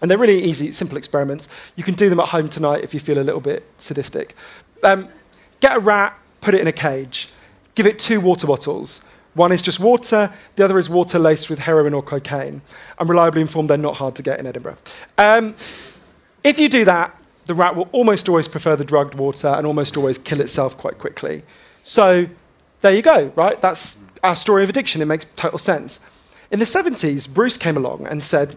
And 0.00 0.10
they're 0.10 0.18
really 0.18 0.42
easy, 0.42 0.72
simple 0.72 0.96
experiments. 0.96 1.48
You 1.76 1.84
can 1.84 1.94
do 1.94 2.08
them 2.08 2.18
at 2.18 2.28
home 2.28 2.48
tonight 2.48 2.82
if 2.82 2.94
you 2.94 3.00
feel 3.00 3.18
a 3.18 3.20
little 3.20 3.40
bit 3.40 3.64
sadistic. 3.76 4.34
Um, 4.82 5.08
get 5.60 5.76
a 5.76 5.80
rat, 5.80 6.18
put 6.42 6.54
it 6.54 6.60
in 6.60 6.68
a 6.68 6.72
cage, 6.72 7.30
give 7.74 7.86
it 7.86 7.98
two 7.98 8.20
water 8.20 8.46
bottles. 8.46 9.00
One 9.34 9.50
is 9.50 9.62
just 9.62 9.80
water, 9.80 10.30
the 10.56 10.64
other 10.64 10.78
is 10.78 10.90
water 10.90 11.18
laced 11.18 11.48
with 11.48 11.60
heroin 11.60 11.94
or 11.94 12.02
cocaine. 12.02 12.60
I'm 12.98 13.08
reliably 13.08 13.40
informed 13.40 13.70
they're 13.70 13.78
not 13.78 13.96
hard 13.96 14.14
to 14.16 14.22
get 14.22 14.38
in 14.38 14.46
Edinburgh. 14.46 14.76
Um, 15.16 15.54
if 16.44 16.58
you 16.58 16.68
do 16.68 16.84
that, 16.84 17.16
the 17.46 17.54
rat 17.54 17.74
will 17.74 17.88
almost 17.92 18.28
always 18.28 18.46
prefer 18.46 18.76
the 18.76 18.84
drugged 18.84 19.14
water 19.14 19.48
and 19.48 19.66
almost 19.66 19.96
always 19.96 20.18
kill 20.18 20.40
itself 20.40 20.76
quite 20.76 20.98
quickly. 20.98 21.42
So 21.82 22.26
there 22.82 22.94
you 22.94 23.02
go, 23.02 23.32
right? 23.34 23.58
That's 23.60 23.98
our 24.22 24.36
story 24.36 24.62
of 24.62 24.68
addiction. 24.68 25.00
It 25.00 25.06
makes 25.06 25.24
total 25.24 25.58
sense. 25.58 26.00
In 26.50 26.58
the 26.58 26.66
70s, 26.66 27.32
Bruce 27.32 27.56
came 27.56 27.76
along 27.76 28.06
and 28.06 28.22
said, 28.22 28.54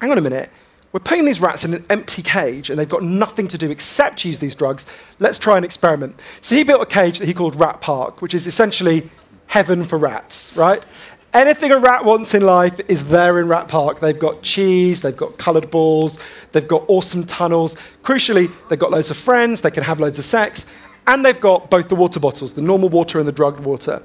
hang 0.00 0.10
on 0.10 0.18
a 0.18 0.20
minute, 0.20 0.50
we're 0.98 1.04
putting 1.04 1.26
these 1.26 1.40
rats 1.40 1.64
in 1.64 1.74
an 1.74 1.84
empty 1.90 2.22
cage 2.22 2.70
and 2.70 2.78
they've 2.78 2.88
got 2.88 3.04
nothing 3.04 3.46
to 3.46 3.56
do 3.56 3.70
except 3.70 4.24
use 4.24 4.40
these 4.40 4.56
drugs. 4.56 4.84
Let's 5.20 5.38
try 5.38 5.56
an 5.56 5.62
experiment. 5.62 6.20
So 6.40 6.56
he 6.56 6.64
built 6.64 6.82
a 6.82 6.86
cage 6.86 7.20
that 7.20 7.26
he 7.26 7.34
called 7.34 7.54
Rat 7.54 7.80
Park, 7.80 8.20
which 8.20 8.34
is 8.34 8.48
essentially 8.48 9.08
heaven 9.46 9.84
for 9.84 9.96
rats, 9.96 10.56
right? 10.56 10.84
Anything 11.32 11.70
a 11.70 11.78
rat 11.78 12.04
wants 12.04 12.34
in 12.34 12.42
life 12.42 12.80
is 12.88 13.10
there 13.10 13.38
in 13.38 13.46
Rat 13.46 13.68
Park. 13.68 14.00
They've 14.00 14.18
got 14.18 14.42
cheese, 14.42 15.00
they've 15.00 15.16
got 15.16 15.38
coloured 15.38 15.70
balls, 15.70 16.18
they've 16.50 16.66
got 16.66 16.82
awesome 16.88 17.24
tunnels. 17.24 17.76
Crucially, 18.02 18.50
they've 18.68 18.78
got 18.78 18.90
loads 18.90 19.12
of 19.12 19.16
friends, 19.16 19.60
they 19.60 19.70
can 19.70 19.84
have 19.84 20.00
loads 20.00 20.18
of 20.18 20.24
sex, 20.24 20.66
and 21.06 21.24
they've 21.24 21.40
got 21.40 21.70
both 21.70 21.88
the 21.88 21.94
water 21.94 22.18
bottles, 22.18 22.54
the 22.54 22.62
normal 22.62 22.88
water 22.88 23.20
and 23.20 23.28
the 23.28 23.32
drugged 23.32 23.60
water. 23.60 24.02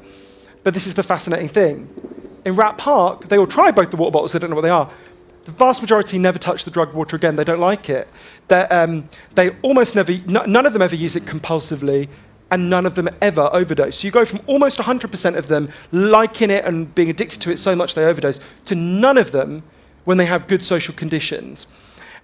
But 0.62 0.76
this 0.76 0.86
is 0.86 0.94
the 0.94 1.02
fascinating 1.02 1.50
thing. 1.50 1.90
In 2.46 2.56
Rat 2.56 2.78
Park, 2.78 3.30
they 3.30 3.40
all 3.40 3.48
try 3.48 3.72
both 3.72 3.90
the 3.90 3.98
water 3.98 4.12
bottles, 4.12 4.34
they 4.34 4.38
don't 4.38 4.52
know 4.52 4.58
what 4.58 4.62
they 4.62 4.70
are. 4.70 4.92
The 5.46 5.52
vast 5.52 5.82
majority 5.82 6.18
never 6.18 6.40
touch 6.40 6.64
the 6.64 6.72
drug 6.72 6.94
water 6.94 7.16
again. 7.16 7.36
They 7.36 7.44
don't 7.44 7.60
like 7.60 7.90
it. 7.90 8.08
Um, 8.50 9.10
they 9.36 9.52
almost 9.62 9.96
never, 9.96 10.14
none 10.26 10.66
of 10.66 10.74
them 10.74 10.82
ever 10.82 10.96
use 10.96 11.16
it 11.16 11.26
compulsively 11.26 12.08
and 12.50 12.70
none 12.70 12.86
of 12.86 12.96
them 12.96 13.10
ever 13.22 13.50
overdose. 13.52 14.00
So 14.00 14.08
you 14.08 14.12
go 14.12 14.26
from 14.26 14.40
almost 14.46 14.80
100% 14.80 15.38
of 15.38 15.48
them 15.48 15.70
liking 15.92 16.50
it 16.50 16.64
and 16.66 16.94
being 16.94 17.10
addicted 17.10 17.42
to 17.42 17.52
it 17.52 17.58
so 17.58 17.76
much 17.76 17.96
they 17.96 18.06
overdose 18.06 18.40
to 18.66 18.76
none 18.76 19.18
of 19.18 19.32
them 19.32 19.64
when 20.06 20.18
they 20.18 20.26
have 20.28 20.48
good 20.48 20.64
social 20.64 20.94
conditions. 20.94 21.68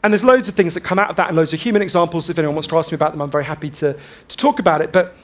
And 0.04 0.14
there's 0.14 0.24
loads 0.24 0.48
of 0.48 0.54
things 0.54 0.74
that 0.76 0.82
come 0.82 1.00
out 1.00 1.10
of 1.10 1.16
that 1.18 1.28
and 1.28 1.36
loads 1.36 1.52
of 1.52 1.60
human 1.60 1.82
examples. 1.82 2.30
If 2.30 2.38
anyone 2.38 2.56
wants 2.56 2.68
to 2.68 2.78
ask 2.78 2.92
me 2.92 2.96
about 2.96 3.12
them, 3.12 3.22
I'm 3.22 3.32
very 3.32 3.46
happy 3.46 3.70
to, 3.72 3.98
to 4.28 4.38
talk 4.38 4.60
about 4.60 4.82
it. 4.82 4.94
But 4.94 5.16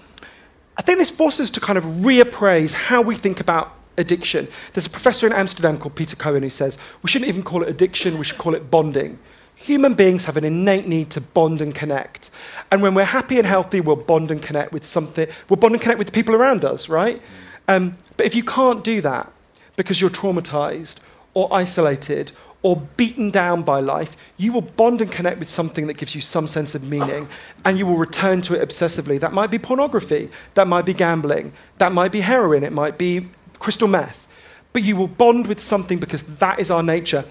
I 0.78 0.82
think 0.82 0.98
this 1.00 1.12
forces 1.12 1.46
us 1.46 1.52
to 1.52 1.62
kind 1.62 1.78
of 1.78 1.84
reappraise 1.84 2.74
how 2.74 3.02
we 3.02 3.16
think 3.16 3.40
about 3.40 3.75
addiction. 3.98 4.48
There's 4.74 4.86
a 4.86 4.90
professor 4.90 5.28
in 5.28 5.34
Amsterdam 5.34 5.78
called 5.78 5.96
Peter 5.96 6.16
Cohen 6.16 6.44
who 6.44 6.50
says 6.50 6.78
we 7.02 7.10
shouldn't 7.10 7.30
even 7.30 7.44
call 7.44 7.64
it 7.64 7.70
addiction, 7.70 8.18
we 8.18 8.26
should 8.26 8.38
call 8.38 8.56
it 8.56 8.70
bonding. 8.70 9.20
Human 9.56 9.94
beings 9.94 10.26
have 10.26 10.36
an 10.36 10.44
innate 10.44 10.88
need 10.88 11.10
to 11.12 11.22
bond 11.22 11.62
and 11.62 11.74
connect. 11.74 12.30
And 12.72 12.82
when 12.82 12.94
we're 12.94 13.06
happy 13.06 13.38
and 13.38 13.48
healthy, 13.48 13.80
we'll 13.80 13.96
bond 13.96 14.30
and 14.30 14.42
connect 14.42 14.74
with 14.74 14.86
something, 14.86 15.28
we'll 15.50 15.58
bond 15.58 15.74
and 15.74 15.82
connect 15.82 15.98
with 15.98 16.08
the 16.08 16.14
people 16.14 16.36
around 16.36 16.66
us, 16.66 16.90
right? 16.90 17.22
Um, 17.68 17.98
but 18.18 18.26
if 18.26 18.36
you 18.36 18.44
can't 18.44 18.84
do 18.84 19.02
that 19.02 19.32
because 19.76 20.02
you're 20.02 20.10
traumatized 20.10 21.00
or 21.34 21.52
isolated 21.54 22.32
or 22.66 22.82
beaten 22.98 23.30
down 23.30 23.62
by 23.62 23.80
life, 23.80 24.18
you 24.38 24.52
will 24.52 24.62
bond 24.62 25.00
and 25.00 25.12
connect 25.12 25.38
with 25.38 25.48
something 25.48 25.86
that 25.86 25.98
gives 25.98 26.16
you 26.16 26.22
some 26.22 26.48
sense 26.48 26.74
of 26.74 26.84
meaning 26.84 27.28
and 27.64 27.78
you 27.78 27.86
will 27.86 27.98
return 27.98 28.42
to 28.42 28.60
it 28.60 28.68
obsessively. 28.68 29.20
That 29.20 29.34
might 29.34 29.52
be 29.52 29.60
pornography, 29.60 30.30
that 30.56 30.68
might 30.68 30.86
be 30.86 30.94
gambling, 30.94 31.54
that 31.78 31.92
might 31.92 32.12
be 32.12 32.22
heroin, 32.22 32.64
it 32.64 32.74
might 32.74 32.98
be 32.98 33.28
crystal 33.60 33.88
meth. 33.88 34.28
But 34.74 34.84
you 34.84 34.96
will 34.96 35.08
bond 35.08 35.48
with 35.48 35.60
something 35.60 36.00
because 36.00 36.24
that 36.24 36.60
is 36.60 36.70
our 36.70 36.84
nature. 36.84 37.26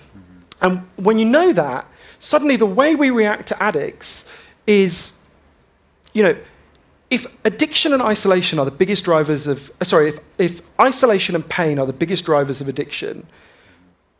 And 0.60 0.87
when 0.96 1.18
you 1.18 1.24
know 1.24 1.52
that, 1.52 1.87
suddenly 2.18 2.56
the 2.56 2.66
way 2.66 2.94
we 2.94 3.10
react 3.10 3.48
to 3.48 3.62
addicts 3.62 4.30
is, 4.66 5.18
you 6.12 6.22
know, 6.22 6.37
if 7.10 7.26
addiction 7.44 7.92
and 7.92 8.02
isolation 8.02 8.58
are 8.58 8.64
the 8.64 8.70
biggest 8.70 9.04
drivers 9.04 9.46
of, 9.46 9.70
uh, 9.80 9.84
sorry, 9.84 10.08
if, 10.08 10.18
if 10.38 10.62
isolation 10.80 11.34
and 11.34 11.48
pain 11.48 11.78
are 11.78 11.87
the 11.87 11.92
biggest 11.92 12.24
drivers 12.24 12.60
of 12.60 12.68
addiction, 12.68 13.26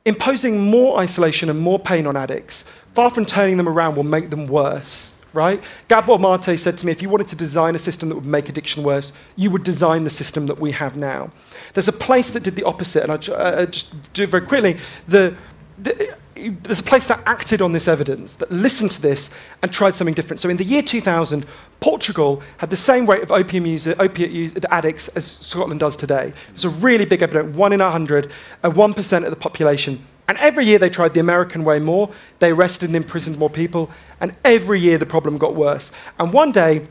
imposing 0.04 0.60
more 0.60 0.98
isolation 0.98 1.48
and 1.48 1.58
more 1.58 1.78
pain 1.78 2.06
on 2.06 2.16
addicts, 2.16 2.64
far 2.94 3.10
from 3.10 3.24
turning 3.24 3.56
them 3.56 3.68
around, 3.68 3.96
will 3.96 4.04
make 4.04 4.30
them 4.30 4.46
worse, 4.46 5.13
right? 5.34 5.62
Gabor 5.88 6.18
Mate 6.18 6.58
said 6.58 6.78
to 6.78 6.86
me, 6.86 6.92
if 6.92 7.02
you 7.02 7.08
wanted 7.08 7.28
to 7.28 7.36
design 7.36 7.74
a 7.74 7.78
system 7.78 8.08
that 8.08 8.14
would 8.14 8.26
make 8.26 8.48
addiction 8.48 8.82
worse, 8.82 9.12
you 9.36 9.50
would 9.50 9.64
design 9.64 10.04
the 10.04 10.10
system 10.10 10.46
that 10.46 10.58
we 10.58 10.70
have 10.72 10.96
now. 10.96 11.30
There's 11.74 11.88
a 11.88 11.92
place 11.92 12.30
that 12.30 12.42
did 12.42 12.56
the 12.56 12.64
opposite, 12.64 13.02
and 13.02 13.12
I 13.12 13.32
uh, 13.32 13.66
just 13.66 14.12
do 14.12 14.22
it 14.22 14.30
very 14.30 14.46
quickly. 14.46 14.78
The, 15.08 15.36
the, 15.78 16.16
there's 16.34 16.80
a 16.80 16.84
place 16.84 17.06
that 17.06 17.22
acted 17.26 17.62
on 17.62 17.72
this 17.72 17.88
evidence, 17.88 18.34
that 18.34 18.50
listened 18.50 18.90
to 18.92 19.02
this 19.02 19.30
and 19.62 19.72
tried 19.72 19.94
something 19.94 20.14
different. 20.14 20.40
So 20.40 20.48
in 20.48 20.56
the 20.56 20.64
year 20.64 20.82
2000, 20.82 21.46
Portugal 21.80 22.42
had 22.58 22.70
the 22.70 22.76
same 22.76 23.08
rate 23.08 23.22
of 23.22 23.30
opium 23.30 23.66
user, 23.66 23.94
opiate 23.98 24.30
user, 24.30 24.58
addicts 24.70 25.08
as 25.08 25.24
Scotland 25.26 25.80
does 25.80 25.96
today. 25.96 26.32
It's 26.54 26.64
a 26.64 26.68
really 26.68 27.04
big 27.04 27.22
epidemic, 27.22 27.54
one 27.54 27.72
in 27.72 27.80
a 27.80 27.90
hundred, 27.90 28.30
uh, 28.62 28.70
1% 28.70 29.24
of 29.24 29.30
the 29.30 29.36
population. 29.36 30.04
And 30.28 30.38
every 30.38 30.64
year 30.64 30.78
they 30.78 30.90
tried 30.90 31.14
the 31.14 31.20
American 31.20 31.64
way 31.64 31.78
more. 31.78 32.10
They 32.38 32.50
arrested 32.50 32.88
and 32.88 32.96
imprisoned 32.96 33.38
more 33.38 33.50
people. 33.50 33.90
And 34.20 34.34
every 34.44 34.80
year 34.80 34.98
the 34.98 35.06
problem 35.06 35.38
got 35.38 35.54
worse. 35.54 35.90
And 36.18 36.32
one 36.32 36.52
day, 36.52 36.87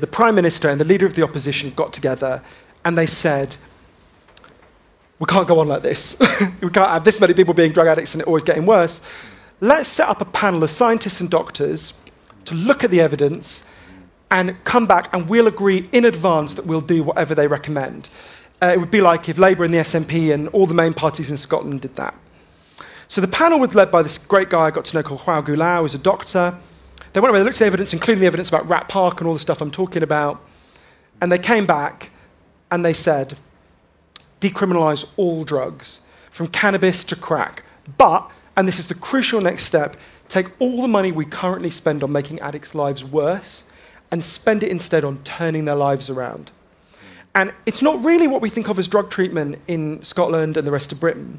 the 0.00 0.06
Prime 0.06 0.34
Minister 0.34 0.68
and 0.68 0.80
the 0.80 0.84
leader 0.84 1.06
of 1.06 1.14
the 1.14 1.22
opposition 1.22 1.70
got 1.70 1.92
together 1.92 2.42
and 2.84 2.98
they 2.98 3.06
said, 3.06 3.56
we 5.18 5.26
can't 5.26 5.48
go 5.48 5.60
on 5.60 5.68
like 5.68 5.82
this. 5.82 6.18
we 6.60 6.70
can't 6.70 6.90
have 6.90 7.04
this 7.04 7.20
many 7.20 7.34
people 7.34 7.54
being 7.54 7.72
drug 7.72 7.86
addicts 7.86 8.14
and 8.14 8.20
it 8.20 8.26
always 8.26 8.42
getting 8.42 8.66
worse. 8.66 9.00
Let's 9.60 9.88
set 9.88 10.08
up 10.08 10.20
a 10.20 10.26
panel 10.26 10.62
of 10.62 10.70
scientists 10.70 11.20
and 11.20 11.30
doctors 11.30 11.94
to 12.44 12.54
look 12.54 12.84
at 12.84 12.90
the 12.90 13.00
evidence 13.00 13.66
and 14.30 14.62
come 14.64 14.86
back 14.86 15.12
and 15.14 15.28
we'll 15.28 15.46
agree 15.46 15.88
in 15.92 16.04
advance 16.04 16.54
that 16.54 16.66
we'll 16.66 16.80
do 16.80 17.02
whatever 17.02 17.34
they 17.34 17.46
recommend. 17.46 18.10
Uh, 18.60 18.72
it 18.74 18.80
would 18.80 18.90
be 18.90 19.00
like 19.00 19.28
if 19.28 19.38
Labour 19.38 19.64
and 19.64 19.72
the 19.72 19.78
SNP 19.78 20.32
and 20.32 20.48
all 20.48 20.66
the 20.66 20.74
main 20.74 20.92
parties 20.92 21.30
in 21.30 21.38
Scotland 21.38 21.80
did 21.80 21.96
that. 21.96 22.14
So 23.08 23.20
the 23.20 23.28
panel 23.28 23.60
was 23.60 23.74
led 23.74 23.90
by 23.90 24.02
this 24.02 24.18
great 24.18 24.50
guy 24.50 24.66
I 24.66 24.70
got 24.70 24.84
to 24.86 24.96
know 24.96 25.02
called 25.02 25.20
João 25.20 25.44
Goulão, 25.44 25.80
who's 25.80 25.94
a 25.94 25.98
doctor. 25.98 26.58
They 27.12 27.20
went 27.20 27.30
away, 27.30 27.38
they 27.38 27.44
looked 27.44 27.56
at 27.56 27.60
the 27.60 27.66
evidence, 27.66 27.92
including 27.92 28.20
the 28.20 28.26
evidence 28.26 28.48
about 28.48 28.68
Rat 28.68 28.88
Park 28.88 29.20
and 29.20 29.28
all 29.28 29.34
the 29.34 29.40
stuff 29.40 29.60
I'm 29.60 29.70
talking 29.70 30.02
about, 30.02 30.44
and 31.20 31.32
they 31.32 31.38
came 31.38 31.66
back 31.66 32.10
and 32.70 32.84
they 32.84 32.92
said, 32.92 33.38
decriminalize 34.40 35.12
all 35.16 35.44
drugs, 35.44 36.00
from 36.30 36.48
cannabis 36.48 37.04
to 37.04 37.16
crack. 37.16 37.62
But, 37.96 38.30
and 38.56 38.66
this 38.66 38.78
is 38.78 38.88
the 38.88 38.94
crucial 38.94 39.40
next 39.40 39.64
step, 39.64 39.96
take 40.28 40.48
all 40.60 40.82
the 40.82 40.88
money 40.88 41.12
we 41.12 41.24
currently 41.24 41.70
spend 41.70 42.02
on 42.02 42.12
making 42.12 42.40
addicts' 42.40 42.74
lives 42.74 43.04
worse 43.04 43.70
and 44.10 44.24
spend 44.24 44.62
it 44.62 44.70
instead 44.70 45.04
on 45.04 45.22
turning 45.22 45.64
their 45.64 45.74
lives 45.74 46.10
around. 46.10 46.50
And 47.34 47.52
it's 47.66 47.82
not 47.82 48.04
really 48.04 48.26
what 48.26 48.42
we 48.42 48.50
think 48.50 48.68
of 48.68 48.78
as 48.78 48.88
drug 48.88 49.10
treatment 49.10 49.58
in 49.68 50.02
Scotland 50.02 50.56
and 50.56 50.66
the 50.66 50.72
rest 50.72 50.90
of 50.92 51.00
Britain. 51.00 51.38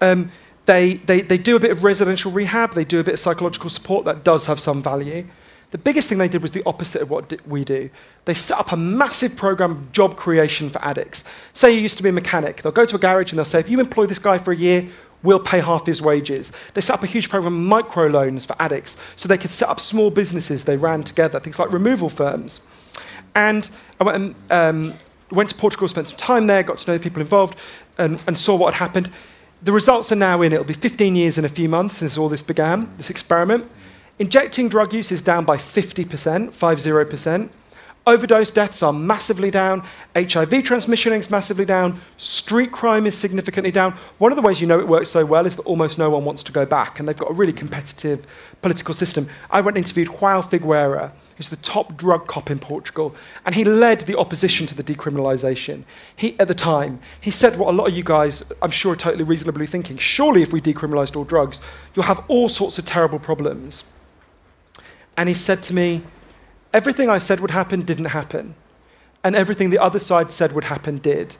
Um, 0.00 0.30
they, 0.66 0.94
they, 0.94 1.20
they 1.22 1.38
do 1.38 1.56
a 1.56 1.60
bit 1.60 1.70
of 1.70 1.84
residential 1.84 2.30
rehab, 2.30 2.74
they 2.74 2.84
do 2.84 3.00
a 3.00 3.04
bit 3.04 3.14
of 3.14 3.20
psychological 3.20 3.70
support, 3.70 4.04
that 4.04 4.24
does 4.24 4.46
have 4.46 4.60
some 4.60 4.82
value. 4.82 5.26
The 5.70 5.78
biggest 5.78 6.08
thing 6.08 6.18
they 6.18 6.28
did 6.28 6.42
was 6.42 6.52
the 6.52 6.62
opposite 6.64 7.02
of 7.02 7.10
what 7.10 7.32
we 7.46 7.64
do. 7.64 7.90
They 8.24 8.34
set 8.34 8.58
up 8.58 8.72
a 8.72 8.76
massive 8.76 9.36
program 9.36 9.72
of 9.72 9.92
job 9.92 10.16
creation 10.16 10.70
for 10.70 10.82
addicts. 10.84 11.24
Say 11.52 11.74
you 11.74 11.80
used 11.80 11.96
to 11.96 12.02
be 12.02 12.08
a 12.08 12.12
mechanic. 12.12 12.62
They'll 12.62 12.72
go 12.72 12.86
to 12.86 12.96
a 12.96 12.98
garage 12.98 13.32
and 13.32 13.38
they'll 13.38 13.44
say, 13.44 13.60
if 13.60 13.68
you 13.68 13.80
employ 13.80 14.06
this 14.06 14.18
guy 14.18 14.38
for 14.38 14.52
a 14.52 14.56
year, 14.56 14.88
we'll 15.22 15.40
pay 15.40 15.60
half 15.60 15.86
his 15.86 16.00
wages. 16.00 16.52
They 16.74 16.80
set 16.80 16.94
up 16.94 17.02
a 17.02 17.06
huge 17.08 17.28
program 17.28 17.72
of 17.72 17.84
microloans 17.84 18.46
for 18.46 18.54
addicts 18.60 18.96
so 19.16 19.28
they 19.28 19.38
could 19.38 19.50
set 19.50 19.68
up 19.68 19.80
small 19.80 20.10
businesses 20.10 20.64
they 20.64 20.76
ran 20.76 21.02
together, 21.02 21.40
things 21.40 21.58
like 21.58 21.72
removal 21.72 22.08
firms. 22.08 22.60
And 23.34 23.68
I 24.00 24.04
went, 24.04 24.36
um, 24.50 24.94
went 25.30 25.50
to 25.50 25.56
Portugal, 25.56 25.88
spent 25.88 26.08
some 26.08 26.16
time 26.16 26.46
there, 26.46 26.62
got 26.62 26.78
to 26.78 26.90
know 26.90 26.96
the 26.96 27.02
people 27.02 27.20
involved, 27.20 27.58
and, 27.98 28.20
and 28.26 28.38
saw 28.38 28.56
what 28.56 28.74
had 28.74 28.78
happened. 28.78 29.12
The 29.66 29.72
results 29.72 30.12
are 30.12 30.16
now 30.16 30.42
in. 30.42 30.52
It'll 30.52 30.64
be 30.64 30.74
15 30.74 31.16
years 31.16 31.38
in 31.38 31.44
a 31.44 31.48
few 31.48 31.68
months 31.68 31.96
since 31.96 32.16
all 32.16 32.28
this 32.28 32.44
began, 32.44 32.88
this 32.98 33.10
experiment. 33.10 33.68
Injecting 34.20 34.68
drug 34.68 34.94
use 34.94 35.10
is 35.10 35.20
down 35.20 35.44
by 35.44 35.56
50%, 35.56 36.06
50%. 36.06 37.48
Overdose 38.06 38.52
deaths 38.52 38.84
are 38.84 38.92
massively 38.92 39.50
down. 39.50 39.82
HIV 40.14 40.62
transmission 40.62 41.12
is 41.14 41.32
massively 41.32 41.64
down. 41.64 42.00
Street 42.16 42.70
crime 42.70 43.06
is 43.06 43.18
significantly 43.18 43.72
down. 43.72 43.94
One 44.18 44.30
of 44.30 44.36
the 44.36 44.42
ways 44.42 44.60
you 44.60 44.68
know 44.68 44.78
it 44.78 44.86
works 44.86 45.08
so 45.08 45.26
well 45.26 45.46
is 45.46 45.56
that 45.56 45.62
almost 45.62 45.98
no 45.98 46.10
one 46.10 46.24
wants 46.24 46.44
to 46.44 46.52
go 46.52 46.64
back, 46.64 47.00
and 47.00 47.08
they've 47.08 47.16
got 47.16 47.32
a 47.32 47.34
really 47.34 47.52
competitive 47.52 48.24
political 48.62 48.94
system. 48.94 49.28
I 49.50 49.62
went 49.62 49.76
and 49.76 49.84
interviewed 49.84 50.06
João 50.06 50.48
Figueira, 50.48 51.10
who's 51.36 51.48
the 51.48 51.56
top 51.56 51.96
drug 51.96 52.26
cop 52.26 52.50
in 52.50 52.58
Portugal, 52.58 53.14
and 53.44 53.54
he 53.54 53.64
led 53.64 54.00
the 54.02 54.18
opposition 54.18 54.66
to 54.66 54.74
the 54.74 54.82
decriminalisation. 54.82 55.84
He, 56.16 56.38
at 56.38 56.48
the 56.48 56.54
time, 56.54 56.98
he 57.20 57.30
said 57.30 57.58
what 57.58 57.68
a 57.68 57.76
lot 57.76 57.88
of 57.88 57.96
you 57.96 58.02
guys, 58.02 58.50
I'm 58.62 58.70
sure, 58.70 58.92
are 58.92 58.96
totally 58.96 59.24
reasonably 59.24 59.66
thinking. 59.66 59.98
Surely, 59.98 60.42
if 60.42 60.52
we 60.52 60.60
decriminalised 60.60 61.16
all 61.16 61.24
drugs, 61.24 61.60
you'll 61.94 62.06
have 62.06 62.24
all 62.28 62.48
sorts 62.48 62.78
of 62.78 62.86
terrible 62.86 63.18
problems. 63.18 63.92
And 65.16 65.28
he 65.28 65.34
said 65.34 65.62
to 65.64 65.74
me, 65.74 66.02
Everything 66.72 67.08
I 67.08 67.18
said 67.18 67.40
would 67.40 67.52
happen 67.52 67.82
didn't 67.82 68.06
happen. 68.06 68.54
And 69.24 69.34
everything 69.34 69.70
the 69.70 69.78
other 69.78 69.98
side 69.98 70.30
said 70.30 70.52
would 70.52 70.64
happen 70.64 70.98
did. 70.98 71.36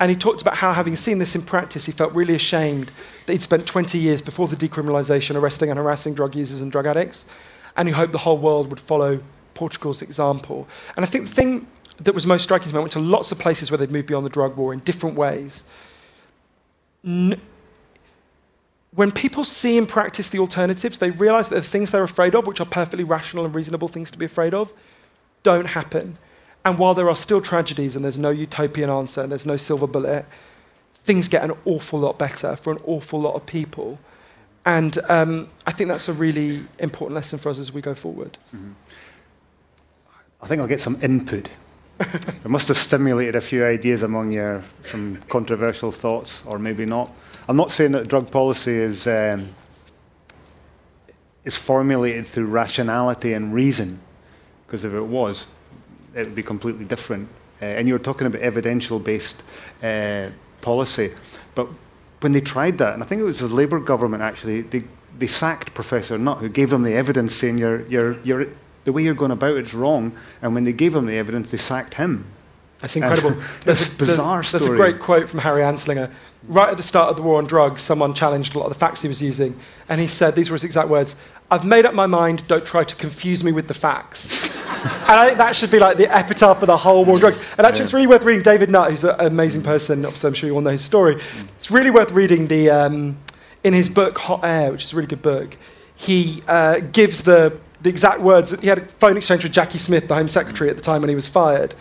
And 0.00 0.10
he 0.10 0.16
talked 0.16 0.40
about 0.40 0.56
how, 0.58 0.72
having 0.72 0.94
seen 0.94 1.18
this 1.18 1.34
in 1.34 1.42
practice, 1.42 1.84
he 1.84 1.92
felt 1.92 2.12
really 2.14 2.34
ashamed 2.34 2.92
that 3.26 3.32
he'd 3.32 3.42
spent 3.42 3.66
20 3.66 3.98
years 3.98 4.22
before 4.22 4.46
the 4.46 4.54
decriminalisation 4.54 5.34
arresting 5.34 5.70
and 5.70 5.78
harassing 5.78 6.14
drug 6.14 6.36
users 6.36 6.60
and 6.60 6.70
drug 6.70 6.86
addicts. 6.86 7.26
And 7.78 7.88
who 7.88 7.94
hoped 7.94 8.12
the 8.12 8.18
whole 8.18 8.36
world 8.36 8.68
would 8.68 8.80
follow 8.80 9.22
Portugal's 9.54 10.02
example. 10.02 10.68
And 10.96 11.06
I 11.06 11.08
think 11.08 11.26
the 11.26 11.34
thing 11.34 11.66
that 11.98 12.14
was 12.14 12.26
most 12.26 12.42
striking 12.42 12.68
to 12.68 12.74
me, 12.74 12.78
I 12.78 12.80
went 12.80 12.92
to 12.92 12.98
lots 12.98 13.32
of 13.32 13.38
places 13.38 13.70
where 13.70 13.78
they'd 13.78 13.90
moved 13.90 14.08
beyond 14.08 14.26
the 14.26 14.30
drug 14.30 14.56
war 14.56 14.72
in 14.72 14.80
different 14.80 15.16
ways. 15.16 15.64
N- 17.04 17.40
when 18.94 19.12
people 19.12 19.44
see 19.44 19.78
and 19.78 19.88
practice 19.88 20.28
the 20.28 20.38
alternatives, 20.38 20.98
they 20.98 21.10
realize 21.10 21.48
that 21.48 21.56
the 21.56 21.62
things 21.62 21.90
they're 21.90 22.02
afraid 22.02 22.34
of, 22.34 22.46
which 22.46 22.60
are 22.60 22.66
perfectly 22.66 23.04
rational 23.04 23.44
and 23.44 23.54
reasonable 23.54 23.88
things 23.88 24.10
to 24.10 24.18
be 24.18 24.24
afraid 24.24 24.54
of, 24.54 24.72
don't 25.42 25.66
happen. 25.66 26.18
And 26.64 26.78
while 26.78 26.94
there 26.94 27.08
are 27.08 27.16
still 27.16 27.40
tragedies 27.40 27.96
and 27.96 28.04
there's 28.04 28.18
no 28.18 28.30
utopian 28.30 28.90
answer 28.90 29.22
and 29.22 29.30
there's 29.30 29.46
no 29.46 29.56
silver 29.56 29.86
bullet, 29.86 30.26
things 31.04 31.28
get 31.28 31.44
an 31.44 31.52
awful 31.64 32.00
lot 32.00 32.18
better 32.18 32.56
for 32.56 32.72
an 32.72 32.78
awful 32.84 33.20
lot 33.20 33.34
of 33.34 33.46
people. 33.46 33.98
And 34.68 34.98
um, 35.08 35.48
I 35.66 35.72
think 35.72 35.88
that's 35.88 36.10
a 36.10 36.12
really 36.12 36.60
important 36.78 37.14
lesson 37.14 37.38
for 37.38 37.48
us 37.48 37.58
as 37.58 37.72
we 37.72 37.80
go 37.80 37.94
forward. 37.94 38.36
Mm-hmm. 38.54 38.72
I 40.42 40.46
think 40.46 40.60
I'll 40.60 40.68
get 40.68 40.82
some 40.82 40.98
input. 41.00 41.48
it 42.00 42.46
must 42.46 42.68
have 42.68 42.76
stimulated 42.76 43.34
a 43.34 43.40
few 43.40 43.64
ideas 43.64 44.02
among 44.02 44.32
you, 44.32 44.62
some 44.82 45.16
controversial 45.30 45.90
thoughts, 45.90 46.44
or 46.44 46.58
maybe 46.58 46.84
not. 46.84 47.10
I'm 47.48 47.56
not 47.56 47.72
saying 47.72 47.92
that 47.92 48.08
drug 48.08 48.30
policy 48.30 48.74
is 48.74 49.06
um, 49.06 49.48
is 51.46 51.56
formulated 51.56 52.26
through 52.26 52.48
rationality 52.48 53.32
and 53.32 53.54
reason, 53.54 53.98
because 54.66 54.84
if 54.84 54.92
it 54.92 55.00
was, 55.00 55.46
it 56.14 56.26
would 56.26 56.34
be 56.34 56.42
completely 56.42 56.84
different. 56.84 57.26
Uh, 57.62 57.64
and 57.64 57.88
you 57.88 57.94
were 57.94 57.98
talking 57.98 58.26
about 58.26 58.42
evidential-based 58.42 59.42
uh, 59.82 60.28
policy, 60.60 61.14
but 61.54 61.68
when 62.20 62.32
they 62.32 62.40
tried 62.40 62.78
that, 62.78 62.94
and 62.94 63.02
I 63.02 63.06
think 63.06 63.20
it 63.20 63.24
was 63.24 63.40
the 63.40 63.48
Labour 63.48 63.78
government 63.80 64.22
actually, 64.22 64.62
they, 64.62 64.82
they 65.18 65.26
sacked 65.26 65.74
Professor 65.74 66.18
Nutt, 66.18 66.38
who 66.38 66.48
gave 66.48 66.70
them 66.70 66.82
the 66.82 66.94
evidence 66.94 67.34
saying 67.34 67.58
you're, 67.58 67.86
you're, 67.86 68.18
you're, 68.22 68.46
the 68.84 68.92
way 68.92 69.02
you're 69.02 69.14
going 69.14 69.30
about 69.30 69.56
it's 69.56 69.74
wrong. 69.74 70.16
And 70.42 70.54
when 70.54 70.64
they 70.64 70.72
gave 70.72 70.94
him 70.94 71.06
the 71.06 71.16
evidence, 71.16 71.50
they 71.50 71.58
sacked 71.58 71.94
him. 71.94 72.24
That's 72.78 72.96
incredible. 72.96 73.36
that's 73.64 73.92
a 73.92 73.96
bizarre 73.96 74.42
story. 74.42 74.60
That's 74.60 74.72
a 74.72 74.76
great 74.76 75.00
quote 75.00 75.28
from 75.28 75.40
Harry 75.40 75.62
Anslinger. 75.62 76.10
Right 76.46 76.70
at 76.70 76.76
the 76.76 76.82
start 76.82 77.10
of 77.10 77.16
the 77.16 77.22
war 77.22 77.38
on 77.38 77.46
drugs, 77.46 77.82
someone 77.82 78.14
challenged 78.14 78.54
a 78.54 78.58
lot 78.58 78.66
of 78.66 78.72
the 78.72 78.78
facts 78.78 79.02
he 79.02 79.08
was 79.08 79.20
using, 79.20 79.58
and 79.88 80.00
he 80.00 80.06
said, 80.06 80.36
these 80.36 80.50
were 80.50 80.54
his 80.54 80.64
exact 80.64 80.88
words 80.88 81.16
I've 81.50 81.64
made 81.64 81.86
up 81.86 81.94
my 81.94 82.06
mind, 82.06 82.46
don't 82.46 82.64
try 82.64 82.84
to 82.84 82.96
confuse 82.96 83.42
me 83.42 83.52
with 83.52 83.68
the 83.68 83.74
facts. 83.74 84.54
and 84.54 85.10
I 85.10 85.26
think 85.26 85.38
that 85.38 85.56
should 85.56 85.70
be 85.70 85.78
like 85.78 85.96
the 85.96 86.14
epitaph 86.14 86.60
for 86.60 86.66
the 86.66 86.76
whole 86.76 87.06
war 87.06 87.14
on 87.14 87.20
drugs. 87.20 87.38
And 87.56 87.66
actually, 87.66 87.80
yeah. 87.80 87.84
it's 87.84 87.94
really 87.94 88.06
worth 88.06 88.22
reading 88.22 88.42
David 88.42 88.70
Nutt, 88.70 88.90
who's 88.90 89.04
an 89.04 89.14
amazing 89.18 89.62
person. 89.62 90.04
Obviously, 90.04 90.28
I'm 90.28 90.34
sure 90.34 90.48
you 90.48 90.54
all 90.54 90.60
know 90.60 90.70
his 90.70 90.84
story. 90.84 91.20
It's 91.56 91.70
really 91.70 91.90
worth 91.90 92.12
reading 92.12 92.48
the, 92.48 92.68
um, 92.70 93.16
in 93.64 93.72
his 93.72 93.88
book, 93.88 94.18
Hot 94.18 94.44
Air, 94.44 94.72
which 94.72 94.84
is 94.84 94.92
a 94.92 94.96
really 94.96 95.06
good 95.06 95.22
book. 95.22 95.56
He 95.94 96.42
uh, 96.46 96.80
gives 96.92 97.22
the, 97.22 97.58
the 97.80 97.88
exact 97.88 98.20
words. 98.20 98.58
He 98.60 98.66
had 98.66 98.78
a 98.78 98.84
phone 98.84 99.16
exchange 99.16 99.42
with 99.42 99.52
Jacqui 99.52 99.78
Smith, 99.78 100.06
the 100.06 100.14
Home 100.14 100.28
Secretary, 100.28 100.68
at 100.68 100.76
the 100.76 100.82
time 100.82 101.00
when 101.00 101.08
he 101.08 101.14
was 101.14 101.28
fired. 101.28 101.74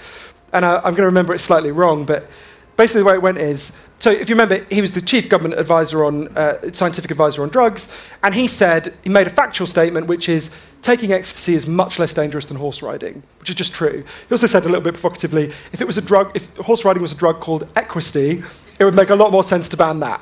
And 0.54 0.66
I, 0.66 0.78
I'm 0.78 0.82
going 0.82 0.96
to 0.98 1.06
remember 1.08 1.34
it 1.34 1.40
slightly 1.40 1.72
wrong, 1.72 2.06
but 2.06 2.30
basically 2.78 3.02
the 3.02 3.06
way 3.06 3.16
it 3.16 3.22
went 3.22 3.38
is 3.38 3.78
so 4.00 4.12
if 4.12 4.30
you 4.30 4.36
remember, 4.36 4.64
he 4.70 4.80
was 4.80 4.92
the 4.92 5.02
chief 5.02 5.28
government 5.28 5.60
advisor 5.60 6.06
on, 6.06 6.28
uh, 6.38 6.72
scientific 6.72 7.10
advisor 7.10 7.42
on 7.42 7.50
drugs, 7.50 7.92
and 8.24 8.36
he 8.36 8.48
said, 8.48 8.94
he 9.04 9.10
made 9.10 9.26
a 9.26 9.32
factual 9.32 9.66
statement, 9.66 10.06
which 10.06 10.30
is 10.30 10.52
taking 10.84 11.12
ecstasy 11.12 11.56
is 11.56 11.66
much 11.66 11.98
less 11.98 12.14
dangerous 12.14 12.46
than 12.46 12.58
horse 12.58 12.84
riding, 12.84 13.24
which 13.40 13.50
is 13.50 13.56
just 13.56 13.74
true. 13.74 14.04
He 14.30 14.32
also 14.32 14.46
said 14.46 14.64
a 14.64 14.68
little 14.68 14.82
bit 14.82 14.94
provocatively, 14.94 15.52
if 15.74 15.82
it 15.82 15.88
was 15.88 15.98
a 15.98 16.02
drug, 16.02 16.32
if 16.36 16.56
horse 16.58 16.86
riding 16.86 17.02
was 17.02 17.12
a 17.12 17.16
drug 17.16 17.40
called 17.40 17.68
Equasy, 17.76 18.44
it 18.80 18.86
would 18.86 18.96
make 18.96 19.10
a 19.10 19.16
lot 19.16 19.32
more 19.32 19.44
sense 19.44 19.68
to 19.70 19.78
ban 19.78 20.00
that. 20.02 20.22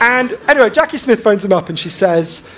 And 0.00 0.38
anyway, 0.48 0.70
Jacqui 0.70 0.98
Smith 0.98 1.20
phones 1.20 1.44
him 1.44 1.52
up 1.52 1.68
and 1.68 1.76
she 1.76 1.90
says, 1.90 2.48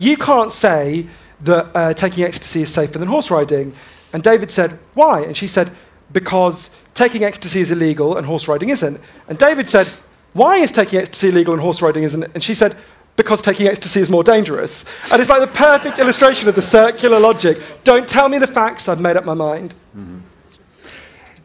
you 0.00 0.16
can't 0.16 0.50
say 0.50 1.06
that 1.42 1.70
uh, 1.76 1.94
taking 1.94 2.24
ecstasy 2.24 2.62
is 2.62 2.74
safer 2.74 2.98
than 2.98 3.06
horse 3.06 3.30
riding. 3.30 3.72
And 4.12 4.20
David 4.20 4.50
said, 4.50 4.80
why? 4.94 5.22
And 5.22 5.36
she 5.36 5.46
said, 5.46 5.70
because 6.12 6.70
taking 6.94 7.24
ecstasy 7.24 7.60
is 7.60 7.70
illegal 7.70 8.16
and 8.16 8.26
horse 8.26 8.48
riding 8.48 8.70
isn't. 8.70 9.00
And 9.28 9.38
David 9.38 9.68
said, 9.68 9.86
Why 10.32 10.58
is 10.58 10.72
taking 10.72 10.98
ecstasy 10.98 11.28
illegal 11.28 11.54
and 11.54 11.62
horse 11.62 11.82
riding 11.82 12.02
isn't? 12.02 12.24
And 12.34 12.42
she 12.42 12.54
said, 12.54 12.76
Because 13.16 13.42
taking 13.42 13.66
ecstasy 13.66 14.00
is 14.00 14.10
more 14.10 14.24
dangerous. 14.24 14.84
And 15.10 15.20
it's 15.20 15.30
like 15.30 15.40
the 15.40 15.56
perfect 15.56 15.98
illustration 15.98 16.48
of 16.48 16.54
the 16.54 16.62
circular 16.62 17.18
logic. 17.18 17.62
Don't 17.84 18.08
tell 18.08 18.28
me 18.28 18.38
the 18.38 18.46
facts, 18.46 18.88
I've 18.88 19.00
made 19.00 19.16
up 19.16 19.24
my 19.24 19.34
mind. 19.34 19.74
Mm-hmm. 19.96 20.18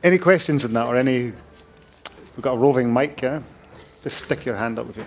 Any 0.04 0.18
questions 0.18 0.64
on 0.64 0.74
that 0.74 0.88
or 0.88 0.96
any? 0.96 1.34
We've 2.36 2.42
got 2.42 2.54
a 2.54 2.58
roving 2.58 2.94
mic, 2.94 3.20
here. 3.20 3.44
Just 4.04 4.26
stick 4.26 4.46
your 4.46 4.56
hand 4.56 4.78
up 4.78 4.86
with 4.86 4.98
you. 4.98 5.06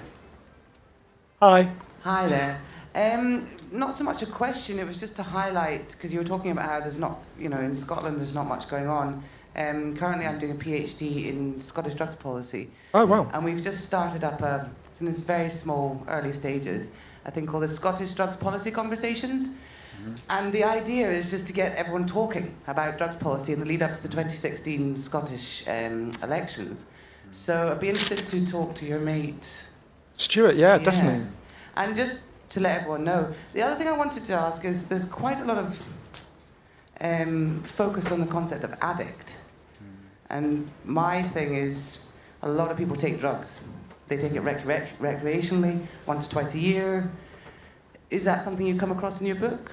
Hi. 1.41 1.72
Hi 2.03 2.26
there. 2.26 2.61
Um, 2.95 3.49
not 3.70 3.95
so 3.95 4.03
much 4.03 4.22
a 4.22 4.26
question, 4.26 4.78
it 4.78 4.86
was 4.86 4.99
just 4.99 5.14
to 5.16 5.22
highlight, 5.22 5.93
because 5.93 6.12
you 6.12 6.18
were 6.18 6.24
talking 6.24 6.51
about 6.51 6.68
how 6.68 6.80
there's 6.80 6.99
not, 6.99 7.20
you 7.38 7.49
know, 7.49 7.61
in 7.61 7.74
Scotland 7.74 8.18
there's 8.18 8.34
not 8.34 8.47
much 8.47 8.68
going 8.68 8.88
on. 8.88 9.22
Um, 9.57 9.96
currently, 9.96 10.26
I'm 10.26 10.38
doing 10.38 10.53
a 10.53 10.55
PhD 10.55 11.26
in 11.26 11.59
Scottish 11.61 11.94
drugs 11.94 12.16
policy. 12.16 12.70
Oh, 12.94 13.05
wow. 13.05 13.28
And 13.32 13.44
we've 13.44 13.62
just 13.62 13.84
started 13.84 14.24
up, 14.24 14.40
a, 14.42 14.70
it's 14.86 15.01
in 15.01 15.09
its 15.09 15.18
very 15.18 15.51
small, 15.51 16.05
early 16.09 16.32
stages, 16.32 16.90
a 17.24 17.30
thing 17.30 17.46
called 17.46 17.64
the 17.64 17.68
Scottish 17.68 18.12
Drugs 18.14 18.36
Policy 18.36 18.70
Conversations. 18.70 19.48
Mm-hmm. 19.48 20.14
And 20.30 20.53
the 20.53 20.64
idea 20.64 21.11
is 21.11 21.30
just 21.30 21.46
to 21.48 21.53
get 21.53 21.76
everyone 21.76 22.07
talking 22.07 22.55
about 22.66 22.96
drugs 22.96 23.16
policy 23.16 23.53
in 23.53 23.61
the 23.61 23.66
lead 23.66 23.82
up 23.82 23.92
to 23.92 24.03
the 24.03 24.09
2016 24.09 24.96
Scottish 24.96 25.66
um, 25.68 26.12
elections. 26.22 26.84
So 27.32 27.70
I'd 27.70 27.80
be 27.80 27.88
interested 27.88 28.18
to 28.18 28.46
talk 28.46 28.74
to 28.76 28.86
your 28.86 29.01
mate. 29.01 29.68
Stuart, 30.16 30.57
yeah, 30.57 30.76
yeah, 30.76 30.84
definitely. 30.84 31.26
And 31.76 31.94
just 31.94 32.26
to 32.51 32.61
let 32.61 32.80
everyone 32.80 33.05
know. 33.05 33.32
The 33.53 33.62
other 33.62 33.76
thing 33.76 33.88
I 33.88 33.96
wanted 33.96 34.24
to 34.26 34.32
ask 34.34 34.64
is 34.64 34.88
there's 34.88 35.05
quite 35.05 35.38
a 35.40 35.44
lot 35.44 35.59
of 35.59 35.82
um, 37.01 37.62
focus 37.62 38.11
on 38.11 38.20
the 38.20 38.26
concept 38.26 38.64
of 38.64 38.74
addict. 38.80 39.36
And 40.31 40.70
my 40.85 41.22
thing 41.22 41.55
is, 41.55 42.05
a 42.43 42.49
lot 42.49 42.70
of 42.70 42.76
people 42.76 42.97
take 42.97 43.18
drugs. 43.18 43.61
They 44.09 44.16
take 44.16 44.33
it 44.33 44.41
rec- 44.41 44.64
rec- 44.64 44.99
recreationally, 44.99 45.87
once 46.07 46.28
or 46.28 46.33
twice 46.33 46.55
a 46.55 46.59
year. 46.59 47.11
Is 48.11 48.24
that 48.24 48.43
something 48.43 48.66
you 48.66 48.76
come 48.76 48.93
across 48.93 49.20
in 49.20 49.26
your 49.26 49.37
book? 49.37 49.72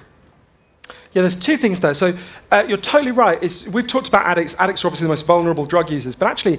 Yeah, 1.12 1.22
there's 1.22 1.36
two 1.36 1.56
things 1.56 1.80
there. 1.80 1.94
So 1.94 2.16
uh, 2.50 2.64
you're 2.68 2.76
totally 2.78 3.12
right. 3.12 3.42
It's, 3.42 3.66
we've 3.66 3.86
talked 3.86 4.08
about 4.08 4.26
addicts. 4.26 4.54
Addicts 4.58 4.84
are 4.84 4.88
obviously 4.88 5.06
the 5.06 5.10
most 5.12 5.26
vulnerable 5.26 5.64
drug 5.64 5.90
users. 5.90 6.14
But 6.14 6.28
actually, 6.28 6.58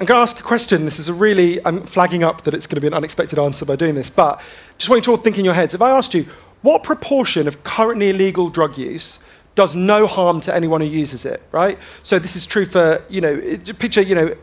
I'm 0.00 0.06
going 0.06 0.18
to 0.18 0.22
ask 0.22 0.38
a 0.38 0.42
question. 0.42 0.84
This 0.84 0.98
is 0.98 1.08
a 1.08 1.14
really, 1.14 1.64
I'm 1.66 1.82
flagging 1.84 2.22
up 2.22 2.42
that 2.42 2.54
it's 2.54 2.66
going 2.66 2.76
to 2.76 2.80
be 2.80 2.86
an 2.86 2.94
unexpected 2.94 3.38
answer 3.38 3.64
by 3.64 3.76
doing 3.76 3.94
this. 3.94 4.08
But 4.08 4.40
just 4.78 4.88
want 4.88 5.00
you 5.00 5.04
to 5.04 5.10
all 5.12 5.16
think 5.16 5.38
in 5.38 5.44
your 5.44 5.54
heads. 5.54 5.74
If 5.74 5.82
I 5.82 5.90
asked 5.90 6.14
you, 6.14 6.26
what 6.62 6.82
proportion 6.82 7.48
of 7.48 7.62
currently 7.64 8.10
illegal 8.10 8.48
drug 8.50 8.78
use 8.78 9.20
does 9.54 9.74
no 9.74 10.06
harm 10.06 10.40
to 10.42 10.54
anyone 10.54 10.80
who 10.80 10.86
uses 10.86 11.24
it, 11.24 11.42
right? 11.52 11.78
So 12.02 12.18
this 12.18 12.36
is 12.36 12.46
true 12.46 12.64
for, 12.64 13.02
you 13.08 13.20
know, 13.20 13.40
picture, 13.78 14.00
you 14.00 14.14
know, 14.14 14.36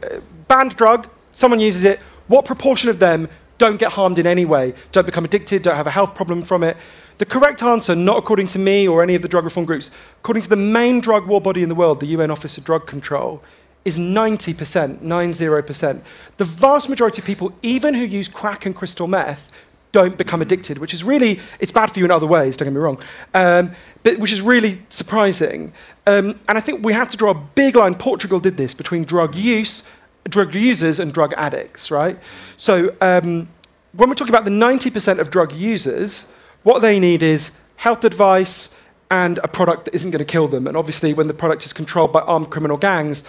banned 0.47 0.75
drug, 0.75 1.09
someone 1.33 1.59
uses 1.59 1.83
it, 1.83 1.99
what 2.27 2.45
proportion 2.45 2.89
of 2.89 2.99
them 2.99 3.29
don't 3.57 3.79
get 3.79 3.93
harmed 3.93 4.19
in 4.19 4.27
any 4.27 4.45
way, 4.45 4.73
don't 4.91 5.05
become 5.05 5.25
addicted, 5.25 5.63
don't 5.63 5.75
have 5.75 5.87
a 5.87 5.91
health 5.91 6.13
problem 6.13 6.43
from 6.43 6.63
it? 6.63 6.77
The 7.17 7.25
correct 7.25 7.63
answer, 7.63 7.95
not 7.95 8.17
according 8.17 8.47
to 8.47 8.59
me 8.59 8.87
or 8.87 9.01
any 9.01 9.15
of 9.15 9.21
the 9.23 9.27
drug 9.27 9.43
reform 9.43 9.65
groups, 9.65 9.89
according 10.19 10.43
to 10.43 10.49
the 10.49 10.55
main 10.55 10.99
drug 10.99 11.25
war 11.25 11.41
body 11.41 11.63
in 11.63 11.69
the 11.69 11.75
world, 11.75 11.99
the 11.99 12.07
UN 12.07 12.29
Office 12.29 12.57
of 12.57 12.63
Drug 12.63 12.85
Control, 12.85 13.41
is 13.85 13.97
90%, 13.97 14.99
90%. 14.99 16.01
The 16.35 16.43
vast 16.43 16.89
majority 16.89 17.21
of 17.21 17.25
people, 17.25 17.53
even 17.63 17.93
who 17.93 18.03
use 18.03 18.27
crack 18.27 18.65
and 18.65 18.75
crystal 18.75 19.07
meth, 19.07 19.49
don't 19.91 20.17
become 20.17 20.41
addicted, 20.41 20.77
which 20.77 20.93
is 20.93 21.03
really, 21.03 21.39
it's 21.59 21.71
bad 21.71 21.91
for 21.91 21.99
you 21.99 22.05
in 22.05 22.11
other 22.11 22.27
ways, 22.27 22.57
don't 22.57 22.67
get 22.67 22.73
me 22.73 22.79
wrong, 22.79 22.99
um, 23.33 23.71
but 24.03 24.19
which 24.19 24.31
is 24.31 24.41
really 24.41 24.81
surprising. 24.89 25.73
Um, 26.05 26.39
and 26.47 26.57
I 26.57 26.61
think 26.61 26.85
we 26.85 26.93
have 26.93 27.09
to 27.11 27.17
draw 27.17 27.31
a 27.31 27.41
big 27.55 27.75
line. 27.75 27.95
Portugal 27.95 28.39
did 28.39 28.57
this 28.57 28.73
between 28.73 29.03
drug 29.03 29.35
use, 29.35 29.87
drug 30.25 30.53
users, 30.53 30.99
and 30.99 31.13
drug 31.13 31.33
addicts, 31.37 31.89
right? 31.89 32.19
So 32.57 32.95
um, 33.01 33.49
when 33.93 34.09
we're 34.09 34.15
talking 34.15 34.33
about 34.33 34.45
the 34.45 34.51
90% 34.51 35.19
of 35.19 35.29
drug 35.29 35.53
users, 35.53 36.31
what 36.63 36.81
they 36.81 36.99
need 36.99 37.23
is 37.23 37.57
health 37.77 38.03
advice 38.03 38.75
and 39.09 39.39
a 39.39 39.47
product 39.47 39.85
that 39.85 39.95
isn't 39.95 40.11
going 40.11 40.19
to 40.19 40.25
kill 40.25 40.47
them. 40.47 40.67
And 40.67 40.75
obviously, 40.75 41.13
when 41.13 41.27
the 41.27 41.33
product 41.33 41.65
is 41.65 41.73
controlled 41.73 42.11
by 42.11 42.21
armed 42.21 42.49
criminal 42.49 42.77
gangs, 42.77 43.23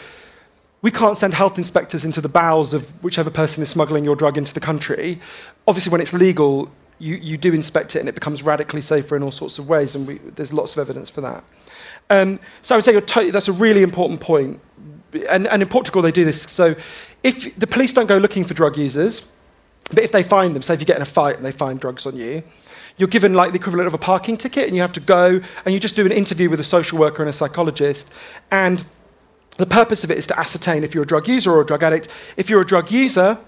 we 0.81 0.91
can't 0.91 1.17
send 1.17 1.35
health 1.35 1.59
inspectors 1.59 2.05
into 2.05 2.21
the 2.21 2.29
bowels 2.29 2.73
of 2.73 2.91
whichever 3.03 3.31
person 3.31 3.63
is 3.63 3.69
smuggling 3.69 4.05
your 4.05 4.15
drug 4.15 4.39
into 4.39 4.55
the 4.55 4.61
country. 4.61 5.21
Obviously, 5.69 5.93
when 5.93 6.01
it's 6.01 6.15
legal, 6.15 6.71
you, 6.99 7.17
you 7.17 7.37
do 7.37 7.53
inspect 7.53 7.95
it 7.95 8.01
and 8.01 8.09
it 8.09 8.15
becomes 8.15 8.43
radically 8.43 8.81
safer 8.81 9.15
in 9.15 9.23
all 9.23 9.31
sorts 9.31 9.59
of 9.59 9.69
ways, 9.69 9.95
and 9.95 10.07
we, 10.07 10.15
there's 10.19 10.53
lots 10.53 10.75
of 10.75 10.81
evidence 10.81 11.11
for 11.11 11.21
that. 11.21 11.45
Um, 12.11 12.41
so 12.63 12.75
I 12.75 12.79
would 12.79 12.85
say 13.09 13.31
that's 13.31 13.49
a 13.49 13.53
really 13.53 13.83
important 13.83 14.21
point. 14.21 14.61
And, 15.29 15.47
and 15.47 15.63
in 15.63 15.69
Portugal, 15.69 16.03
they 16.03 16.11
do 16.11 16.25
this. 16.25 16.43
So 16.43 16.75
if 17.23 17.55
the 17.57 17.67
police 17.67 17.93
don't 17.93 18.07
go 18.07 18.17
looking 18.17 18.45
for 18.45 18.55
drug 18.55 18.77
users, 18.77 19.31
but 19.91 20.05
if 20.05 20.13
they 20.13 20.23
find 20.23 20.55
them, 20.55 20.63
say 20.63 20.75
if 20.75 20.81
you 20.81 20.87
get 20.87 20.97
in 20.97 21.03
a 21.03 21.07
fight 21.07 21.37
and 21.37 21.45
they 21.45 21.53
find 21.53 21.81
drugs 21.81 22.07
on 22.07 22.17
you, 22.17 22.43
you're 22.97 23.09
given 23.09 23.33
like 23.33 23.53
the 23.53 23.59
equivalent 23.59 23.87
of 23.87 23.95
a 23.95 23.99
parking 23.99 24.37
ticket 24.37 24.67
and 24.67 24.75
you 24.75 24.83
have 24.83 24.93
to 24.93 25.01
go 25.01 25.41
and 25.65 25.75
you 25.75 25.81
just 25.81 25.97
do 25.97 26.05
an 26.05 26.13
interview 26.13 26.51
with 26.51 26.61
a 26.61 26.65
social 26.65 26.99
worker 26.99 27.23
and 27.23 27.31
a 27.31 27.33
psychologist. 27.33 28.13
And 28.51 28.85
the 29.57 29.67
purpose 29.67 30.05
of 30.05 30.11
it 30.11 30.19
is 30.19 30.27
to 30.29 30.39
ascertain 30.39 30.85
if 30.85 30.95
you're 30.95 31.05
a 31.05 31.07
drug 31.07 31.29
user 31.29 31.51
or 31.51 31.61
a 31.61 31.67
drug 31.67 31.83
addict. 31.83 32.09
If 32.37 32.51
you're 32.51 32.61
a 32.61 32.67
drug 32.67 32.91
user, 32.91 33.39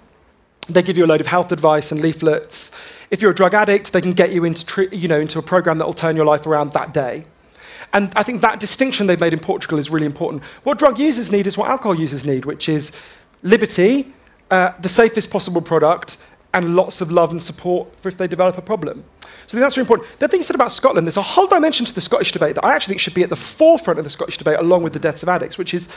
they 0.69 0.83
give 0.83 0.97
you 0.97 1.05
a 1.05 1.07
load 1.07 1.21
of 1.21 1.27
health 1.27 1.53
advice 1.53 1.91
and 1.91 2.01
leaflets. 2.01 2.71
If 3.11 3.21
you're 3.23 3.33
a 3.33 3.35
drug 3.35 3.55
addict, 3.55 3.93
they 3.93 4.01
can 4.01 4.13
get 4.13 4.33
you 4.33 4.45
into, 4.45 4.95
you 4.95 5.09
know, 5.09 5.19
into 5.19 5.39
a 5.39 5.43
program 5.43 5.79
that 5.79 5.87
will 5.87 5.95
turn 5.95 6.17
your 6.17 6.25
life 6.25 6.47
around 6.47 6.73
that 6.73 6.95
day. 6.95 7.25
And 7.93 8.13
I 8.15 8.23
think 8.23 8.41
that 8.43 8.61
distinction 8.61 9.07
they've 9.07 9.21
made 9.21 9.33
in 9.33 9.41
Portugal 9.41 9.79
is 9.79 9.91
really 9.91 10.07
important. 10.07 10.45
What 10.63 10.79
drug 10.79 10.99
users 10.99 11.33
need 11.33 11.47
is 11.47 11.59
what 11.59 11.69
alcohol 11.69 11.99
users 11.99 12.25
need, 12.25 12.45
which 12.45 12.69
is 12.69 12.93
liberty, 13.43 14.13
uh, 14.51 14.73
the 14.81 14.89
safest 14.89 15.31
possible 15.31 15.61
product, 15.61 16.17
and 16.53 16.75
lots 16.75 17.01
of 17.01 17.11
love 17.11 17.31
and 17.31 17.43
support 17.43 17.89
for 18.01 18.09
if 18.09 18.17
they 18.17 18.27
develop 18.27 18.59
a 18.59 18.63
problem. 18.63 19.05
So 19.47 19.59
that's 19.59 19.77
really 19.77 19.85
important. 19.85 20.19
The 20.19 20.29
thing 20.29 20.41
you 20.41 20.45
said 20.45 20.55
about 20.55 20.73
Scotland, 20.73 21.07
there's 21.07 21.17
a 21.17 21.23
whole 21.23 21.47
dimension 21.47 21.87
to 21.87 21.95
the 21.95 22.01
Scottish 22.01 22.33
debate 22.33 22.55
that 22.55 22.65
I 22.65 22.75
actually 22.75 22.93
think 22.93 23.01
should 23.01 23.15
be 23.15 23.23
at 23.23 23.31
the 23.31 23.37
forefront 23.37 23.99
of 23.99 24.05
the 24.05 24.11
Scottish 24.11 24.39
debate, 24.39 24.59
along 24.59 24.83
with 24.83 24.93
the 24.93 24.99
deaths 24.99 25.23
of 25.23 25.29
addicts, 25.29 25.59
which 25.59 25.75
is, 25.75 25.89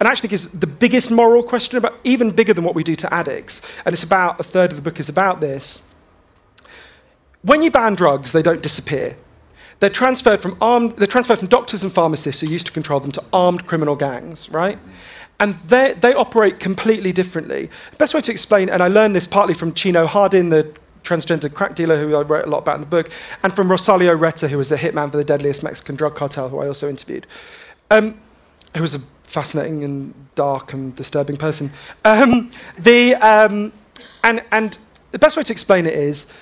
and 0.00 0.08
I 0.08 0.12
actually 0.12 0.28
think 0.28 0.32
is 0.34 0.52
the 0.52 0.66
biggest 0.66 1.10
moral 1.10 1.42
question 1.42 1.78
about, 1.78 1.98
even 2.04 2.30
bigger 2.30 2.54
than 2.54 2.64
what 2.64 2.74
we 2.74 2.84
do 2.84 2.96
to 2.96 3.12
addicts. 3.12 3.62
And 3.84 3.92
it's 3.92 4.02
about 4.02 4.40
a 4.40 4.42
third 4.42 4.70
of 4.70 4.76
the 4.76 4.82
book 4.82 5.00
is 5.00 5.08
about 5.08 5.40
this. 5.40 5.90
When 7.42 7.62
you 7.62 7.70
ban 7.70 7.94
drugs, 7.94 8.32
they 8.32 8.42
don't 8.42 8.62
disappear. 8.62 9.16
They're 9.80 9.90
transferred 9.90 10.40
from 10.40 10.56
armed, 10.60 10.96
they're 10.96 11.08
transferred 11.08 11.40
from 11.40 11.48
doctors 11.48 11.82
and 11.82 11.92
pharmacists 11.92 12.40
who 12.40 12.46
used 12.46 12.66
to 12.66 12.72
control 12.72 13.00
them 13.00 13.10
to 13.12 13.24
armed 13.32 13.66
criminal 13.66 13.96
gangs, 13.96 14.48
right? 14.48 14.78
And 15.42 15.54
they 15.56 16.14
operate 16.14 16.60
completely 16.60 17.12
differently. 17.12 17.68
The 17.90 17.96
best 17.96 18.14
way 18.14 18.20
to 18.20 18.30
explain, 18.30 18.70
and 18.70 18.80
I 18.80 18.86
learned 18.86 19.16
this 19.16 19.26
partly 19.26 19.54
from 19.54 19.74
Chino 19.74 20.06
Hardin, 20.06 20.50
the 20.50 20.72
transgender 21.02 21.52
crack 21.52 21.74
dealer 21.74 22.00
who 22.00 22.14
I 22.14 22.22
wrote 22.22 22.46
a 22.46 22.48
lot 22.48 22.58
about 22.58 22.76
in 22.76 22.80
the 22.82 22.86
book, 22.86 23.10
and 23.42 23.52
from 23.52 23.66
Rosalio 23.66 24.16
Reta, 24.16 24.48
who 24.48 24.56
was 24.56 24.68
the 24.68 24.76
hitman 24.76 25.10
for 25.10 25.16
the 25.16 25.24
deadliest 25.24 25.64
Mexican 25.64 25.96
drug 25.96 26.14
cartel, 26.14 26.48
who 26.48 26.60
I 26.60 26.68
also 26.68 26.88
interviewed, 26.88 27.26
um, 27.90 28.20
who 28.76 28.82
was 28.82 28.94
a 28.94 29.00
fascinating 29.24 29.82
and 29.82 30.14
dark 30.36 30.74
and 30.74 30.94
disturbing 30.94 31.36
person. 31.36 31.72
Um, 32.04 32.52
the, 32.78 33.16
um, 33.16 33.72
and, 34.22 34.44
and 34.52 34.78
the 35.10 35.18
best 35.18 35.36
way 35.36 35.42
to 35.42 35.52
explain 35.52 35.86
it 35.86 35.94
is, 35.94 36.32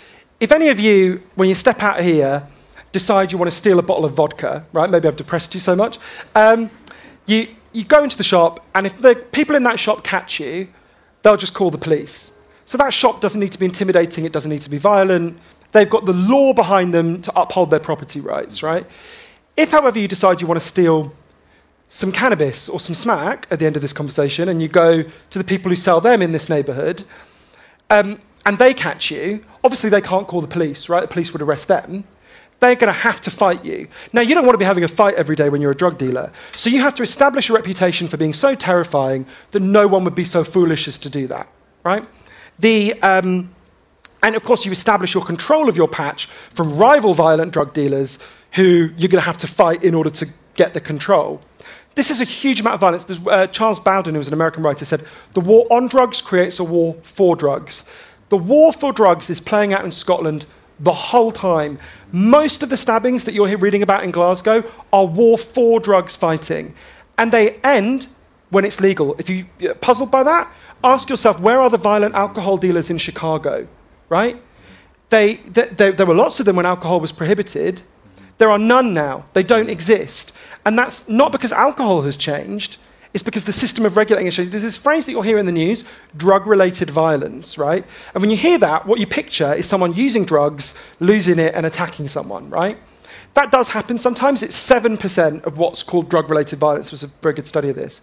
if 0.41 0.53
any 0.53 0.69
of 0.69 0.79
you, 0.79 1.23
when 1.37 1.49
you 1.49 1.55
step 1.55 1.83
out 1.83 2.03
here, 2.03 2.47
decide 2.93 3.33
you 3.33 3.39
want 3.39 3.51
to 3.51 3.57
steal 3.57 3.79
a 3.79 3.83
bottle 3.83 4.05
of 4.05 4.13
vodka, 4.13 4.67
right? 4.75 4.91
Maybe 4.91 5.09
I've 5.09 5.17
depressed 5.17 5.55
you 5.55 5.61
so 5.61 5.75
much. 5.75 5.99
Um, 6.35 6.71
you, 7.25 7.49
you 7.73 7.85
go 7.85 8.03
into 8.03 8.17
the 8.17 8.25
shop, 8.25 8.65
and 8.75 8.87
if 8.87 8.99
the 8.99 9.15
people 9.15 9.57
in 9.57 9.63
that 9.65 9.79
shop 9.79 10.03
catch 10.03 10.41
you, 10.41 10.69
they'll 11.23 11.37
just 11.37 11.55
call 11.55 11.71
the 11.71 11.79
police. 11.79 12.33
So 12.67 12.79
that 12.79 12.93
shop 12.93 13.21
doesn't 13.21 13.41
need 13.41 13.53
to 13.53 13.59
be 13.59 13.67
intimidating, 13.67 14.25
it 14.25 14.33
doesn't 14.33 14.51
need 14.51 14.63
to 14.63 14.71
be 14.71 14.79
violent. 14.79 15.39
They've 15.73 15.89
got 15.89 16.05
the 16.05 16.13
law 16.13 16.53
behind 16.53 16.93
them 16.93 17.23
to 17.23 17.41
uphold 17.41 17.71
their 17.71 17.81
property 17.81 18.21
rights, 18.21 18.63
right? 18.63 18.87
If, 19.57 19.71
however, 19.71 19.99
you 19.99 20.09
decide 20.09 20.41
you 20.41 20.47
want 20.47 20.61
to 20.61 20.67
steal 20.67 21.13
some 21.89 22.13
cannabis 22.13 22.69
or 22.69 22.81
some 22.81 22.95
smack 22.95 23.47
at 23.51 23.59
the 23.59 23.67
end 23.67 23.77
of 23.77 23.83
this 23.83 23.93
conversation 23.93 24.49
and 24.49 24.63
you 24.63 24.69
go 24.69 25.03
to 25.03 25.39
the 25.39 25.45
people 25.45 25.71
who 25.71 25.77
sell 25.77 26.01
them 26.01 26.23
in 26.23 26.33
this 26.33 26.49
neighborhood 26.49 27.05
um, 27.91 28.21
and 28.47 28.59
they 28.59 28.73
catch 28.73 29.11
you, 29.11 29.45
obviously 29.63 29.91
they 29.91 30.01
can't 30.01 30.27
call 30.29 30.41
the 30.41 30.49
police, 30.49 30.89
right? 30.89 31.03
The 31.03 31.09
police 31.09 31.33
would 31.33 31.43
arrest 31.43 31.69
them. 31.69 32.05
They're 32.61 32.75
going 32.75 32.93
to 32.93 32.99
have 32.99 33.21
to 33.23 33.31
fight 33.31 33.65
you. 33.65 33.89
Now, 34.13 34.21
you 34.21 34.35
don't 34.35 34.45
want 34.45 34.55
to 34.55 34.59
be 34.59 34.67
having 34.67 34.85
a 34.85 34.89
fight 34.89 35.15
every 35.15 35.35
day 35.35 35.49
when 35.49 35.63
you're 35.63 35.71
a 35.71 35.77
drug 35.77 35.97
dealer. 35.97 36.31
So 36.55 36.69
you 36.69 36.81
have 36.83 36.95
to 36.95 37.03
establish 37.03 37.49
a 37.49 37.55
reputation 37.55 38.07
for 38.07 38.19
being 38.19 38.35
so 38.35 38.55
terrifying 38.55 39.27
that 39.53 39.61
no 39.61 39.89
one 39.89 40.05
would 40.05 40.15
be 40.15 40.25
so 40.25 40.45
foolish 40.45 40.87
as 40.87 40.99
to 40.99 41.09
do 41.09 41.27
that, 41.29 41.49
right? 41.85 42.07
The, 42.59 43.01
um, 43.03 43.55
and 44.23 44.37
of 44.37 44.43
course, 44.43 44.67
you 44.67 44.73
establish 44.73 45.15
your 45.15 45.25
control 45.25 45.69
of 45.71 45.77
your 45.77 45.89
patch 45.89 46.27
from 46.51 46.77
rival 46.77 47.15
violent 47.15 47.53
drug 47.53 47.73
dealers 47.73 48.19
who 48.53 48.91
you're 48.97 49.09
going 49.09 49.23
to 49.23 49.27
have 49.27 49.39
to 49.39 49.47
fight 49.47 49.83
in 49.83 49.95
order 49.95 50.11
to 50.11 50.29
get 50.55 50.75
the 50.75 50.81
control. 50.81 51.41
This 51.95 52.11
is 52.11 52.21
a 52.21 52.25
huge 52.25 52.61
amount 52.61 52.75
of 52.75 52.81
violence. 52.81 53.07
Uh, 53.27 53.47
Charles 53.47 53.81
Bowden, 53.81 54.15
who 54.15 54.19
was 54.19 54.29
an 54.29 54.35
American 54.35 54.63
writer, 54.63 54.85
said 54.85 55.05
the 55.35 55.41
war 55.41 55.67
on 55.71 55.89
drugs 55.89 56.21
creates 56.21 56.59
a 56.59 56.65
war 56.65 56.97
for 57.03 57.37
drugs. 57.37 57.89
The 58.29 58.37
war 58.37 58.73
for 58.73 58.93
drugs 58.93 59.29
is 59.31 59.41
playing 59.41 59.73
out 59.73 59.85
in 59.85 59.91
Scotland 59.91 60.47
the 60.81 60.93
whole 60.93 61.31
time. 61.31 61.79
Most 62.11 62.63
of 62.63 62.71
the 62.71 62.77
stabbings 62.77 63.25
that 63.25 63.35
you're 63.35 63.57
reading 63.59 63.83
about 63.83 64.03
in 64.03 64.11
Glasgow 64.11 64.65
are 64.93 65.07
war 65.07 65.39
for 65.39 65.79
drugs 65.79 66.17
fighting. 66.17 66.75
And 67.19 67.31
they 67.31 67.57
end 67.63 68.09
when 68.49 68.65
it's 68.65 68.81
legal. 68.81 69.15
If 69.19 69.29
you're 69.29 69.75
puzzled 69.75 70.11
by 70.11 70.23
that, 70.25 70.51
ask 70.83 71.09
yourself 71.09 71.39
where 71.39 71.61
are 71.61 71.71
the 71.71 71.77
violent 71.77 72.15
alcohol 72.15 72.57
dealers 72.57 72.91
in 72.91 72.99
Chicago, 72.99 73.69
right? 74.09 74.41
They, 75.11 75.35
they, 75.37 75.67
they, 75.67 75.91
there 75.91 76.07
were 76.07 76.15
lots 76.15 76.41
of 76.41 76.47
them 76.47 76.57
when 76.57 76.67
alcohol 76.67 77.01
was 77.01 77.13
prohibited. 77.13 77.83
There 78.39 78.51
are 78.51 78.59
none 78.59 78.95
now. 78.95 79.27
They 79.35 79.43
don't 79.43 79.69
exist. 79.69 80.33
And 80.65 80.79
that's 80.79 81.09
not 81.09 81.33
because 81.33 81.53
alcohol 81.53 82.03
has 82.03 82.17
changed, 82.17 82.79
it's 83.13 83.23
because 83.23 83.45
the 83.45 83.53
system 83.53 83.85
of 83.85 83.97
regulating 83.97 84.31
changed. 84.31 84.53
There's 84.53 84.63
this 84.63 84.77
phrase 84.77 85.07
that 85.07 85.13
you'll 85.13 85.23
hear 85.23 85.39
in 85.39 85.47
the 85.47 85.53
news 85.53 85.85
drug 86.17 86.47
related 86.47 86.91
violence, 86.91 87.59
right? 87.59 87.85
And 88.15 88.21
when 88.21 88.31
you 88.31 88.37
hear 88.37 88.59
that, 88.59 88.87
what 88.87 89.01
you 89.01 89.07
picture 89.07 89.53
is 89.53 89.67
someone 89.67 89.95
using 89.95 90.25
drugs, 90.25 90.75
losing 91.01 91.39
it, 91.39 91.55
and 91.55 91.67
attacking 91.67 92.09
someone, 92.09 92.51
right? 92.51 92.79
That 93.35 93.51
does 93.51 93.71
happen 93.71 93.99
sometimes. 93.99 94.43
It's 94.43 94.57
7% 94.57 95.45
of 95.45 95.59
what's 95.59 95.83
called 95.83 96.09
drug 96.09 96.29
related 96.29 96.59
violence. 96.59 96.91
Was 96.91 97.03
a 97.03 97.09
very 97.23 97.35
good 97.35 97.47
study 97.47 97.69
of 97.69 97.77
this. 97.77 98.01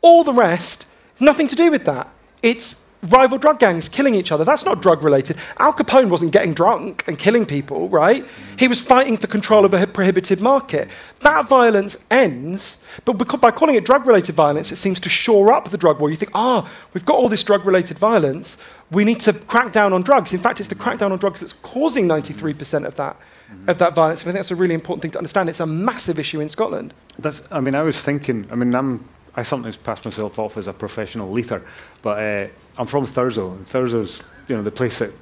All 0.00 0.24
the 0.24 0.32
rest 0.32 0.86
Nothing 1.20 1.48
to 1.48 1.56
do 1.56 1.70
with 1.70 1.84
that. 1.84 2.08
It's 2.42 2.82
rival 3.02 3.38
drug 3.38 3.58
gangs 3.58 3.88
killing 3.88 4.14
each 4.14 4.32
other. 4.32 4.44
That's 4.44 4.64
not 4.64 4.82
drug 4.82 5.02
related. 5.02 5.36
Al 5.58 5.72
Capone 5.72 6.10
wasn't 6.10 6.32
getting 6.32 6.52
drunk 6.52 7.04
and 7.06 7.18
killing 7.18 7.46
people, 7.46 7.88
right? 7.88 8.24
He 8.58 8.66
was 8.66 8.80
fighting 8.80 9.16
for 9.16 9.26
control 9.26 9.64
of 9.64 9.72
a 9.74 9.86
prohibited 9.86 10.40
market. 10.40 10.88
That 11.20 11.48
violence 11.48 12.04
ends, 12.10 12.82
but 13.04 13.14
by 13.14 13.50
calling 13.50 13.76
it 13.76 13.84
drug 13.84 14.06
related 14.06 14.34
violence, 14.34 14.72
it 14.72 14.76
seems 14.76 15.00
to 15.00 15.08
shore 15.08 15.52
up 15.52 15.68
the 15.68 15.78
drug 15.78 16.00
war. 16.00 16.10
You 16.10 16.16
think, 16.16 16.32
ah, 16.34 16.64
oh, 16.64 16.70
we've 16.92 17.04
got 17.04 17.16
all 17.16 17.28
this 17.28 17.44
drug 17.44 17.64
related 17.64 17.98
violence. 17.98 18.56
We 18.90 19.04
need 19.04 19.20
to 19.20 19.32
crack 19.32 19.72
down 19.72 19.92
on 19.92 20.02
drugs. 20.02 20.32
In 20.32 20.40
fact, 20.40 20.60
it's 20.60 20.68
the 20.68 20.74
crackdown 20.74 21.12
on 21.12 21.18
drugs 21.18 21.40
that's 21.40 21.52
causing 21.52 22.08
93% 22.08 22.84
of 22.84 22.96
that. 22.96 23.16
Of 23.66 23.78
that 23.78 23.94
violence, 23.94 24.20
and 24.20 24.28
I 24.28 24.32
think 24.32 24.40
that's 24.40 24.50
a 24.50 24.56
really 24.56 24.74
important 24.74 25.00
thing 25.00 25.10
to 25.12 25.18
understand. 25.18 25.48
It's 25.48 25.60
a 25.60 25.64
massive 25.64 26.18
issue 26.18 26.38
in 26.40 26.50
Scotland. 26.50 26.92
That's, 27.18 27.40
I 27.50 27.60
mean, 27.60 27.74
I 27.74 27.80
was 27.80 28.02
thinking. 28.02 28.46
I 28.50 28.54
mean, 28.54 28.74
I'm 28.74 29.08
I 29.38 29.42
sometimes 29.44 29.76
pass 29.76 30.04
myself 30.04 30.36
off 30.40 30.56
as 30.56 30.66
a 30.66 30.72
professional 30.72 31.30
lether, 31.30 31.62
but 32.02 32.18
uh, 32.18 32.48
I'm 32.78 32.86
from 32.86 33.04
Thurso. 33.04 33.52
And 33.52 33.66
Thurso's, 33.66 34.22
you 34.46 34.56
know, 34.56 34.62
the 34.62 34.70
place 34.70 35.00
that 35.00 35.12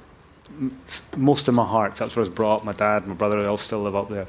most 1.17 1.47
of 1.47 1.53
my 1.55 1.65
heart. 1.65 1.95
That's 1.95 2.15
where 2.15 2.21
I 2.21 2.27
was 2.27 2.29
brought 2.29 2.57
up. 2.57 2.63
My 2.63 2.73
dad, 2.73 3.07
my 3.07 3.15
brother, 3.15 3.41
they 3.41 3.47
all 3.47 3.57
still 3.57 3.81
live 3.81 3.95
up 3.95 4.09
there. 4.09 4.27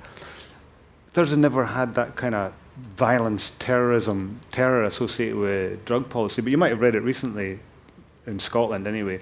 Thurso 1.14 1.36
never 1.36 1.64
had 1.64 1.94
that 1.94 2.16
kind 2.16 2.34
of 2.34 2.52
violence, 2.96 3.50
terrorism, 3.58 4.40
terror 4.50 4.84
associated 4.84 5.36
with 5.36 5.84
drug 5.84 6.08
policy. 6.08 6.42
But 6.42 6.50
you 6.50 6.58
might 6.58 6.70
have 6.70 6.80
read 6.80 6.94
it 6.94 7.00
recently 7.00 7.60
in 8.26 8.38
Scotland, 8.38 8.86
anyway. 8.86 9.20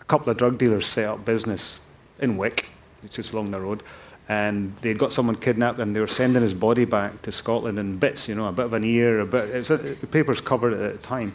A 0.00 0.04
couple 0.04 0.30
of 0.30 0.36
drug 0.36 0.58
dealers 0.58 0.86
set 0.86 1.06
up 1.06 1.24
business 1.24 1.78
in 2.20 2.36
Wick, 2.36 2.68
which 3.02 3.18
is 3.18 3.32
along 3.32 3.50
the 3.50 3.60
road, 3.60 3.82
and 4.28 4.76
they'd 4.78 4.98
got 4.98 5.12
someone 5.12 5.36
kidnapped 5.36 5.78
and 5.78 5.94
they 5.94 6.00
were 6.00 6.06
sending 6.06 6.42
his 6.42 6.54
body 6.54 6.84
back 6.84 7.22
to 7.22 7.32
Scotland 7.32 7.78
in 7.78 7.98
bits, 7.98 8.28
you 8.28 8.34
know, 8.34 8.46
a 8.46 8.52
bit 8.52 8.66
of 8.66 8.74
an 8.74 8.84
ear, 8.84 9.20
a 9.20 9.26
bit. 9.26 9.48
It's 9.50 9.70
a, 9.70 9.76
the 9.76 10.06
papers 10.06 10.40
covered 10.40 10.72
it 10.72 10.80
at 10.80 11.00
the 11.00 11.06
time, 11.06 11.32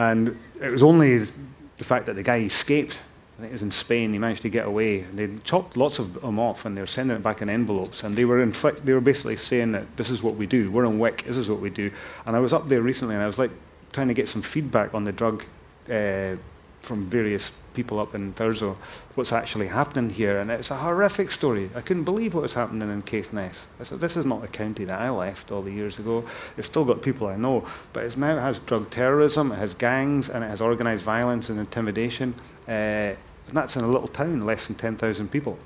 and 0.00 0.38
it 0.62 0.70
was 0.70 0.82
only 0.82 1.18
the 1.18 1.84
fact 1.84 2.06
that 2.06 2.14
the 2.14 2.22
guy 2.22 2.38
escaped. 2.38 3.00
I 3.36 3.42
think 3.42 3.50
it 3.50 3.52
was 3.52 3.62
in 3.62 3.70
Spain. 3.70 4.12
He 4.14 4.18
managed 4.18 4.40
to 4.42 4.48
get 4.48 4.64
away. 4.66 5.00
They 5.00 5.28
chopped 5.44 5.76
lots 5.76 5.98
of 5.98 6.22
them 6.22 6.38
off, 6.38 6.64
and 6.64 6.74
they 6.74 6.80
were 6.80 6.86
sending 6.86 7.16
it 7.18 7.22
back 7.22 7.42
in 7.42 7.50
envelopes. 7.50 8.02
And 8.02 8.16
they 8.16 8.24
were 8.24 8.44
They 8.46 8.94
were 8.94 9.02
basically 9.02 9.36
saying 9.36 9.72
that 9.72 9.84
this 9.98 10.08
is 10.08 10.22
what 10.22 10.36
we 10.36 10.46
do. 10.46 10.70
We're 10.70 10.86
in 10.86 10.98
Wick. 10.98 11.24
This 11.26 11.36
is 11.36 11.50
what 11.50 11.60
we 11.60 11.68
do. 11.68 11.90
And 12.24 12.34
I 12.34 12.40
was 12.40 12.54
up 12.54 12.66
there 12.66 12.80
recently, 12.80 13.14
and 13.14 13.22
I 13.22 13.26
was 13.26 13.38
like 13.38 13.50
trying 13.92 14.08
to 14.08 14.14
get 14.14 14.26
some 14.26 14.40
feedback 14.40 14.94
on 14.94 15.04
the 15.04 15.12
drug 15.12 15.44
uh, 15.90 16.36
from 16.80 17.06
various 17.06 17.52
people 17.74 17.98
up 17.98 18.14
in 18.14 18.32
Thurso 18.34 18.76
what's 19.14 19.32
actually 19.32 19.68
happening 19.68 20.10
here, 20.10 20.40
and 20.40 20.50
it's 20.50 20.70
a 20.70 20.76
horrific 20.76 21.30
story. 21.30 21.70
I 21.74 21.80
couldn't 21.80 22.04
believe 22.04 22.34
what 22.34 22.42
was 22.42 22.54
happening 22.54 22.90
in 22.90 23.02
Caithness. 23.02 23.66
I 23.78 23.84
Said, 23.84 24.00
this 24.00 24.16
is 24.16 24.24
not 24.24 24.42
the 24.42 24.48
county 24.48 24.84
that 24.86 25.00
I 25.00 25.10
left 25.10 25.52
all 25.52 25.62
the 25.62 25.72
years 25.72 25.98
ago. 25.98 26.24
It's 26.56 26.66
still 26.66 26.84
got 26.84 27.02
people 27.02 27.26
I 27.26 27.36
know, 27.36 27.66
but 27.92 28.04
it's 28.04 28.16
now 28.16 28.36
it 28.36 28.40
has 28.40 28.58
drug 28.60 28.90
terrorism, 28.90 29.52
it 29.52 29.56
has 29.56 29.74
gangs, 29.74 30.28
and 30.30 30.42
it 30.42 30.48
has 30.48 30.60
organised 30.60 31.04
violence 31.04 31.50
and 31.50 31.58
intimidation. 31.58 32.34
Uh, 32.66 33.14
and 33.50 33.56
that's 33.56 33.76
in 33.76 33.84
a 33.84 33.88
little 33.88 34.08
town, 34.08 34.46
less 34.46 34.66
than 34.66 34.76
10,000 34.76 35.28
people. 35.30 35.58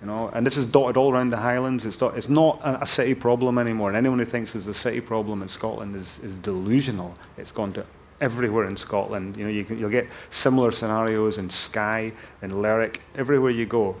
You 0.00 0.08
know, 0.08 0.30
and 0.32 0.44
this 0.44 0.56
is 0.56 0.66
dotted 0.66 0.96
all 0.96 1.12
around 1.12 1.30
the 1.30 1.36
Highlands. 1.36 1.84
It's, 1.84 1.96
dot, 1.96 2.16
it's 2.16 2.28
not 2.28 2.60
a, 2.64 2.82
a, 2.82 2.86
city 2.86 3.14
problem 3.14 3.56
anymore. 3.56 3.88
And 3.88 3.96
anyone 3.96 4.18
who 4.18 4.24
thinks 4.24 4.54
it's 4.56 4.66
a 4.66 4.74
city 4.74 5.00
problem 5.00 5.42
in 5.42 5.48
Scotland 5.48 5.94
is, 5.94 6.18
is 6.20 6.34
delusional. 6.36 7.14
It's 7.36 7.52
gone 7.52 7.72
to 7.74 7.86
everywhere 8.20 8.66
in 8.66 8.76
Scotland. 8.76 9.36
You 9.36 9.44
know, 9.44 9.50
you 9.50 9.64
can, 9.64 9.78
you'll 9.78 9.90
get 9.90 10.08
similar 10.30 10.70
scenarios 10.70 11.38
in 11.38 11.48
Skye, 11.50 12.12
in 12.42 12.62
Lerwick, 12.62 13.00
everywhere 13.16 13.50
you 13.50 13.66
go. 13.66 13.96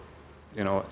You 0.56 0.64
know, 0.64 0.84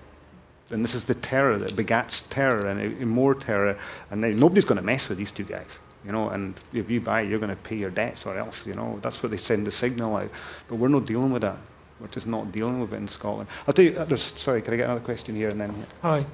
and 0.71 0.85
this 0.85 0.95
is 0.95 1.05
the 1.05 1.15
terror 1.15 1.59
that 1.59 1.73
begats 1.73 2.29
terror 2.31 2.67
and, 2.67 2.81
and 2.81 3.07
more 3.07 3.35
terror. 3.35 3.79
And 4.11 4.23
they, 4.23 4.33
nobody's 4.33 4.65
going 4.65 4.77
to 4.77 4.83
mess 4.83 5.09
with 5.09 5.19
these 5.19 5.33
two 5.33 5.45
guys. 5.45 5.79
You 6.05 6.13
know, 6.13 6.31
and 6.31 6.59
if 6.73 6.91
you 6.91 7.01
buy, 7.01 7.21
you're 7.21 7.39
going 7.39 7.51
to 7.51 7.63
pay 7.63 7.77
your 7.77 7.91
debts 7.91 8.25
or 8.25 8.39
else. 8.39 8.67
You 8.67 8.75
know, 8.75 8.99
that's 9.03 9.23
what 9.23 9.31
they 9.31 9.37
send 9.37 9.67
the 9.67 9.71
signal 9.71 10.17
out. 10.17 10.31
But 10.69 10.77
we're 10.77 10.89
not 10.89 11.05
dealing 11.05 11.31
with 11.31 11.43
that. 11.43 11.59
We're 12.01 12.09
just 12.09 12.27
not 12.27 12.51
dealing 12.51 12.81
with 12.81 12.95
it 12.95 12.97
in 12.97 13.09
Scotland. 13.09 13.49
I'll 13.69 13.75
tell 13.75 13.85
you. 13.85 13.97
Uh, 13.99 14.17
sorry, 14.17 14.63
can 14.63 14.73
I 14.73 14.79
get 14.79 14.85
another 14.85 15.01
question 15.01 15.37
here 15.37 15.51
and 15.51 15.61
then? 15.61 15.75
Hi. 16.01 16.25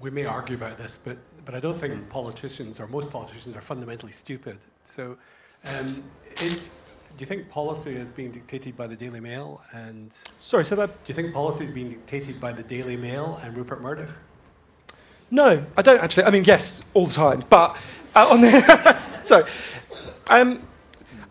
We 0.00 0.10
may 0.10 0.26
argue 0.26 0.56
about 0.56 0.76
this, 0.76 0.98
but 1.02 1.16
but 1.48 1.54
I 1.54 1.60
don't 1.60 1.78
think 1.78 2.10
politicians 2.10 2.78
or 2.78 2.86
most 2.86 3.10
politicians 3.10 3.56
are 3.56 3.62
fundamentally 3.62 4.12
stupid. 4.12 4.58
So 4.82 5.16
um, 5.64 6.02
is, 6.40 6.98
do 7.16 7.22
you 7.22 7.26
think 7.26 7.50
policy 7.50 7.96
is 7.96 8.10
being 8.10 8.30
dictated 8.30 8.76
by 8.76 8.86
the 8.86 8.96
Daily 8.96 9.20
Mail? 9.20 9.62
And 9.72 10.14
sorry, 10.38 10.64
so 10.64 10.76
that. 10.76 10.88
Do 11.04 11.08
you 11.10 11.14
think 11.14 11.32
policy 11.32 11.64
is 11.64 11.70
being 11.70 11.90
dictated 11.90 12.40
by 12.40 12.52
the 12.52 12.62
Daily 12.62 12.96
Mail 12.96 13.40
and 13.42 13.56
Rupert 13.56 13.80
Murdoch? 13.80 14.10
No, 15.30 15.64
I 15.76 15.82
don't 15.82 16.00
actually. 16.00 16.24
I 16.24 16.30
mean, 16.30 16.44
yes, 16.44 16.82
all 16.94 17.06
the 17.06 17.14
time. 17.14 17.44
But 17.48 17.76
uh, 18.14 18.28
on 18.30 18.40
the 18.40 18.96
sorry, 19.22 19.44
um, 20.30 20.66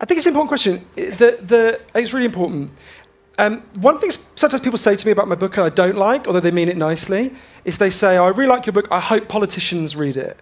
I 0.00 0.04
think 0.04 0.18
it's 0.18 0.26
an 0.26 0.30
important 0.30 0.48
question. 0.48 0.84
The, 0.94 1.38
the, 1.42 1.80
it's 1.94 2.12
really 2.12 2.26
important. 2.26 2.70
Um, 3.38 3.62
one 3.80 3.98
thing 3.98 4.10
sometimes 4.10 4.60
people 4.60 4.78
say 4.78 4.96
to 4.96 5.06
me 5.06 5.12
about 5.12 5.28
my 5.28 5.36
book 5.36 5.56
and 5.56 5.66
I 5.66 5.68
don't 5.68 5.96
like, 5.96 6.26
although 6.26 6.40
they 6.40 6.50
mean 6.50 6.68
it 6.68 6.76
nicely, 6.76 7.32
is 7.64 7.78
they 7.78 7.90
say, 7.90 8.16
oh, 8.18 8.24
I 8.24 8.28
really 8.28 8.48
like 8.48 8.66
your 8.66 8.72
book, 8.72 8.88
I 8.90 8.98
hope 8.98 9.28
politicians 9.28 9.94
read 9.94 10.16
it. 10.16 10.36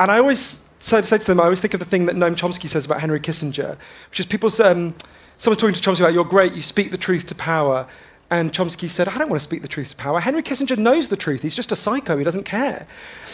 And 0.00 0.10
I 0.10 0.18
always 0.18 0.63
say, 0.78 1.02
say 1.02 1.18
to 1.18 1.26
them, 1.26 1.40
I 1.40 1.44
always 1.44 1.60
think 1.60 1.74
of 1.74 1.80
the 1.80 1.86
thing 1.86 2.06
that 2.06 2.16
Noam 2.16 2.34
Chomsky 2.34 2.68
says 2.68 2.86
about 2.86 3.00
Henry 3.00 3.20
Kissinger, 3.20 3.76
which 4.10 4.20
is 4.20 4.26
people, 4.26 4.50
um, 4.62 4.94
someone 5.38 5.58
talking 5.58 5.74
to 5.74 5.80
Chomsky 5.80 6.00
about, 6.00 6.12
you're 6.12 6.24
great, 6.24 6.52
you 6.52 6.62
speak 6.62 6.90
the 6.90 6.98
truth 6.98 7.26
to 7.26 7.34
power. 7.34 7.86
And 8.30 8.52
Chomsky 8.52 8.88
said, 8.88 9.08
I 9.08 9.16
don't 9.16 9.28
want 9.28 9.40
to 9.40 9.44
speak 9.44 9.62
the 9.62 9.68
truth 9.68 9.90
to 9.90 9.96
power. 9.96 10.18
Henry 10.18 10.42
Kissinger 10.42 10.78
knows 10.78 11.08
the 11.08 11.16
truth. 11.16 11.42
He's 11.42 11.54
just 11.54 11.72
a 11.72 11.76
psycho. 11.76 12.16
He 12.16 12.24
doesn't 12.24 12.44
care. 12.44 12.86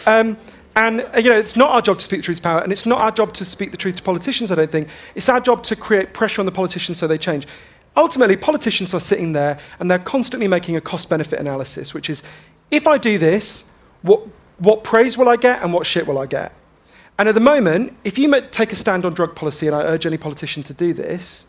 Um, 0.06 0.36
and 0.76 1.00
uh, 1.00 1.18
you 1.18 1.30
know, 1.30 1.36
it's 1.36 1.56
not 1.56 1.70
our 1.70 1.82
job 1.82 1.98
to 1.98 2.04
speak 2.04 2.20
the 2.20 2.24
truth 2.24 2.38
to 2.38 2.42
power, 2.42 2.60
and 2.60 2.72
it's 2.72 2.86
not 2.86 3.00
our 3.00 3.10
job 3.10 3.32
to 3.34 3.44
speak 3.44 3.70
the 3.70 3.76
truth 3.76 3.96
to 3.96 4.02
politicians, 4.02 4.50
I 4.50 4.54
don't 4.54 4.70
think. 4.70 4.88
It's 5.14 5.28
our 5.28 5.40
job 5.40 5.62
to 5.64 5.76
create 5.76 6.12
pressure 6.12 6.40
on 6.40 6.46
the 6.46 6.52
politicians 6.52 6.98
so 6.98 7.06
they 7.06 7.18
change. 7.18 7.46
Ultimately, 7.96 8.36
politicians 8.36 8.94
are 8.94 9.00
sitting 9.00 9.32
there 9.32 9.58
and 9.78 9.90
they're 9.90 9.98
constantly 9.98 10.46
making 10.46 10.76
a 10.76 10.80
cost 10.80 11.08
benefit 11.08 11.40
analysis, 11.40 11.92
which 11.92 12.08
is 12.08 12.22
if 12.70 12.86
I 12.86 12.98
do 12.98 13.18
this, 13.18 13.68
what, 14.02 14.20
what 14.58 14.84
praise 14.84 15.18
will 15.18 15.28
I 15.28 15.36
get 15.36 15.62
and 15.62 15.72
what 15.72 15.86
shit 15.86 16.06
will 16.06 16.18
I 16.18 16.26
get? 16.26 16.52
And 17.20 17.28
at 17.28 17.34
the 17.34 17.40
moment, 17.40 17.94
if 18.02 18.16
you 18.16 18.40
take 18.50 18.72
a 18.72 18.74
stand 18.74 19.04
on 19.04 19.12
drug 19.12 19.36
policy, 19.36 19.66
and 19.66 19.76
I 19.76 19.82
urge 19.82 20.06
any 20.06 20.16
politician 20.16 20.62
to 20.62 20.72
do 20.72 20.94
this, 20.94 21.44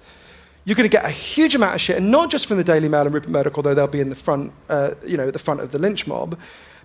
you're 0.65 0.75
going 0.75 0.89
to 0.89 0.91
get 0.91 1.05
a 1.05 1.09
huge 1.09 1.55
amount 1.55 1.75
of 1.75 1.79
shit, 1.79 1.95
and 1.95 2.11
not 2.11 2.29
just 2.29 2.45
from 2.45 2.57
the 2.57 2.63
Daily 2.65 2.89
Mail 2.89 3.03
and 3.03 3.13
Rupert 3.13 3.29
Murdoch, 3.29 3.55
although 3.55 3.73
they'll 3.73 3.87
be 3.87 4.01
in 4.01 4.09
the 4.09 4.15
front, 4.15 4.51
uh, 4.67 4.95
you 5.07 5.15
know, 5.15 5.31
the 5.31 5.39
front 5.39 5.61
of 5.61 5.71
the 5.71 5.79
lynch 5.79 6.07
mob, 6.07 6.37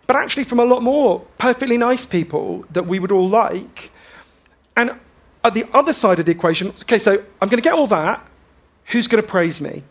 but 0.07 0.15
actually 0.15 0.45
from 0.45 0.61
a 0.61 0.65
lot 0.65 0.85
more 0.85 1.19
perfectly 1.37 1.77
nice 1.77 2.07
people 2.07 2.65
that 2.71 2.87
we 2.87 3.01
would 3.01 3.11
all 3.11 3.29
like. 3.29 3.91
And 4.77 4.93
at 5.43 5.53
the 5.53 5.65
other 5.75 5.93
side 5.93 6.21
of 6.21 6.27
the 6.27 6.31
equation, 6.31 6.69
okay, 6.83 7.01
so 7.01 7.15
I'm 7.43 7.49
going 7.49 7.61
to 7.61 7.69
get 7.69 7.73
all 7.73 7.89
that. 7.89 8.25
Who's 8.85 9.09
going 9.09 9.21
to 9.21 9.29
praise 9.29 9.61
me? 9.61 9.83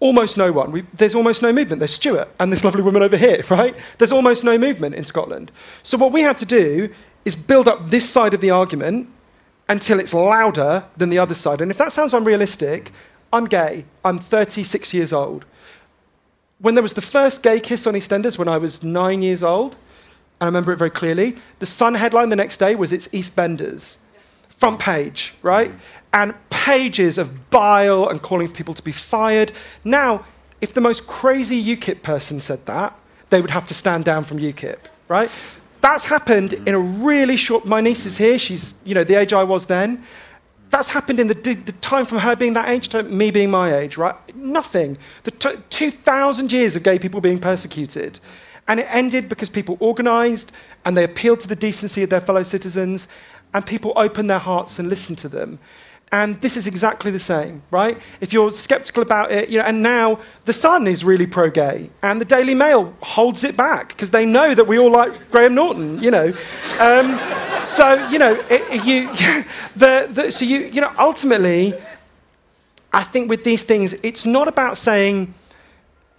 Almost 0.00 0.38
no 0.38 0.50
one. 0.50 0.72
We, 0.72 0.86
there's 0.94 1.14
almost 1.14 1.42
no 1.42 1.52
movement. 1.52 1.80
There's 1.80 1.92
Stuart 1.92 2.30
and 2.40 2.50
this 2.50 2.64
lovely 2.64 2.80
woman 2.80 3.02
over 3.02 3.18
here, 3.18 3.42
right? 3.50 3.76
There's 3.98 4.12
almost 4.12 4.44
no 4.44 4.56
movement 4.56 4.94
in 4.94 5.04
Scotland. 5.04 5.52
So 5.82 5.98
what 5.98 6.10
we 6.10 6.22
have 6.22 6.38
to 6.38 6.46
do 6.46 6.88
is 7.24 7.36
build 7.36 7.68
up 7.68 7.88
this 7.88 8.08
side 8.08 8.34
of 8.34 8.40
the 8.40 8.50
argument 8.50 9.08
until 9.68 10.00
it's 10.00 10.12
louder 10.12 10.84
than 10.96 11.08
the 11.08 11.18
other 11.18 11.34
side. 11.34 11.60
And 11.60 11.70
if 11.70 11.78
that 11.78 11.92
sounds 11.92 12.14
unrealistic, 12.14 12.90
I'm 13.32 13.46
gay. 13.46 13.84
I'm 14.04 14.18
36 14.18 14.92
years 14.92 15.12
old 15.12 15.44
when 16.62 16.76
there 16.76 16.82
was 16.82 16.94
the 16.94 17.02
first 17.02 17.42
gay 17.42 17.58
kiss 17.58 17.86
on 17.88 17.94
EastEnders 17.94 18.38
when 18.38 18.48
I 18.48 18.56
was 18.56 18.84
nine 18.84 19.20
years 19.20 19.42
old, 19.42 19.72
and 20.40 20.42
I 20.42 20.46
remember 20.46 20.72
it 20.72 20.76
very 20.76 20.90
clearly, 20.90 21.36
the 21.58 21.66
Sun 21.66 21.94
headline 21.94 22.28
the 22.28 22.36
next 22.36 22.58
day 22.58 22.76
was 22.76 22.92
It's 22.92 23.08
EastBenders. 23.08 23.96
Front 24.48 24.78
page, 24.78 25.34
right? 25.42 25.72
And 26.12 26.34
pages 26.50 27.18
of 27.18 27.50
bile 27.50 28.08
and 28.08 28.22
calling 28.22 28.46
for 28.46 28.54
people 28.54 28.74
to 28.74 28.82
be 28.82 28.92
fired. 28.92 29.50
Now, 29.84 30.24
if 30.60 30.72
the 30.72 30.80
most 30.80 31.08
crazy 31.08 31.60
UKIP 31.76 32.02
person 32.02 32.40
said 32.40 32.64
that, 32.66 32.96
they 33.30 33.40
would 33.40 33.50
have 33.50 33.66
to 33.66 33.74
stand 33.74 34.04
down 34.04 34.22
from 34.22 34.38
UKIP, 34.38 34.78
right? 35.08 35.30
That's 35.82 36.06
happened 36.06 36.52
in 36.52 36.74
a 36.74 36.78
really 36.78 37.36
short. 37.36 37.66
My 37.66 37.80
niece 37.80 38.06
is 38.06 38.16
here. 38.16 38.38
She's, 38.38 38.76
you 38.84 38.94
know, 38.94 39.02
the 39.02 39.16
age 39.16 39.32
I 39.32 39.42
was 39.42 39.66
then. 39.66 40.02
That's 40.70 40.88
happened 40.88 41.18
in 41.20 41.26
the, 41.26 41.34
the, 41.34 41.72
time 41.82 42.06
from 42.06 42.18
her 42.18 42.34
being 42.34 42.54
that 42.54 42.68
age 42.68 42.88
to 42.90 43.02
me 43.02 43.30
being 43.30 43.50
my 43.50 43.74
age, 43.74 43.98
right? 43.98 44.14
Nothing. 44.34 44.96
The 45.24 45.32
t- 45.32 45.58
2,000 45.68 46.50
years 46.50 46.76
of 46.76 46.84
gay 46.84 46.98
people 46.98 47.20
being 47.20 47.40
persecuted. 47.40 48.20
And 48.68 48.78
it 48.78 48.86
ended 48.88 49.28
because 49.28 49.50
people 49.50 49.76
organized 49.80 50.52
and 50.84 50.96
they 50.96 51.04
appealed 51.04 51.40
to 51.40 51.48
the 51.48 51.56
decency 51.56 52.04
of 52.04 52.10
their 52.10 52.20
fellow 52.20 52.44
citizens 52.44 53.08
and 53.52 53.66
people 53.66 53.92
opened 53.96 54.30
their 54.30 54.38
hearts 54.38 54.78
and 54.78 54.88
listened 54.88 55.18
to 55.18 55.28
them. 55.28 55.58
And 56.12 56.38
this 56.42 56.58
is 56.58 56.66
exactly 56.66 57.10
the 57.10 57.18
same, 57.18 57.62
right? 57.70 57.98
If 58.20 58.34
you're 58.34 58.52
skeptical 58.52 59.02
about 59.02 59.32
it, 59.32 59.48
you 59.48 59.58
know, 59.58 59.64
and 59.64 59.82
now 59.82 60.20
the 60.44 60.52
Sun 60.52 60.86
is 60.86 61.04
really 61.04 61.26
pro-gay, 61.26 61.88
and 62.02 62.20
the 62.20 62.26
Daily 62.26 62.54
Mail 62.54 62.94
holds 63.00 63.44
it 63.44 63.56
back 63.56 63.88
because 63.88 64.10
they 64.10 64.26
know 64.26 64.54
that 64.54 64.66
we 64.66 64.78
all 64.78 64.90
like 64.90 65.30
Graham 65.30 65.54
Norton, 65.54 66.02
you 66.02 66.10
know. 66.10 66.26
Um, 66.78 67.18
so 67.64 68.06
you 68.10 68.18
know, 68.18 68.38
it, 68.50 68.84
you, 68.84 69.08
the, 69.76 70.06
the, 70.12 70.30
so 70.30 70.44
you, 70.44 70.58
you 70.66 70.82
know, 70.82 70.92
ultimately, 70.98 71.74
I 72.92 73.04
think 73.04 73.30
with 73.30 73.42
these 73.42 73.62
things, 73.62 73.94
it's 74.02 74.26
not 74.26 74.48
about 74.48 74.76
saying 74.76 75.32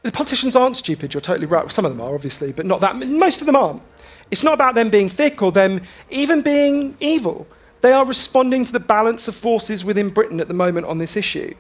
the 0.02 0.12
politicians 0.12 0.56
aren't 0.56 0.76
stupid. 0.76 1.14
You're 1.14 1.22
totally 1.22 1.46
right. 1.46 1.72
Some 1.72 1.86
of 1.86 1.92
them 1.92 2.02
are, 2.02 2.16
obviously, 2.16 2.52
but 2.52 2.66
not 2.66 2.82
that. 2.82 2.96
Most 2.96 3.42
of 3.42 3.46
them 3.46 3.56
aren't. 3.56 3.84
It's 4.32 4.44
not 4.44 4.56
about 4.56 4.74
them 4.74 4.90
being 4.90 5.08
thick 5.08 5.44
or 5.44 5.52
them 5.52 5.82
even 6.10 6.42
being 6.42 6.98
evil. 7.00 7.46
They 7.84 7.92
are 7.92 8.06
responding 8.06 8.64
to 8.64 8.72
the 8.72 8.80
balance 8.80 9.28
of 9.28 9.36
forces 9.36 9.84
within 9.84 10.08
Britain 10.08 10.40
at 10.40 10.48
the 10.48 10.54
moment 10.54 10.88
on 10.88 11.00
this 11.00 11.18
issue. 11.18 11.54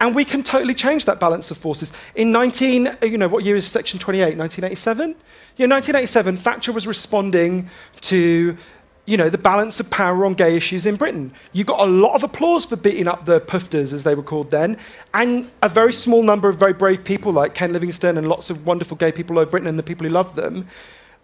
And 0.00 0.14
we 0.14 0.24
can 0.24 0.42
totally 0.42 0.72
change 0.72 1.04
that 1.04 1.20
balance 1.20 1.50
of 1.50 1.58
forces. 1.58 1.92
In 2.14 2.32
19, 2.32 2.86
uh, 2.86 2.96
you 3.02 3.18
know, 3.18 3.28
what 3.28 3.44
year 3.44 3.54
is 3.54 3.66
Section 3.66 3.98
28? 3.98 4.38
1987? 4.38 5.10
Yeah, 5.58 5.66
1987, 5.66 6.38
Thatcher 6.38 6.72
was 6.72 6.86
responding 6.86 7.68
to, 8.00 8.56
you 9.04 9.16
know, 9.18 9.28
the 9.28 9.36
balance 9.36 9.78
of 9.78 9.90
power 9.90 10.24
on 10.24 10.32
gay 10.32 10.56
issues 10.56 10.86
in 10.86 10.96
Britain. 10.96 11.34
You 11.52 11.64
got 11.64 11.80
a 11.80 11.84
lot 11.84 12.14
of 12.14 12.24
applause 12.24 12.64
for 12.64 12.76
beating 12.76 13.06
up 13.06 13.26
the 13.26 13.38
pufters, 13.38 13.92
as 13.92 14.04
they 14.04 14.14
were 14.14 14.22
called 14.22 14.50
then, 14.50 14.78
and 15.12 15.50
a 15.62 15.68
very 15.68 15.92
small 15.92 16.22
number 16.22 16.48
of 16.48 16.56
very 16.56 16.72
brave 16.72 17.04
people 17.04 17.30
like 17.30 17.52
Ken 17.52 17.74
Livingstone 17.74 18.16
and 18.16 18.26
lots 18.26 18.48
of 18.48 18.64
wonderful 18.64 18.96
gay 18.96 19.12
people 19.12 19.38
over 19.38 19.50
Britain 19.50 19.68
and 19.68 19.78
the 19.78 19.82
people 19.82 20.06
who 20.06 20.12
loved 20.14 20.34
them 20.34 20.66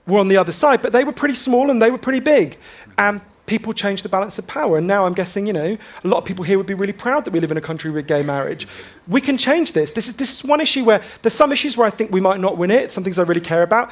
were 0.06 0.18
on 0.18 0.28
the 0.28 0.36
other 0.36 0.52
side, 0.52 0.82
but 0.82 0.92
they 0.92 1.04
were 1.04 1.12
pretty 1.12 1.34
small 1.34 1.70
and 1.70 1.80
they 1.80 1.90
were 1.90 1.96
pretty 1.96 2.20
big. 2.20 2.58
And 2.98 3.22
people 3.48 3.72
change 3.72 4.04
the 4.04 4.08
balance 4.08 4.38
of 4.38 4.46
power. 4.46 4.78
And 4.78 4.86
now 4.86 5.06
I'm 5.06 5.14
guessing, 5.14 5.46
you 5.46 5.52
know, 5.52 5.76
a 6.04 6.08
lot 6.08 6.18
of 6.18 6.24
people 6.24 6.44
here 6.44 6.56
would 6.58 6.66
be 6.66 6.74
really 6.74 6.92
proud 6.92 7.24
that 7.24 7.32
we 7.32 7.40
live 7.40 7.50
in 7.50 7.56
a 7.56 7.60
country 7.62 7.90
with 7.90 8.06
gay 8.06 8.22
marriage. 8.22 8.68
We 9.08 9.20
can 9.20 9.36
change 9.36 9.72
this. 9.72 9.90
This 9.90 10.06
is, 10.06 10.16
this 10.16 10.30
is 10.38 10.44
one 10.44 10.60
issue 10.60 10.84
where 10.84 11.02
there's 11.22 11.34
some 11.34 11.50
issues 11.50 11.76
where 11.76 11.86
I 11.86 11.90
think 11.90 12.12
we 12.12 12.20
might 12.20 12.38
not 12.38 12.56
win 12.56 12.70
it, 12.70 12.92
some 12.92 13.02
things 13.02 13.18
I 13.18 13.22
really 13.22 13.40
care 13.40 13.62
about. 13.62 13.90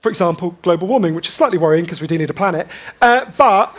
For 0.00 0.08
example, 0.10 0.58
global 0.62 0.88
warming, 0.88 1.14
which 1.14 1.28
is 1.28 1.34
slightly 1.34 1.58
worrying 1.58 1.84
because 1.84 2.00
we 2.00 2.08
do 2.08 2.18
need 2.18 2.28
a 2.28 2.34
planet. 2.34 2.66
Uh, 3.00 3.30
but, 3.38 3.74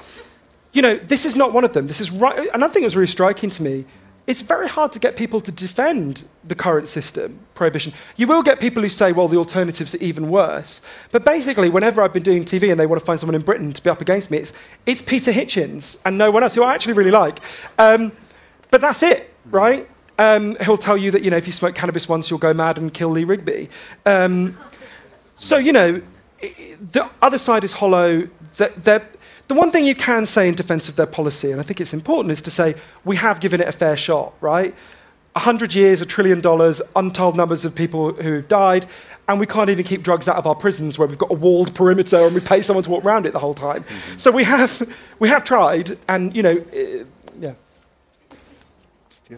you 0.72 0.82
know, 0.82 0.96
this 0.96 1.26
is 1.26 1.36
not 1.36 1.54
one 1.54 1.66
of 1.66 1.74
them. 1.74 1.88
This 1.88 2.02
is 2.02 2.10
right. 2.10 2.50
Another 2.54 2.74
thing 2.74 2.82
that 2.84 2.88
was 2.88 2.96
really 2.96 3.08
striking 3.08 3.50
to 3.52 3.62
me 3.62 3.86
it's 4.26 4.42
very 4.42 4.70
hard 4.70 4.94
to 4.94 5.00
get 5.00 5.16
people 5.16 5.42
to 5.42 5.52
defend 5.52 6.26
the 6.46 6.56
current 6.56 6.88
system, 6.88 7.40
prohibition. 7.56 7.94
You 8.16 8.28
will 8.28 8.42
get 8.42 8.60
people 8.60 8.82
who 8.82 8.90
say, 8.90 9.12
well, 9.12 9.28
the 9.28 9.38
alternatives 9.38 9.94
are 9.96 10.04
even 10.04 10.30
worse. 10.30 10.82
But 11.12 11.26
basically, 11.26 11.70
whenever 11.70 12.02
I've 12.02 12.14
been 12.14 12.24
doing 12.24 12.46
TV 12.46 12.72
and 12.72 12.80
they 12.80 12.86
want 12.86 13.02
to 13.02 13.06
find 13.06 13.20
someone 13.20 13.36
in 13.36 13.42
Britain 13.42 13.74
to 13.74 13.84
be 13.84 13.90
up 13.90 14.02
against 14.02 14.32
me, 14.32 14.38
it's, 14.38 14.54
it's 14.86 15.02
Peter 15.02 15.32
Hitchens 15.32 16.00
and 16.06 16.18
no 16.18 16.32
one 16.32 16.42
else, 16.42 16.56
who 16.56 16.64
I 16.64 16.74
actually 16.74 16.94
really 16.94 17.12
like. 17.12 17.40
Um, 17.78 18.14
but 18.72 18.80
that's 18.80 19.04
it, 19.04 19.34
right? 19.52 19.90
Um, 20.18 20.56
he'll 20.62 20.78
tell 20.78 20.98
you 20.98 21.12
that, 21.12 21.24
you 21.24 21.32
know, 21.32 21.38
if 21.38 21.46
you 21.46 21.54
smoke 21.54 21.76
cannabis 21.76 22.08
once, 22.08 22.30
you'll 22.30 22.40
go 22.40 22.54
mad 22.54 22.78
and 22.78 22.94
kill 22.94 23.10
Lee 23.10 23.26
Rigby. 23.26 23.70
Um, 24.06 24.58
so, 25.36 25.58
you 25.58 25.74
know, 25.74 26.02
the 26.42 27.10
other 27.22 27.38
side 27.38 27.64
is 27.64 27.74
hollow. 27.74 28.28
They're, 28.58 29.08
the 29.48 29.54
one 29.54 29.72
thing 29.72 29.86
you 29.86 29.96
can 29.96 30.26
say 30.26 30.48
in 30.48 30.56
defense 30.56 30.88
of 30.90 30.96
their 30.96 31.06
policy, 31.06 31.52
and 31.52 31.60
I 31.60 31.64
think 31.64 31.82
it's 31.82 31.94
important, 31.94 32.32
is 32.32 32.42
to 32.44 32.52
say 32.52 32.76
we 33.04 33.16
have 33.18 33.40
given 33.40 33.62
it 33.62 33.68
a 33.68 33.72
fair 33.72 33.98
shot, 33.98 34.34
right? 34.42 34.74
A 35.36 35.40
hundred 35.40 35.76
years, 35.76 36.02
a 36.02 36.06
trillion 36.06 36.42
dollars, 36.42 36.82
untold 36.96 37.36
numbers 37.36 37.66
of 37.66 37.76
people 37.76 38.14
who 38.14 38.34
have 38.34 38.48
died, 38.48 38.88
and 39.28 39.40
we 39.40 39.46
can't 39.46 39.70
even 39.70 39.84
keep 39.84 40.04
drugs 40.04 40.28
out 40.28 40.38
of 40.38 40.46
our 40.46 40.56
prisons 40.56 41.00
where 41.00 41.08
we've 41.08 41.18
got 41.18 41.32
a 41.32 41.36
walled 41.36 41.74
perimeter 41.74 42.18
and 42.18 42.36
we 42.36 42.42
pay 42.42 42.62
someone 42.62 42.84
to 42.84 42.90
walk 42.90 43.06
around 43.06 43.26
it 43.26 43.34
the 43.34 43.40
whole 43.40 43.54
time. 43.54 43.84
Mm-hmm. 43.84 44.18
So 44.18 44.32
we 44.32 44.44
have, 44.44 44.96
we 45.20 45.30
have 45.30 45.44
tried, 45.44 45.98
and 46.08 46.36
you 46.36 46.44
know, 46.44 46.58
uh, 46.58 47.06
yeah. 47.40 47.54
yeah. 49.30 49.38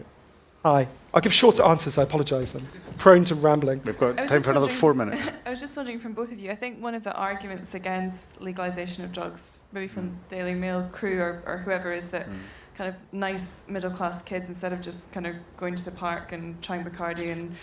Hi. 0.64 0.88
I'll 1.16 1.22
give 1.22 1.32
shorter 1.32 1.62
answers, 1.62 1.96
I 1.96 2.02
apologise. 2.02 2.54
I'm 2.54 2.66
prone 2.98 3.24
to 3.24 3.34
rambling. 3.34 3.80
We've 3.86 3.98
got 3.98 4.18
time 4.18 4.42
for 4.42 4.50
another 4.50 4.68
four 4.68 4.92
minutes. 4.92 5.32
I 5.46 5.50
was 5.50 5.60
just 5.60 5.74
wondering 5.74 5.98
from 5.98 6.12
both 6.12 6.30
of 6.30 6.38
you, 6.38 6.50
I 6.50 6.54
think 6.54 6.82
one 6.82 6.94
of 6.94 7.04
the 7.04 7.14
arguments 7.14 7.74
against 7.74 8.38
legalisation 8.38 9.02
of 9.02 9.12
drugs, 9.12 9.60
maybe 9.72 9.88
from 9.88 10.10
mm. 10.10 10.28
Daily 10.28 10.52
Mail 10.52 10.86
crew 10.92 11.18
or, 11.18 11.42
or 11.46 11.56
whoever, 11.56 11.90
is 11.90 12.08
that 12.08 12.28
mm. 12.28 12.34
kind 12.74 12.90
of 12.90 12.96
nice 13.12 13.66
middle 13.66 13.90
class 13.90 14.20
kids, 14.20 14.50
instead 14.50 14.74
of 14.74 14.82
just 14.82 15.10
kind 15.10 15.26
of 15.26 15.36
going 15.56 15.74
to 15.74 15.82
the 15.86 15.90
park 15.90 16.32
and 16.32 16.60
trying 16.62 16.84
Bacardi 16.84 17.32
and 17.32 17.54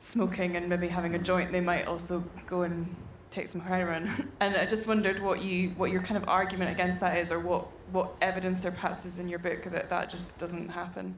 smoking 0.00 0.56
and 0.56 0.68
maybe 0.68 0.88
having 0.88 1.14
a 1.14 1.20
joint, 1.20 1.52
they 1.52 1.60
might 1.60 1.86
also 1.86 2.24
go 2.48 2.62
and 2.62 2.96
take 3.30 3.46
some 3.46 3.60
heroin. 3.60 4.28
and 4.40 4.56
I 4.56 4.66
just 4.66 4.88
wondered 4.88 5.22
what 5.22 5.40
you 5.40 5.68
what 5.76 5.92
your 5.92 6.02
kind 6.02 6.20
of 6.20 6.28
argument 6.28 6.72
against 6.72 6.98
that 6.98 7.16
is, 7.16 7.30
or 7.30 7.38
what 7.38 7.68
what 7.92 8.16
evidence 8.20 8.58
there 8.58 8.72
perhaps 8.72 9.04
is 9.04 9.20
in 9.20 9.28
your 9.28 9.38
book 9.38 9.62
that 9.66 9.88
that 9.88 10.10
just 10.10 10.40
doesn't 10.40 10.70
happen. 10.70 11.14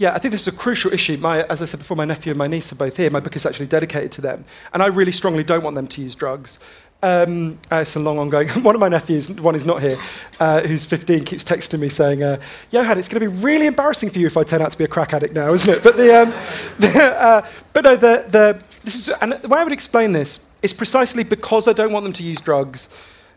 Yeah, 0.00 0.14
I 0.14 0.18
think 0.18 0.32
this 0.32 0.40
is 0.40 0.48
a 0.48 0.56
crucial 0.56 0.94
issue. 0.94 1.18
My, 1.18 1.42
as 1.42 1.60
I 1.60 1.66
said 1.66 1.78
before, 1.78 1.94
my 1.94 2.06
nephew 2.06 2.30
and 2.32 2.38
my 2.38 2.46
niece 2.46 2.72
are 2.72 2.74
both 2.74 2.96
here. 2.96 3.10
My 3.10 3.20
book 3.20 3.36
is 3.36 3.44
actually 3.44 3.66
dedicated 3.66 4.10
to 4.12 4.22
them. 4.22 4.46
And 4.72 4.82
I 4.82 4.86
really 4.86 5.12
strongly 5.12 5.44
don't 5.44 5.62
want 5.62 5.76
them 5.76 5.86
to 5.88 6.00
use 6.00 6.14
drugs. 6.14 6.58
Um, 7.02 7.58
uh, 7.70 7.76
it's 7.76 7.96
a 7.96 8.00
long 8.00 8.16
ongoing. 8.18 8.48
One 8.62 8.74
of 8.74 8.80
my 8.80 8.88
nephews, 8.88 9.28
one 9.28 9.54
is 9.54 9.66
not 9.66 9.82
here, 9.82 9.98
uh, 10.38 10.62
who's 10.62 10.86
15, 10.86 11.24
keeps 11.24 11.44
texting 11.44 11.80
me 11.80 11.90
saying, 11.90 12.22
uh, 12.22 12.40
"Johann, 12.70 12.98
it's 12.98 13.08
going 13.08 13.20
to 13.20 13.28
be 13.30 13.42
really 13.42 13.66
embarrassing 13.66 14.08
for 14.08 14.18
you 14.18 14.26
if 14.26 14.38
I 14.38 14.42
turn 14.42 14.62
out 14.62 14.72
to 14.72 14.78
be 14.78 14.84
a 14.84 14.88
crack 14.88 15.12
addict 15.12 15.34
now, 15.34 15.52
isn't 15.52 15.76
it?" 15.76 15.82
But 15.82 15.98
the, 15.98 16.22
um, 16.22 16.30
the 16.78 17.04
uh, 17.04 17.48
but 17.74 17.84
no, 17.84 17.96
the, 17.96 18.24
the 18.28 18.62
this 18.84 18.94
is, 18.96 19.08
and 19.20 19.32
the 19.32 19.48
way 19.48 19.60
I 19.60 19.64
would 19.64 19.72
explain 19.72 20.12
this 20.12 20.44
is 20.62 20.72
precisely 20.72 21.24
because 21.24 21.68
I 21.68 21.72
don't 21.74 21.92
want 21.92 22.04
them 22.04 22.12
to 22.14 22.22
use 22.22 22.40
drugs 22.40 22.94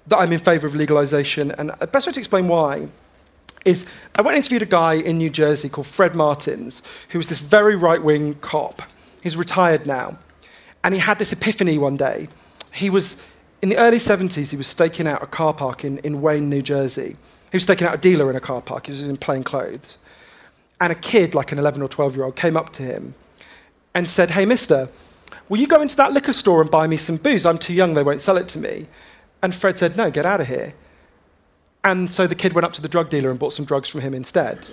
that 0.07 0.17
I'm 0.17 0.31
in 0.31 0.39
favour 0.39 0.67
of 0.67 0.73
legalisation. 0.73 1.53
And 1.57 1.71
the 1.79 1.87
best 1.87 2.07
way 2.07 2.13
to 2.13 2.19
explain 2.19 2.47
why 2.49 2.87
is 3.65 3.85
I 4.15 4.21
went 4.21 4.35
and 4.35 4.43
interviewed 4.43 4.61
a 4.61 4.67
guy 4.67 4.93
in 4.93 5.17
New 5.17 5.29
Jersey 5.29 5.69
called 5.69 5.87
Fred 5.87 6.15
Martins, 6.15 6.81
who 7.09 7.19
was 7.19 7.27
this 7.27 7.39
very 7.39 7.75
right 7.75 8.01
wing 8.01 8.35
cop. 8.35 8.81
He's 9.21 9.37
retired 9.37 9.85
now. 9.85 10.17
And 10.83 10.93
he 10.93 10.99
had 10.99 11.17
this 11.17 11.31
epiphany 11.31 11.77
one 11.77 11.95
day. 11.95 12.27
He 12.73 12.89
was, 12.89 13.23
in 13.61 13.69
the 13.69 13.77
early 13.77 13.97
70s, 13.97 14.49
he 14.49 14.57
was 14.57 14.67
staking 14.67 15.07
out 15.07 15.23
a 15.23 15.27
car 15.27 15.53
park 15.53 15.85
in, 15.85 15.99
in 15.99 16.21
Wayne, 16.21 16.49
New 16.49 16.61
Jersey. 16.61 17.15
He 17.51 17.55
was 17.55 17.63
staking 17.63 17.87
out 17.87 17.93
a 17.93 17.97
dealer 17.97 18.29
in 18.29 18.35
a 18.35 18.41
car 18.41 18.61
park. 18.61 18.87
He 18.87 18.91
was 18.91 19.03
in 19.03 19.15
plain 19.15 19.43
clothes. 19.43 19.97
And 20.81 20.91
a 20.91 20.95
kid, 20.95 21.33
like 21.33 21.51
an 21.53 21.59
11 21.59 21.81
or 21.81 21.87
12 21.87 22.15
year 22.15 22.25
old, 22.25 22.35
came 22.35 22.57
up 22.57 22.73
to 22.73 22.83
him 22.83 23.13
and 23.93 24.09
said, 24.09 24.31
Hey, 24.31 24.45
mister, 24.45 24.89
will 25.47 25.59
you 25.59 25.67
go 25.67 25.81
into 25.81 25.95
that 25.95 26.11
liquor 26.11 26.33
store 26.33 26.61
and 26.61 26.69
buy 26.69 26.87
me 26.87 26.97
some 26.97 27.15
booze? 27.15 27.45
I'm 27.45 27.57
too 27.57 27.73
young, 27.73 27.93
they 27.93 28.03
won't 28.03 28.21
sell 28.21 28.37
it 28.37 28.49
to 28.49 28.59
me. 28.59 28.87
And 29.41 29.55
Fred 29.55 29.77
said, 29.77 29.95
No, 29.95 30.11
get 30.11 30.25
out 30.25 30.41
of 30.41 30.47
here. 30.47 30.73
And 31.83 32.09
so 32.09 32.27
the 32.27 32.35
kid 32.35 32.53
went 32.53 32.65
up 32.65 32.73
to 32.73 32.81
the 32.81 32.87
drug 32.87 33.09
dealer 33.09 33.29
and 33.29 33.37
bought 33.37 33.53
some 33.53 33.65
drugs 33.65 33.89
from 33.89 34.01
him 34.01 34.13
instead, 34.13 34.67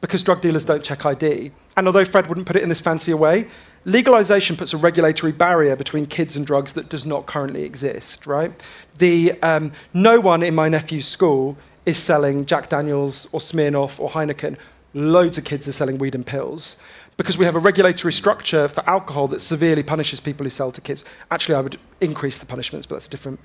because 0.00 0.22
drug 0.22 0.40
dealers 0.40 0.64
don't 0.64 0.84
check 0.84 1.04
ID. 1.04 1.50
And 1.76 1.86
although 1.86 2.04
Fred 2.04 2.28
wouldn't 2.28 2.46
put 2.46 2.56
it 2.56 2.62
in 2.62 2.68
this 2.68 2.80
fancier 2.80 3.16
way, 3.16 3.48
legalization 3.84 4.56
puts 4.56 4.72
a 4.72 4.76
regulatory 4.76 5.32
barrier 5.32 5.74
between 5.74 6.06
kids 6.06 6.36
and 6.36 6.46
drugs 6.46 6.74
that 6.74 6.88
does 6.88 7.04
not 7.04 7.26
currently 7.26 7.64
exist, 7.64 8.26
right? 8.26 8.52
The, 8.98 9.32
um, 9.42 9.72
no 9.92 10.20
one 10.20 10.42
in 10.42 10.54
my 10.54 10.68
nephew's 10.68 11.08
school 11.08 11.56
is 11.86 11.98
selling 11.98 12.46
Jack 12.46 12.68
Daniels 12.68 13.28
or 13.32 13.40
Smirnoff 13.40 13.98
or 13.98 14.10
Heineken. 14.10 14.56
Loads 14.94 15.38
of 15.38 15.44
kids 15.44 15.66
are 15.66 15.72
selling 15.72 15.98
weed 15.98 16.14
and 16.14 16.24
pills 16.24 16.76
because 17.16 17.38
we 17.38 17.44
have 17.44 17.56
a 17.56 17.60
regulatory 17.60 18.12
structure 18.12 18.68
for 18.68 18.88
alcohol 18.88 19.28
that 19.28 19.40
severely 19.40 19.82
punishes 19.82 20.20
people 20.20 20.44
who 20.44 20.50
sell 20.50 20.72
to 20.72 20.80
kids. 20.80 21.04
Actually, 21.30 21.54
I 21.56 21.60
would 21.60 21.78
increase 22.04 22.38
the 22.38 22.46
punishments, 22.46 22.86
but 22.86 22.96
that's 22.96 23.08
different. 23.08 23.40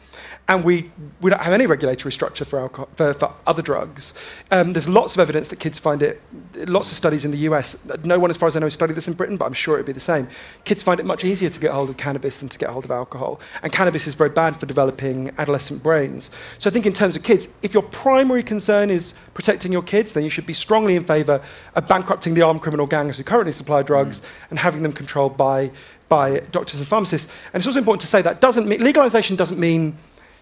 And 0.47 0.64
we, 0.64 0.91
we 1.22 1.30
don't 1.30 1.41
have 1.41 1.53
any 1.53 1.66
regulatory 1.66 2.12
structure 2.12 2.45
for, 2.45 2.60
alcohol, 2.60 2.89
for, 2.95 3.14
for 3.14 3.34
other 3.47 3.62
drugs. 3.62 4.14
Um, 4.51 4.74
there's 4.74 4.88
lots 4.88 5.14
of 5.16 5.20
evidence 5.20 5.47
that 5.49 5.60
kids 5.60 5.80
find 5.80 6.01
it, 6.01 6.22
lots 6.68 6.91
of 6.91 6.97
studies 6.97 7.26
in 7.26 7.32
the 7.32 7.38
US. 7.39 7.86
No 8.03 8.20
one, 8.20 8.30
as 8.30 8.38
far 8.38 8.47
as 8.47 8.55
I 8.55 8.60
know, 8.60 8.66
has 8.66 8.74
studied 8.74 8.95
this 8.95 9.07
in 9.07 9.14
Britain, 9.14 9.38
but 9.38 9.45
I'm 9.45 9.53
sure 9.53 9.76
it'd 9.76 9.86
be 9.86 9.91
the 9.91 9.99
same. 9.99 10.28
Kids 10.66 10.84
find 10.84 10.99
it 10.99 11.05
much 11.05 11.24
easier 11.24 11.49
to 11.49 11.60
get 11.60 11.72
hold 11.72 11.89
of 11.89 11.97
cannabis 11.97 12.38
than 12.38 12.49
to 12.49 12.57
get 12.57 12.70
hold 12.70 12.86
of 12.86 12.91
alcohol. 12.91 13.39
And 13.64 13.72
cannabis 13.72 14.07
is 14.07 14.16
very 14.16 14.30
bad 14.30 14.60
for 14.60 14.66
developing 14.66 15.32
adolescent 15.38 15.82
brains. 15.82 16.30
So 16.57 16.70
I 16.70 16.74
think 16.74 16.86
in 16.86 16.93
terms 16.93 17.16
of 17.16 17.24
kids, 17.24 17.53
if 17.62 17.74
your 17.74 17.84
primary 17.84 18.43
concern 18.43 18.89
is 18.89 19.14
protecting 19.34 19.72
your 19.72 19.84
kids, 19.84 20.14
then 20.14 20.24
you 20.24 20.30
should 20.30 20.45
be 20.45 20.53
strongly 20.53 20.95
in 20.95 21.03
favour 21.03 21.41
of 21.76 21.88
bankrupting 21.88 22.34
the 22.34 22.41
armed 22.41 22.62
criminal 22.62 22.88
gangs 22.88 23.18
who 23.18 23.24
currently 23.24 23.51
supply 23.51 23.84
drugs 23.84 24.20
mm. 24.20 24.26
and 24.49 24.60
having 24.60 24.84
them 24.84 24.91
controlled 24.91 25.38
by, 25.38 25.72
by 26.10 26.39
doctors 26.51 26.80
and 26.80 26.88
pharmacists. 26.88 27.32
And 27.53 27.62
it's 27.62 27.68
also 27.68 27.80
important 27.80 28.01
to 28.01 28.07
say 28.07 28.22
that 28.22 28.41
doesn't 28.41 28.68
mean, 28.68 28.84
legalization 28.84 29.36
doesn't 29.36 29.60
mean, 29.60 29.97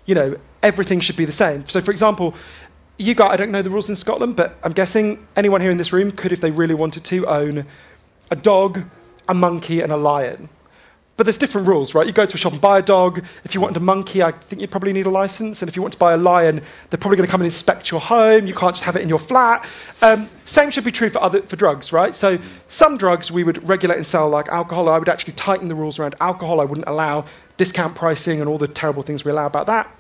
you 0.06 0.16
know, 0.16 0.38
everything 0.64 1.00
should 1.02 1.18
be 1.18 1.26
the 1.26 1.32
same. 1.32 1.68
So, 1.68 1.82
for 1.82 1.92
example, 1.92 2.34
you 2.98 3.14
got, 3.14 3.32
I 3.32 3.38
don't 3.38 3.52
know 3.52 3.62
the 3.62 3.70
rules 3.70 3.90
in 3.90 3.96
Scotland, 3.96 4.36
but 4.36 4.58
I'm 4.64 4.74
guessing 4.74 5.28
anyone 5.36 5.62
here 5.62 5.70
in 5.70 5.78
this 5.78 5.94
room 5.94 6.12
could, 6.12 6.32
if 6.32 6.42
they 6.42 6.50
really 6.50 6.74
wanted 6.74 7.04
to, 7.06 7.28
own 7.28 7.66
a 8.32 8.36
dog, 8.36 8.86
a 9.28 9.34
monkey, 9.34 9.82
and 9.82 9.92
a 9.92 9.98
lion. 9.98 10.50
But 11.18 11.26
there's 11.26 11.38
different 11.38 11.68
rules, 11.68 11.96
right? 11.96 12.06
You 12.06 12.14
go 12.14 12.28
to 12.28 12.36
a 12.36 12.38
shop 12.38 12.54
and 12.54 12.62
buy 12.62 12.78
a 12.78 12.82
dog. 12.82 13.26
If 13.44 13.56
you 13.56 13.60
wanted 13.60 13.78
a 13.78 13.82
monkey, 13.82 14.22
I 14.22 14.32
think 14.32 14.62
you'd 14.62 14.70
probably 14.70 14.94
need 14.94 15.08
a 15.08 15.10
license. 15.10 15.64
And 15.64 15.68
if 15.68 15.76
you 15.76 15.82
want 15.82 15.94
to 15.94 15.98
buy 15.98 16.14
a 16.14 16.18
lion, 16.18 16.62
they're 16.90 17.00
probably 17.00 17.18
going 17.18 17.26
to 17.26 17.32
come 17.32 17.42
and 17.42 17.48
inspect 17.48 17.90
your 17.90 18.00
home. 18.00 18.46
You 18.46 18.54
can't 18.54 18.76
just 18.76 18.84
have 18.84 18.96
it 18.96 19.02
in 19.02 19.10
your 19.10 19.18
flat. 19.18 19.66
Um, 20.04 20.30
same 20.46 20.70
should 20.70 20.84
be 20.84 20.92
true 20.92 21.10
for, 21.10 21.22
other, 21.24 21.42
for 21.42 21.56
drugs, 21.56 21.92
right? 21.92 22.14
So 22.14 22.38
some 22.68 22.98
drugs 22.98 23.32
we 23.32 23.44
would 23.44 23.68
regulate 23.68 23.96
and 23.96 24.06
sell, 24.06 24.30
like 24.30 24.48
alcohol. 24.50 24.90
I 24.90 25.00
would 25.00 25.10
actually 25.10 25.34
tighten 25.34 25.70
the 25.70 25.76
rules 25.76 25.98
around 25.98 26.14
alcohol. 26.22 26.62
I 26.62 26.66
wouldn't 26.66 26.88
allow 26.88 27.26
discount 27.58 27.96
pricing 27.96 28.40
and 28.40 28.48
all 28.48 28.60
the 28.60 28.68
terrible 28.68 29.02
things 29.02 29.26
we 29.26 29.32
allow 29.32 29.48
about 29.48 29.66
that. 29.66 29.96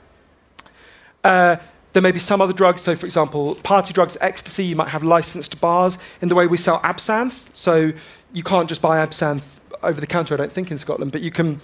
Uh, 1.23 1.55
there 1.93 2.03
may 2.03 2.11
be 2.11 2.19
some 2.19 2.41
other 2.41 2.53
drugs. 2.53 2.81
So, 2.81 2.95
for 2.95 3.07
example, 3.07 3.55
party 3.55 3.91
drugs, 3.91 4.17
ecstasy, 4.21 4.65
you 4.65 4.75
might 4.75 4.89
have 4.89 5.01
licensed 5.01 5.59
bars 5.59 5.97
in 6.21 6.29
the 6.29 6.35
way 6.35 6.45
we 6.45 6.57
sell 6.57 6.79
absinthe. 6.83 7.49
So 7.53 7.91
you 8.33 8.43
can't 8.43 8.69
just 8.69 8.83
buy 8.83 8.99
absinthe 8.99 9.56
over 9.83 9.99
the 9.99 10.07
counter, 10.07 10.33
I 10.33 10.37
don't 10.37 10.51
think, 10.51 10.71
in 10.71 10.77
Scotland, 10.77 11.11
but 11.11 11.21
you 11.21 11.31
can. 11.31 11.59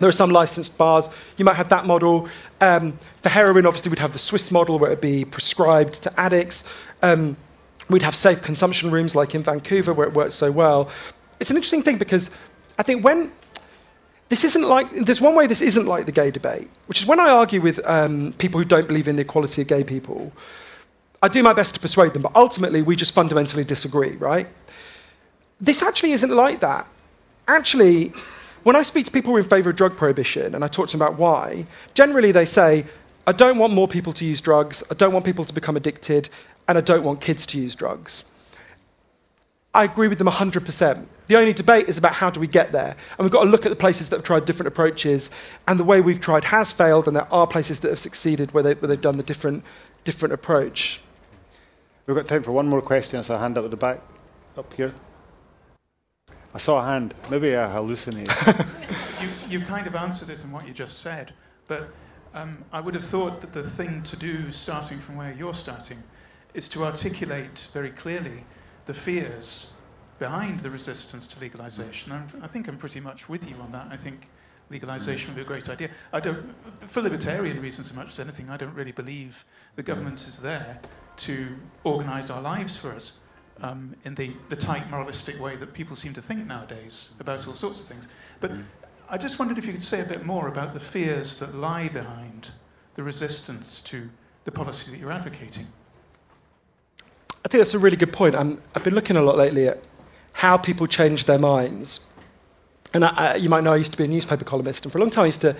There 0.00 0.08
are 0.08 0.12
some 0.12 0.30
licensed 0.30 0.78
bars. 0.78 1.08
You 1.38 1.44
might 1.44 1.56
have 1.56 1.68
that 1.70 1.84
model. 1.84 2.28
Um, 2.60 2.96
for 3.22 3.30
heroin, 3.30 3.66
obviously, 3.66 3.90
we'd 3.90 3.98
have 3.98 4.12
the 4.12 4.18
Swiss 4.18 4.50
model 4.52 4.78
where 4.78 4.92
it'd 4.92 5.00
be 5.00 5.24
prescribed 5.24 6.02
to 6.04 6.20
addicts. 6.20 6.62
Um, 7.02 7.36
we'd 7.88 8.02
have 8.02 8.14
safe 8.14 8.40
consumption 8.40 8.90
rooms 8.90 9.16
like 9.16 9.34
in 9.34 9.42
Vancouver 9.42 9.92
where 9.92 10.06
it 10.06 10.14
works 10.14 10.36
so 10.36 10.52
well. 10.52 10.88
It's 11.40 11.50
an 11.50 11.56
interesting 11.56 11.82
thing 11.82 11.98
because 11.98 12.30
I 12.78 12.82
think 12.82 13.04
when 13.04 13.32
this 14.28 14.44
isn't 14.44 14.62
like 14.62 14.92
there's 14.94 15.20
one 15.20 15.34
way 15.34 15.46
this 15.46 15.62
isn't 15.62 15.86
like 15.86 16.06
the 16.06 16.12
gay 16.12 16.30
debate, 16.30 16.68
which 16.86 17.00
is 17.00 17.06
when 17.06 17.18
I 17.18 17.30
argue 17.30 17.60
with 17.60 17.80
um, 17.86 18.34
people 18.38 18.60
who 18.60 18.64
don't 18.64 18.86
believe 18.86 19.08
in 19.08 19.16
the 19.16 19.22
equality 19.22 19.62
of 19.62 19.68
gay 19.68 19.84
people. 19.84 20.32
I 21.22 21.28
do 21.28 21.42
my 21.42 21.52
best 21.52 21.74
to 21.74 21.80
persuade 21.80 22.12
them, 22.12 22.22
but 22.22 22.32
ultimately 22.36 22.82
we 22.82 22.94
just 22.94 23.12
fundamentally 23.12 23.64
disagree, 23.64 24.14
right? 24.16 24.46
This 25.60 25.82
actually 25.82 26.12
isn't 26.12 26.30
like 26.30 26.60
that 26.60 26.86
actually, 27.48 28.12
when 28.62 28.76
I 28.76 28.82
speak 28.82 29.06
to 29.06 29.12
people 29.12 29.34
in 29.36 29.44
favour 29.44 29.70
of 29.70 29.76
drug 29.76 29.96
prohibition 29.96 30.54
and 30.54 30.62
I 30.62 30.68
talk 30.68 30.88
to 30.88 30.96
them 30.96 31.06
about 31.06 31.18
why, 31.18 31.66
generally 31.94 32.32
they 32.32 32.44
say, 32.44 32.86
I 33.26 33.32
don't 33.32 33.58
want 33.58 33.72
more 33.72 33.88
people 33.88 34.12
to 34.14 34.24
use 34.24 34.40
drugs, 34.40 34.82
I 34.90 34.94
don't 34.94 35.12
want 35.12 35.24
people 35.24 35.44
to 35.44 35.52
become 35.52 35.76
addicted, 35.76 36.28
and 36.66 36.78
I 36.78 36.80
don't 36.80 37.02
want 37.02 37.20
kids 37.20 37.46
to 37.46 37.58
use 37.58 37.74
drugs. 37.74 38.24
I 39.74 39.84
agree 39.84 40.08
with 40.08 40.18
them 40.18 40.28
100%. 40.28 41.06
The 41.26 41.36
only 41.36 41.52
debate 41.52 41.88
is 41.88 41.98
about 41.98 42.14
how 42.14 42.30
do 42.30 42.40
we 42.40 42.46
get 42.46 42.72
there. 42.72 42.96
And 43.18 43.24
we've 43.24 43.30
got 43.30 43.44
to 43.44 43.50
look 43.50 43.66
at 43.66 43.68
the 43.68 43.76
places 43.76 44.08
that 44.08 44.16
have 44.16 44.24
tried 44.24 44.46
different 44.46 44.68
approaches, 44.68 45.30
and 45.66 45.78
the 45.78 45.84
way 45.84 46.00
we've 46.00 46.20
tried 46.20 46.44
has 46.44 46.72
failed, 46.72 47.06
and 47.06 47.14
there 47.14 47.32
are 47.32 47.46
places 47.46 47.80
that 47.80 47.90
have 47.90 47.98
succeeded 47.98 48.52
where, 48.52 48.62
they, 48.62 48.74
where 48.74 48.88
they've 48.88 49.00
done 49.00 49.18
the 49.18 49.22
different, 49.22 49.62
different 50.04 50.32
approach. 50.32 51.00
We've 52.06 52.16
got 52.16 52.26
time 52.26 52.42
for 52.42 52.52
one 52.52 52.68
more 52.68 52.80
question, 52.80 53.22
so 53.22 53.34
I'll 53.34 53.40
hand 53.40 53.58
up 53.58 53.64
at 53.66 53.70
the 53.70 53.76
back, 53.76 54.00
up 54.56 54.72
here. 54.72 54.94
I 56.58 56.60
saw 56.60 56.80
a 56.80 56.84
hand. 56.84 57.14
Maybe 57.30 57.54
I 57.54 57.70
hallucinated. 57.70 58.34
you, 59.22 59.28
you 59.60 59.64
kind 59.64 59.86
of 59.86 59.94
answered 59.94 60.28
it 60.28 60.42
in 60.42 60.50
what 60.50 60.66
you 60.66 60.74
just 60.74 60.98
said, 60.98 61.32
but 61.68 61.88
um, 62.34 62.64
I 62.72 62.80
would 62.80 62.96
have 62.96 63.04
thought 63.04 63.40
that 63.42 63.52
the 63.52 63.62
thing 63.62 64.02
to 64.02 64.16
do, 64.16 64.50
starting 64.50 64.98
from 64.98 65.14
where 65.14 65.32
you're 65.32 65.54
starting, 65.54 66.02
is 66.54 66.68
to 66.70 66.84
articulate 66.84 67.70
very 67.72 67.90
clearly 67.90 68.44
the 68.86 68.92
fears 68.92 69.70
behind 70.18 70.58
the 70.58 70.68
resistance 70.68 71.28
to 71.28 71.40
legalization. 71.40 72.10
And 72.10 72.42
I 72.42 72.48
think 72.48 72.66
I'm 72.66 72.76
pretty 72.76 72.98
much 72.98 73.28
with 73.28 73.48
you 73.48 73.54
on 73.62 73.70
that. 73.70 73.86
I 73.92 73.96
think 73.96 74.28
legalization 74.68 75.30
would 75.30 75.36
be 75.36 75.42
a 75.42 75.44
great 75.44 75.68
idea. 75.68 75.90
I 76.12 76.18
don't, 76.18 76.52
for 76.88 77.02
libertarian 77.02 77.62
reasons 77.62 77.88
as 77.90 77.96
much 77.96 78.08
as 78.08 78.18
anything, 78.18 78.50
I 78.50 78.56
don't 78.56 78.74
really 78.74 78.90
believe 78.90 79.44
the 79.76 79.84
government 79.84 80.26
is 80.26 80.40
there 80.40 80.80
to 81.18 81.54
organize 81.84 82.30
our 82.30 82.42
lives 82.42 82.76
for 82.76 82.90
us 82.90 83.20
um, 83.62 83.94
in 84.04 84.14
the, 84.14 84.32
the 84.48 84.56
tight 84.56 84.90
moralistic 84.90 85.40
way 85.40 85.56
that 85.56 85.72
people 85.72 85.96
seem 85.96 86.12
to 86.14 86.22
think 86.22 86.46
nowadays 86.46 87.12
about 87.20 87.46
all 87.46 87.54
sorts 87.54 87.80
of 87.80 87.86
things. 87.86 88.08
But. 88.40 88.52
I 89.10 89.16
just 89.16 89.38
wondered 89.38 89.56
if 89.56 89.64
you 89.64 89.72
could 89.72 89.82
say 89.82 90.02
a 90.02 90.04
bit 90.04 90.26
more 90.26 90.48
about 90.48 90.74
the 90.74 90.80
fears 90.80 91.38
that 91.38 91.54
lie 91.54 91.88
behind 91.88 92.50
the 92.94 93.02
resistance 93.02 93.80
to 93.82 94.10
the 94.44 94.50
policy 94.50 94.90
that 94.90 94.98
you're 94.98 95.12
advocating. 95.12 95.66
I 97.44 97.48
think 97.48 97.60
that's 97.60 97.72
a 97.72 97.78
really 97.78 97.96
good 97.96 98.12
point. 98.12 98.34
i 98.34 98.44
have 98.74 98.84
been 98.84 98.94
looking 98.94 99.16
a 99.16 99.22
lot 99.22 99.38
lately 99.38 99.68
at 99.68 99.82
how 100.32 100.56
people 100.58 100.86
change 100.86 101.24
their 101.24 101.38
minds. 101.38 102.06
And 102.92 103.04
I, 103.04 103.08
I, 103.08 103.34
you 103.36 103.48
might 103.48 103.64
know 103.64 103.72
I 103.72 103.76
used 103.76 103.92
to 103.92 103.98
be 103.98 104.04
a 104.04 104.08
newspaper 104.08 104.44
columnist, 104.44 104.84
and 104.84 104.92
for 104.92 104.98
a 104.98 105.00
long 105.00 105.10
time 105.10 105.22
I 105.22 105.26
used 105.26 105.40
to 105.42 105.56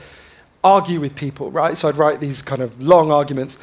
argue 0.63 1.01
with 1.01 1.15
people, 1.15 1.51
right? 1.51 1.79
So 1.79 1.89
I'd 1.89 1.97
write 1.97 2.21
these 2.21 2.43
kind 2.43 2.61
of 2.61 2.83
long 2.83 3.11
arguments. 3.11 3.57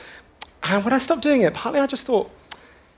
And 0.64 0.84
when 0.84 0.94
I 0.94 0.98
stopped 0.98 1.22
doing 1.22 1.42
it, 1.42 1.54
partly 1.54 1.80
I 1.80 1.86
just 1.86 2.06
thought, 2.06 2.32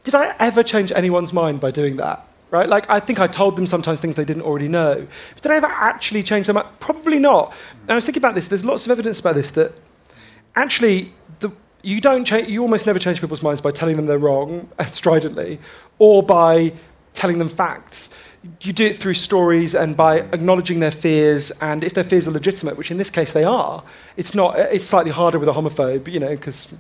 did 0.08 0.16
I 0.16 0.34
ever 0.40 0.64
change 0.64 0.94
anyone's 0.94 1.34
mind 1.34 1.60
by 1.60 1.70
doing 1.70 1.98
that? 1.98 2.26
Right? 2.50 2.70
Like, 2.70 2.90
I 2.90 3.02
think 3.02 3.20
I 3.20 3.28
told 3.28 3.58
them 3.58 3.68
sometimes 3.68 4.00
things 4.00 4.16
they 4.16 4.24
didn't 4.24 4.44
already 4.44 4.70
know. 4.70 5.06
But 5.34 5.44
did 5.44 5.52
I 5.52 5.56
ever 5.58 5.68
actually 5.68 6.24
change 6.24 6.46
their 6.46 6.54
mind? 6.54 6.70
Probably 6.80 7.20
not. 7.20 7.54
And 7.82 7.92
I 7.92 7.96
was 7.96 8.06
thinking 8.06 8.22
about 8.22 8.34
this. 8.34 8.48
There's 8.48 8.64
lots 8.64 8.86
of 8.86 8.92
evidence 8.92 9.20
about 9.20 9.36
this 9.36 9.50
that 9.52 9.74
actually 10.56 11.12
the, 11.42 11.52
you 11.82 12.00
don't 12.00 12.32
you 12.48 12.62
almost 12.62 12.86
never 12.86 13.00
change 13.00 13.20
people's 13.20 13.44
minds 13.44 13.60
by 13.60 13.72
telling 13.72 13.98
them 13.98 14.06
they're 14.06 14.18
wrong 14.18 14.70
stridently 14.88 15.60
or 16.00 16.24
by 16.24 16.72
telling 17.14 17.38
them 17.38 17.50
facts. 17.50 18.10
You 18.62 18.72
do 18.72 18.86
it 18.86 18.96
through 18.96 19.16
stories 19.16 19.76
and 19.76 19.98
by 19.98 20.20
acknowledging 20.20 20.80
their 20.80 20.92
fears, 20.92 21.52
and 21.60 21.84
if 21.84 21.96
their 21.96 22.06
fears 22.06 22.30
are 22.30 22.32
legitimate, 22.32 22.78
which 22.78 22.92
in 22.92 22.98
this 22.98 23.10
case 23.10 23.34
they 23.34 23.44
are, 23.44 23.84
it's 24.16 24.34
not. 24.34 24.58
It's 24.58 24.86
slightly 24.86 25.12
harder 25.12 25.38
with 25.38 25.50
a 25.50 25.52
homophobe, 25.52 26.08
you 26.08 26.22
know, 26.22 26.30
because 26.30 26.74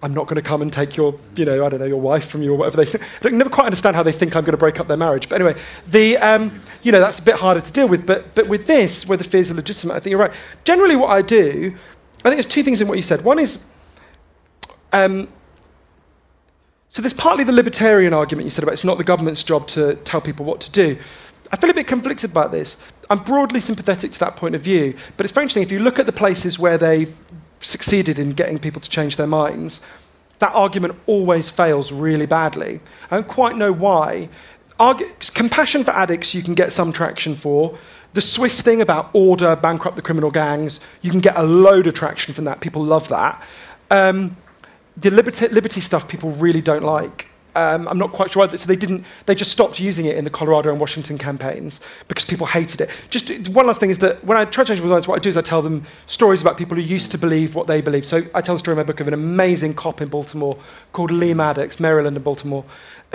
I'm 0.00 0.14
not 0.14 0.28
going 0.28 0.36
to 0.36 0.42
come 0.42 0.62
and 0.62 0.72
take 0.72 0.96
your, 0.96 1.18
you 1.34 1.44
know, 1.44 1.66
I 1.66 1.68
don't 1.68 1.80
know, 1.80 1.86
your 1.86 2.00
wife 2.00 2.28
from 2.28 2.40
you 2.42 2.52
or 2.52 2.56
whatever 2.56 2.76
they 2.76 2.84
think. 2.84 3.02
I 3.24 3.30
never 3.30 3.50
quite 3.50 3.64
understand 3.64 3.96
how 3.96 4.04
they 4.04 4.12
think 4.12 4.36
I'm 4.36 4.44
going 4.44 4.52
to 4.52 4.58
break 4.58 4.78
up 4.78 4.86
their 4.86 4.96
marriage. 4.96 5.28
But 5.28 5.40
anyway, 5.40 5.60
the, 5.88 6.16
um, 6.18 6.60
you 6.84 6.92
know, 6.92 7.00
that's 7.00 7.18
a 7.18 7.22
bit 7.22 7.34
harder 7.34 7.60
to 7.60 7.72
deal 7.72 7.88
with. 7.88 8.06
But, 8.06 8.32
but 8.36 8.46
with 8.46 8.68
this, 8.68 9.08
where 9.08 9.18
the 9.18 9.24
fears 9.24 9.50
are 9.50 9.54
legitimate, 9.54 9.94
I 9.94 10.00
think 10.00 10.12
you're 10.12 10.20
right. 10.20 10.32
Generally, 10.62 10.96
what 10.96 11.10
I 11.10 11.20
do, 11.22 11.74
I 12.18 12.28
think 12.28 12.36
there's 12.36 12.46
two 12.46 12.62
things 12.62 12.80
in 12.80 12.86
what 12.86 12.96
you 12.96 13.02
said. 13.02 13.24
One 13.24 13.40
is, 13.40 13.66
um, 14.92 15.26
so 16.90 17.02
there's 17.02 17.12
partly 17.12 17.42
the 17.42 17.52
libertarian 17.52 18.14
argument 18.14 18.44
you 18.44 18.50
said 18.50 18.62
about 18.62 18.74
it's 18.74 18.84
not 18.84 18.98
the 18.98 19.04
government's 19.04 19.42
job 19.42 19.66
to 19.68 19.96
tell 19.96 20.20
people 20.20 20.46
what 20.46 20.60
to 20.60 20.70
do. 20.70 20.96
I 21.50 21.56
feel 21.56 21.70
a 21.70 21.74
bit 21.74 21.86
conflicted 21.86 22.30
about 22.30 22.52
this. 22.52 22.84
I'm 23.10 23.18
broadly 23.18 23.60
sympathetic 23.60 24.12
to 24.12 24.20
that 24.20 24.36
point 24.36 24.54
of 24.54 24.60
view, 24.60 24.94
but 25.16 25.24
it's 25.24 25.32
very 25.32 25.44
interesting 25.44 25.62
if 25.62 25.72
you 25.72 25.80
look 25.80 25.98
at 25.98 26.06
the 26.06 26.12
places 26.12 26.58
where 26.58 26.78
they've 26.78 27.14
succeeded 27.60 28.18
in 28.18 28.32
getting 28.32 28.58
people 28.58 28.80
to 28.80 28.90
change 28.90 29.16
their 29.16 29.26
minds, 29.26 29.80
that 30.38 30.52
argument 30.54 30.98
always 31.06 31.50
fails 31.50 31.92
really 31.92 32.26
badly. 32.26 32.80
I 33.10 33.16
don't 33.16 33.28
quite 33.28 33.56
know 33.56 33.72
why. 33.72 34.28
Argu- 34.78 35.34
compassion 35.34 35.82
for 35.82 35.90
addicts, 35.90 36.34
you 36.34 36.42
can 36.42 36.54
get 36.54 36.72
some 36.72 36.92
traction 36.92 37.34
for. 37.34 37.76
The 38.12 38.20
Swiss 38.20 38.60
thing 38.60 38.80
about 38.80 39.10
order, 39.12 39.56
bankrupt 39.56 39.96
the 39.96 40.02
criminal 40.02 40.30
gangs, 40.30 40.80
you 41.02 41.10
can 41.10 41.20
get 41.20 41.36
a 41.36 41.42
load 41.42 41.86
of 41.86 41.94
traction 41.94 42.32
from 42.32 42.44
that. 42.44 42.60
People 42.60 42.82
love 42.82 43.08
that. 43.08 43.42
Um, 43.90 44.36
the 44.96 45.10
liberty, 45.10 45.48
liberty 45.48 45.80
stuff 45.80 46.08
people 46.08 46.30
really 46.30 46.60
don't 46.60 46.82
like. 46.82 47.28
Um, 47.58 47.88
I'm 47.88 47.98
not 47.98 48.12
quite 48.12 48.30
sure. 48.30 48.56
So 48.56 48.68
they 48.68 48.76
didn't. 48.76 49.04
They 49.26 49.34
just 49.34 49.50
stopped 49.50 49.80
using 49.80 50.06
it 50.06 50.16
in 50.16 50.24
the 50.24 50.30
Colorado 50.30 50.70
and 50.70 50.78
Washington 50.78 51.18
campaigns 51.18 51.80
because 52.06 52.24
people 52.24 52.46
hated 52.46 52.80
it. 52.82 52.90
Just 53.10 53.48
one 53.48 53.66
last 53.66 53.80
thing 53.80 53.90
is 53.90 53.98
that 53.98 54.22
when 54.24 54.38
I 54.38 54.44
try 54.44 54.62
to 54.62 54.68
change 54.68 54.78
people's 54.78 54.92
minds, 54.92 55.08
what 55.08 55.16
I 55.16 55.18
do 55.18 55.28
is 55.28 55.36
I 55.36 55.42
tell 55.42 55.60
them 55.60 55.84
stories 56.06 56.40
about 56.40 56.56
people 56.56 56.76
who 56.76 56.82
used 56.82 57.10
to 57.10 57.18
believe 57.18 57.56
what 57.56 57.66
they 57.66 57.80
believe. 57.80 58.04
So 58.04 58.22
I 58.32 58.40
tell 58.40 58.54
the 58.54 58.60
story 58.60 58.74
in 58.74 58.76
my 58.76 58.84
book 58.84 59.00
of 59.00 59.08
an 59.08 59.14
amazing 59.14 59.74
cop 59.74 60.00
in 60.00 60.08
Baltimore 60.08 60.56
called 60.92 61.10
Leigh 61.10 61.34
Maddox, 61.34 61.80
Maryland 61.80 62.16
and 62.16 62.24
Baltimore, 62.24 62.64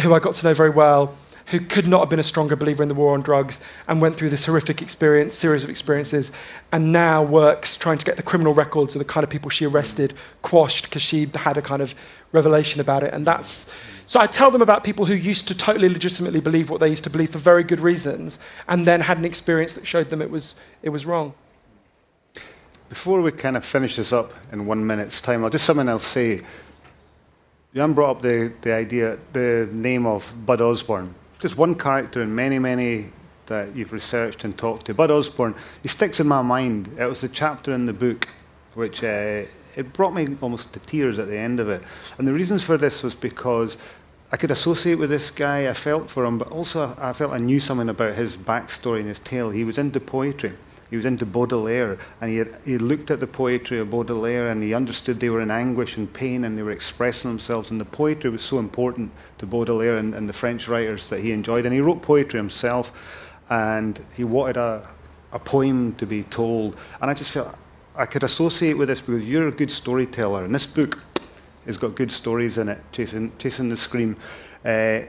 who 0.02 0.14
I 0.14 0.20
got 0.20 0.36
to 0.36 0.46
know 0.46 0.54
very 0.54 0.72
well 0.72 1.16
who 1.48 1.60
could 1.60 1.88
not 1.88 2.00
have 2.00 2.10
been 2.10 2.20
a 2.20 2.24
stronger 2.24 2.56
believer 2.56 2.82
in 2.82 2.90
the 2.90 2.96
war 2.96 3.14
on 3.14 3.22
drugs 3.22 3.60
and 3.88 4.02
went 4.02 4.16
through 4.16 4.30
this 4.30 4.46
horrific 4.46 4.82
experience, 4.82 5.36
series 5.36 5.64
of 5.64 5.70
experiences, 5.70 6.32
and 6.72 6.92
now 6.92 7.22
works 7.22 7.76
trying 7.76 7.98
to 7.98 8.06
get 8.06 8.16
the 8.16 8.24
criminal 8.24 8.54
records 8.54 8.96
of 8.96 9.00
the 9.00 9.06
kind 9.06 9.24
of 9.24 9.30
people 9.30 9.50
she 9.50 9.66
arrested 9.66 10.14
quashed 10.42 10.86
because 10.86 11.02
she 11.02 11.30
had 11.36 11.58
a 11.58 11.62
kind 11.62 11.82
of 11.82 11.94
revelation 12.32 12.80
about 12.80 13.04
it. 13.04 13.14
And 13.14 13.28
that's 13.28 13.72
so 14.06 14.20
I 14.20 14.28
tell 14.28 14.52
them 14.52 14.62
about 14.62 14.84
people 14.84 15.06
who 15.06 15.14
used 15.14 15.48
to 15.48 15.58
totally 15.58 15.90
legitimately 15.90 16.40
believe 16.40 16.70
what 16.70 16.80
they 16.80 16.90
used 16.90 17.04
to 17.06 17.10
believe 17.10 17.32
for 17.32 17.38
very 17.38 17.64
good 17.64 17.80
reasons, 17.80 18.40
and 18.68 18.88
then 18.88 19.02
had 19.02 19.18
an 19.18 19.26
experience 19.26 19.74
that 19.74 19.86
showed 19.88 20.10
them 20.10 20.22
it 20.22 20.30
was 20.30 20.56
it 20.82 20.90
was 20.90 21.06
wrong. 21.06 21.34
Before 22.90 23.22
we 23.22 23.32
kind 23.32 23.58
of 23.58 23.66
finish 23.66 23.96
this 23.96 24.14
up 24.14 24.34
in 24.52 24.66
one 24.66 24.86
minute's 24.86 25.20
time, 25.22 25.44
I'll 25.44 25.50
just 25.50 25.66
something 25.66 25.90
I'll 25.90 26.00
say. 26.00 26.42
Jan 27.74 27.94
brought 27.94 28.18
up 28.18 28.22
the, 28.22 28.54
the 28.62 28.72
idea, 28.72 29.18
the 29.32 29.68
name 29.72 30.06
of 30.06 30.32
Bud 30.46 30.62
Osborne 30.62 31.16
just 31.44 31.58
one 31.58 31.76
character 31.76 32.22
in 32.22 32.34
many, 32.34 32.58
many 32.58 33.12
that 33.48 33.76
you've 33.76 33.92
researched 33.92 34.46
and 34.46 34.58
talked 34.58 34.86
to. 34.86 34.94
Bud 34.94 35.12
Osborne, 35.12 35.54
he 35.82 35.90
sticks 35.90 36.22
in 36.22 36.28
my 36.28 36.42
mind. 36.42 36.90
It 36.98 37.06
was 37.06 37.20
the 37.20 37.28
chapter 37.28 37.74
in 37.74 37.86
the 37.86 37.92
book 37.92 38.30
which 38.76 39.04
uh, 39.04 39.44
it 39.76 39.94
brought 39.94 40.14
me 40.14 40.28
almost 40.42 40.74
to 40.74 40.80
tears 40.80 41.20
at 41.20 41.28
the 41.28 41.38
end 41.38 41.60
of 41.60 41.70
it. 41.70 41.82
And 42.18 42.28
the 42.28 42.34
reasons 42.34 42.64
for 42.64 42.78
this 42.78 43.04
was 43.04 43.16
because 43.16 43.78
I 44.32 44.38
could 44.38 44.52
associate 44.52 44.96
with 44.96 45.10
this 45.10 45.30
guy, 45.30 45.70
I 45.70 45.74
felt 45.74 46.10
for 46.10 46.26
him, 46.26 46.38
but 46.38 46.50
also 46.50 46.96
I 47.00 47.14
felt 47.14 47.34
I 47.34 47.38
knew 47.38 47.60
something 47.60 47.90
about 47.90 48.16
his 48.16 48.36
backstory 48.36 49.00
and 49.00 49.08
his 49.08 49.20
tale. 49.20 49.52
He 49.52 49.64
was 49.64 49.78
into 49.78 50.00
poetry. 50.00 50.54
He 50.90 50.98
was 50.98 51.06
into 51.08 51.26
Baudelaire, 51.26 51.98
and 52.22 52.30
he, 52.30 52.38
had, 52.38 52.56
he 52.66 52.78
looked 52.78 53.10
at 53.10 53.20
the 53.20 53.26
poetry 53.26 53.80
of 53.80 53.90
Baudelaire 53.90 54.50
and 54.50 54.62
he 54.62 54.76
understood 54.76 55.20
they 55.20 55.30
were 55.30 55.42
in 55.42 55.50
anguish 55.50 55.98
and 55.98 56.12
pain 56.14 56.46
and 56.46 56.56
they 56.56 56.62
were 56.62 56.72
expressing 56.72 57.32
themselves. 57.32 57.72
And 57.72 57.82
the 57.82 57.86
poetry 57.86 58.30
was 58.30 58.44
so 58.44 58.60
important 58.60 59.12
to 59.40 59.48
Baudelaire 59.48 59.98
and, 59.98 60.14
and 60.14 60.30
the 60.30 60.34
French 60.34 60.68
writers 60.68 61.10
that 61.10 61.22
he 61.22 61.32
enjoyed. 61.32 61.66
And 61.66 61.74
he 61.74 61.82
wrote 61.82 62.04
poetry 62.04 62.40
himself, 62.40 62.92
and 63.50 64.00
he 64.16 64.24
wanted 64.24 64.58
a, 64.58 64.88
a 65.32 65.40
poem 65.40 65.96
to 65.96 66.06
be 66.06 66.24
told. 66.24 66.78
And 67.02 67.10
I 67.10 67.16
just 67.16 67.32
felt 67.32 67.56
I 67.96 68.06
could 68.06 68.24
associate 68.24 68.74
with 68.74 68.88
this 68.88 69.02
because 69.02 69.26
you're 69.26 69.48
a 69.48 69.52
good 69.52 69.70
storyteller, 69.70 70.44
and 70.44 70.54
this 70.54 70.66
book 70.66 71.00
has 71.66 71.78
got 71.78 71.96
good 71.96 72.12
stories 72.12 72.58
in 72.58 72.70
it, 72.70 72.80
chasing, 72.92 73.32
chasing 73.38 73.70
the 73.70 73.78
scream. 73.78 74.18
Uh, 74.66 75.02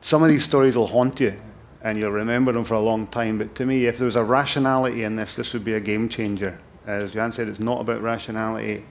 some 0.00 0.22
of 0.22 0.28
these 0.28 0.44
stories 0.44 0.76
will 0.76 0.86
haunt 0.86 1.20
you 1.20 1.34
and 1.82 1.98
you'll 1.98 2.12
remember 2.12 2.52
them 2.52 2.64
for 2.64 2.74
a 2.74 2.80
long 2.80 3.06
time. 3.08 3.38
But 3.38 3.54
to 3.56 3.66
me, 3.66 3.86
if 3.86 3.98
there 3.98 4.06
was 4.06 4.16
a 4.16 4.24
rationality 4.24 5.04
in 5.04 5.16
this, 5.16 5.36
this 5.36 5.52
would 5.52 5.64
be 5.64 5.74
a 5.74 5.80
game 5.80 6.08
changer. 6.08 6.58
As 6.86 7.12
Jan 7.12 7.32
said, 7.32 7.48
it's 7.48 7.60
not 7.60 7.80
about 7.80 8.02
rationality, 8.02 8.84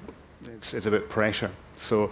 it's, 0.45 0.74
it's 0.74 0.86
about 0.86 1.10
pressure. 1.10 1.52
So 1.76 2.12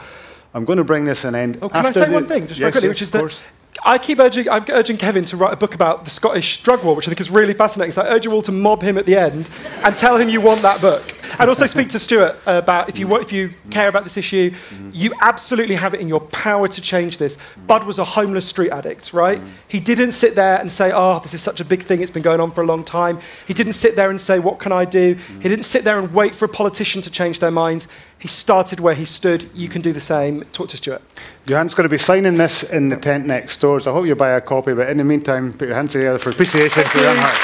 I'm 0.54 0.66
going 0.66 0.78
to 0.78 0.84
bring 0.84 1.06
this 1.06 1.24
an 1.24 1.36
end. 1.36 1.60
Oh, 1.62 1.70
can 1.70 1.86
I 1.86 1.92
say 1.92 2.06
the, 2.06 2.12
one 2.12 2.26
thing, 2.26 2.48
just 2.48 2.60
yes, 2.60 2.74
quickly, 2.74 2.88
yes, 2.88 2.96
which 2.96 3.02
is 3.02 3.12
that. 3.12 3.42
I 3.86 3.98
keep 3.98 4.20
urging, 4.20 4.50
I'm 4.50 4.66
urging 4.70 4.98
Kevin 4.98 5.24
to 5.26 5.38
write 5.38 5.54
a 5.54 5.58
book 5.58 5.76
about 5.76 6.04
the 6.04 6.12
Scottish 6.12 6.64
drug 6.64 6.84
war, 6.84 6.96
which 6.96 7.08
I 7.08 7.12
think 7.12 7.22
is 7.22 7.30
really 7.30 7.54
fascinating. 7.54 7.94
So 7.94 8.02
I 8.02 8.10
urge 8.10 8.26
you 8.26 8.32
all 8.32 8.42
to 8.42 8.52
mob 8.52 8.82
him 8.82 8.98
at 8.98 9.06
the 9.06 9.16
end 9.16 9.48
and 9.84 9.98
tell 9.98 10.18
him 10.18 10.28
you 10.28 10.42
want 10.42 10.62
that 10.62 10.82
book. 10.82 11.19
And 11.38 11.50
also 11.50 11.66
speak 11.66 11.90
to 11.90 12.00
Stuart 12.00 12.38
about 12.46 12.90
if 12.90 12.98
you, 12.98 13.16
if 13.18 13.32
you 13.32 13.52
care 13.70 13.88
about 13.88 14.04
this 14.04 14.18
issue, 14.18 14.52
mm-hmm. 14.52 14.90
you 14.94 15.14
absolutely 15.22 15.76
have 15.76 15.94
it 15.94 16.00
in 16.00 16.08
your 16.08 16.22
power 16.22 16.68
to 16.68 16.82
change 16.82 17.18
this. 17.18 17.38
Bud 17.68 17.86
was 17.86 18.00
a 18.00 18.06
homeless 18.06 18.48
street 18.48 18.72
addict, 18.72 19.14
right? 19.14 19.40
Mm. 19.40 19.50
He 19.68 19.80
didn't 19.80 20.14
sit 20.14 20.36
there 20.36 20.58
and 20.58 20.72
say, 20.72 20.92
oh, 20.94 21.20
this 21.20 21.34
is 21.34 21.42
such 21.42 21.60
a 21.60 21.66
big 21.66 21.84
thing, 21.84 22.02
it's 22.02 22.12
been 22.12 22.24
going 22.24 22.40
on 22.40 22.52
for 22.52 22.62
a 22.62 22.66
long 22.66 22.84
time. 22.84 23.20
He 23.48 23.54
didn't 23.54 23.74
sit 23.74 23.96
there 23.96 24.10
and 24.10 24.20
say, 24.20 24.40
what 24.40 24.60
can 24.60 24.72
I 24.72 24.86
do? 24.86 25.16
Mm. 25.16 25.42
He 25.42 25.50
didn't 25.50 25.66
sit 25.66 25.84
there 25.84 26.00
and 26.00 26.14
wait 26.14 26.34
for 26.34 26.46
a 26.46 26.50
politician 26.50 27.02
to 27.04 27.12
change 27.12 27.40
their 27.40 27.52
minds. 27.52 27.88
He 28.18 28.28
started 28.28 28.80
where 28.80 28.96
he 28.96 29.06
stood. 29.06 29.50
You 29.54 29.70
can 29.70 29.82
do 29.82 29.94
the 29.94 30.02
same. 30.02 30.44
Talk 30.52 30.70
to 30.70 30.78
Stuart. 30.78 31.02
Johann's 31.46 31.74
going 31.74 31.86
to 31.86 31.90
be 31.90 31.98
signing 31.98 32.38
this 32.38 32.64
in 32.64 32.90
the 32.90 32.98
tent 32.98 33.26
next 33.26 33.62
door, 33.62 33.80
so 33.80 33.92
I 33.92 33.94
hope 33.94 34.06
you 34.06 34.16
buy 34.16 34.32
a 34.32 34.42
copy. 34.42 34.74
But 34.74 34.90
in 34.90 34.98
the 34.98 35.06
meantime, 35.06 35.54
put 35.54 35.68
your 35.68 35.76
hands 35.76 35.94
together 35.94 36.18
for 36.18 36.30
appreciation 36.32 36.84
Thank 36.84 36.88
for 36.90 36.98
Johann 37.00 37.16
Hari. 37.18 37.36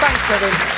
Thanks, 0.00 0.24
Kevin. 0.26 0.77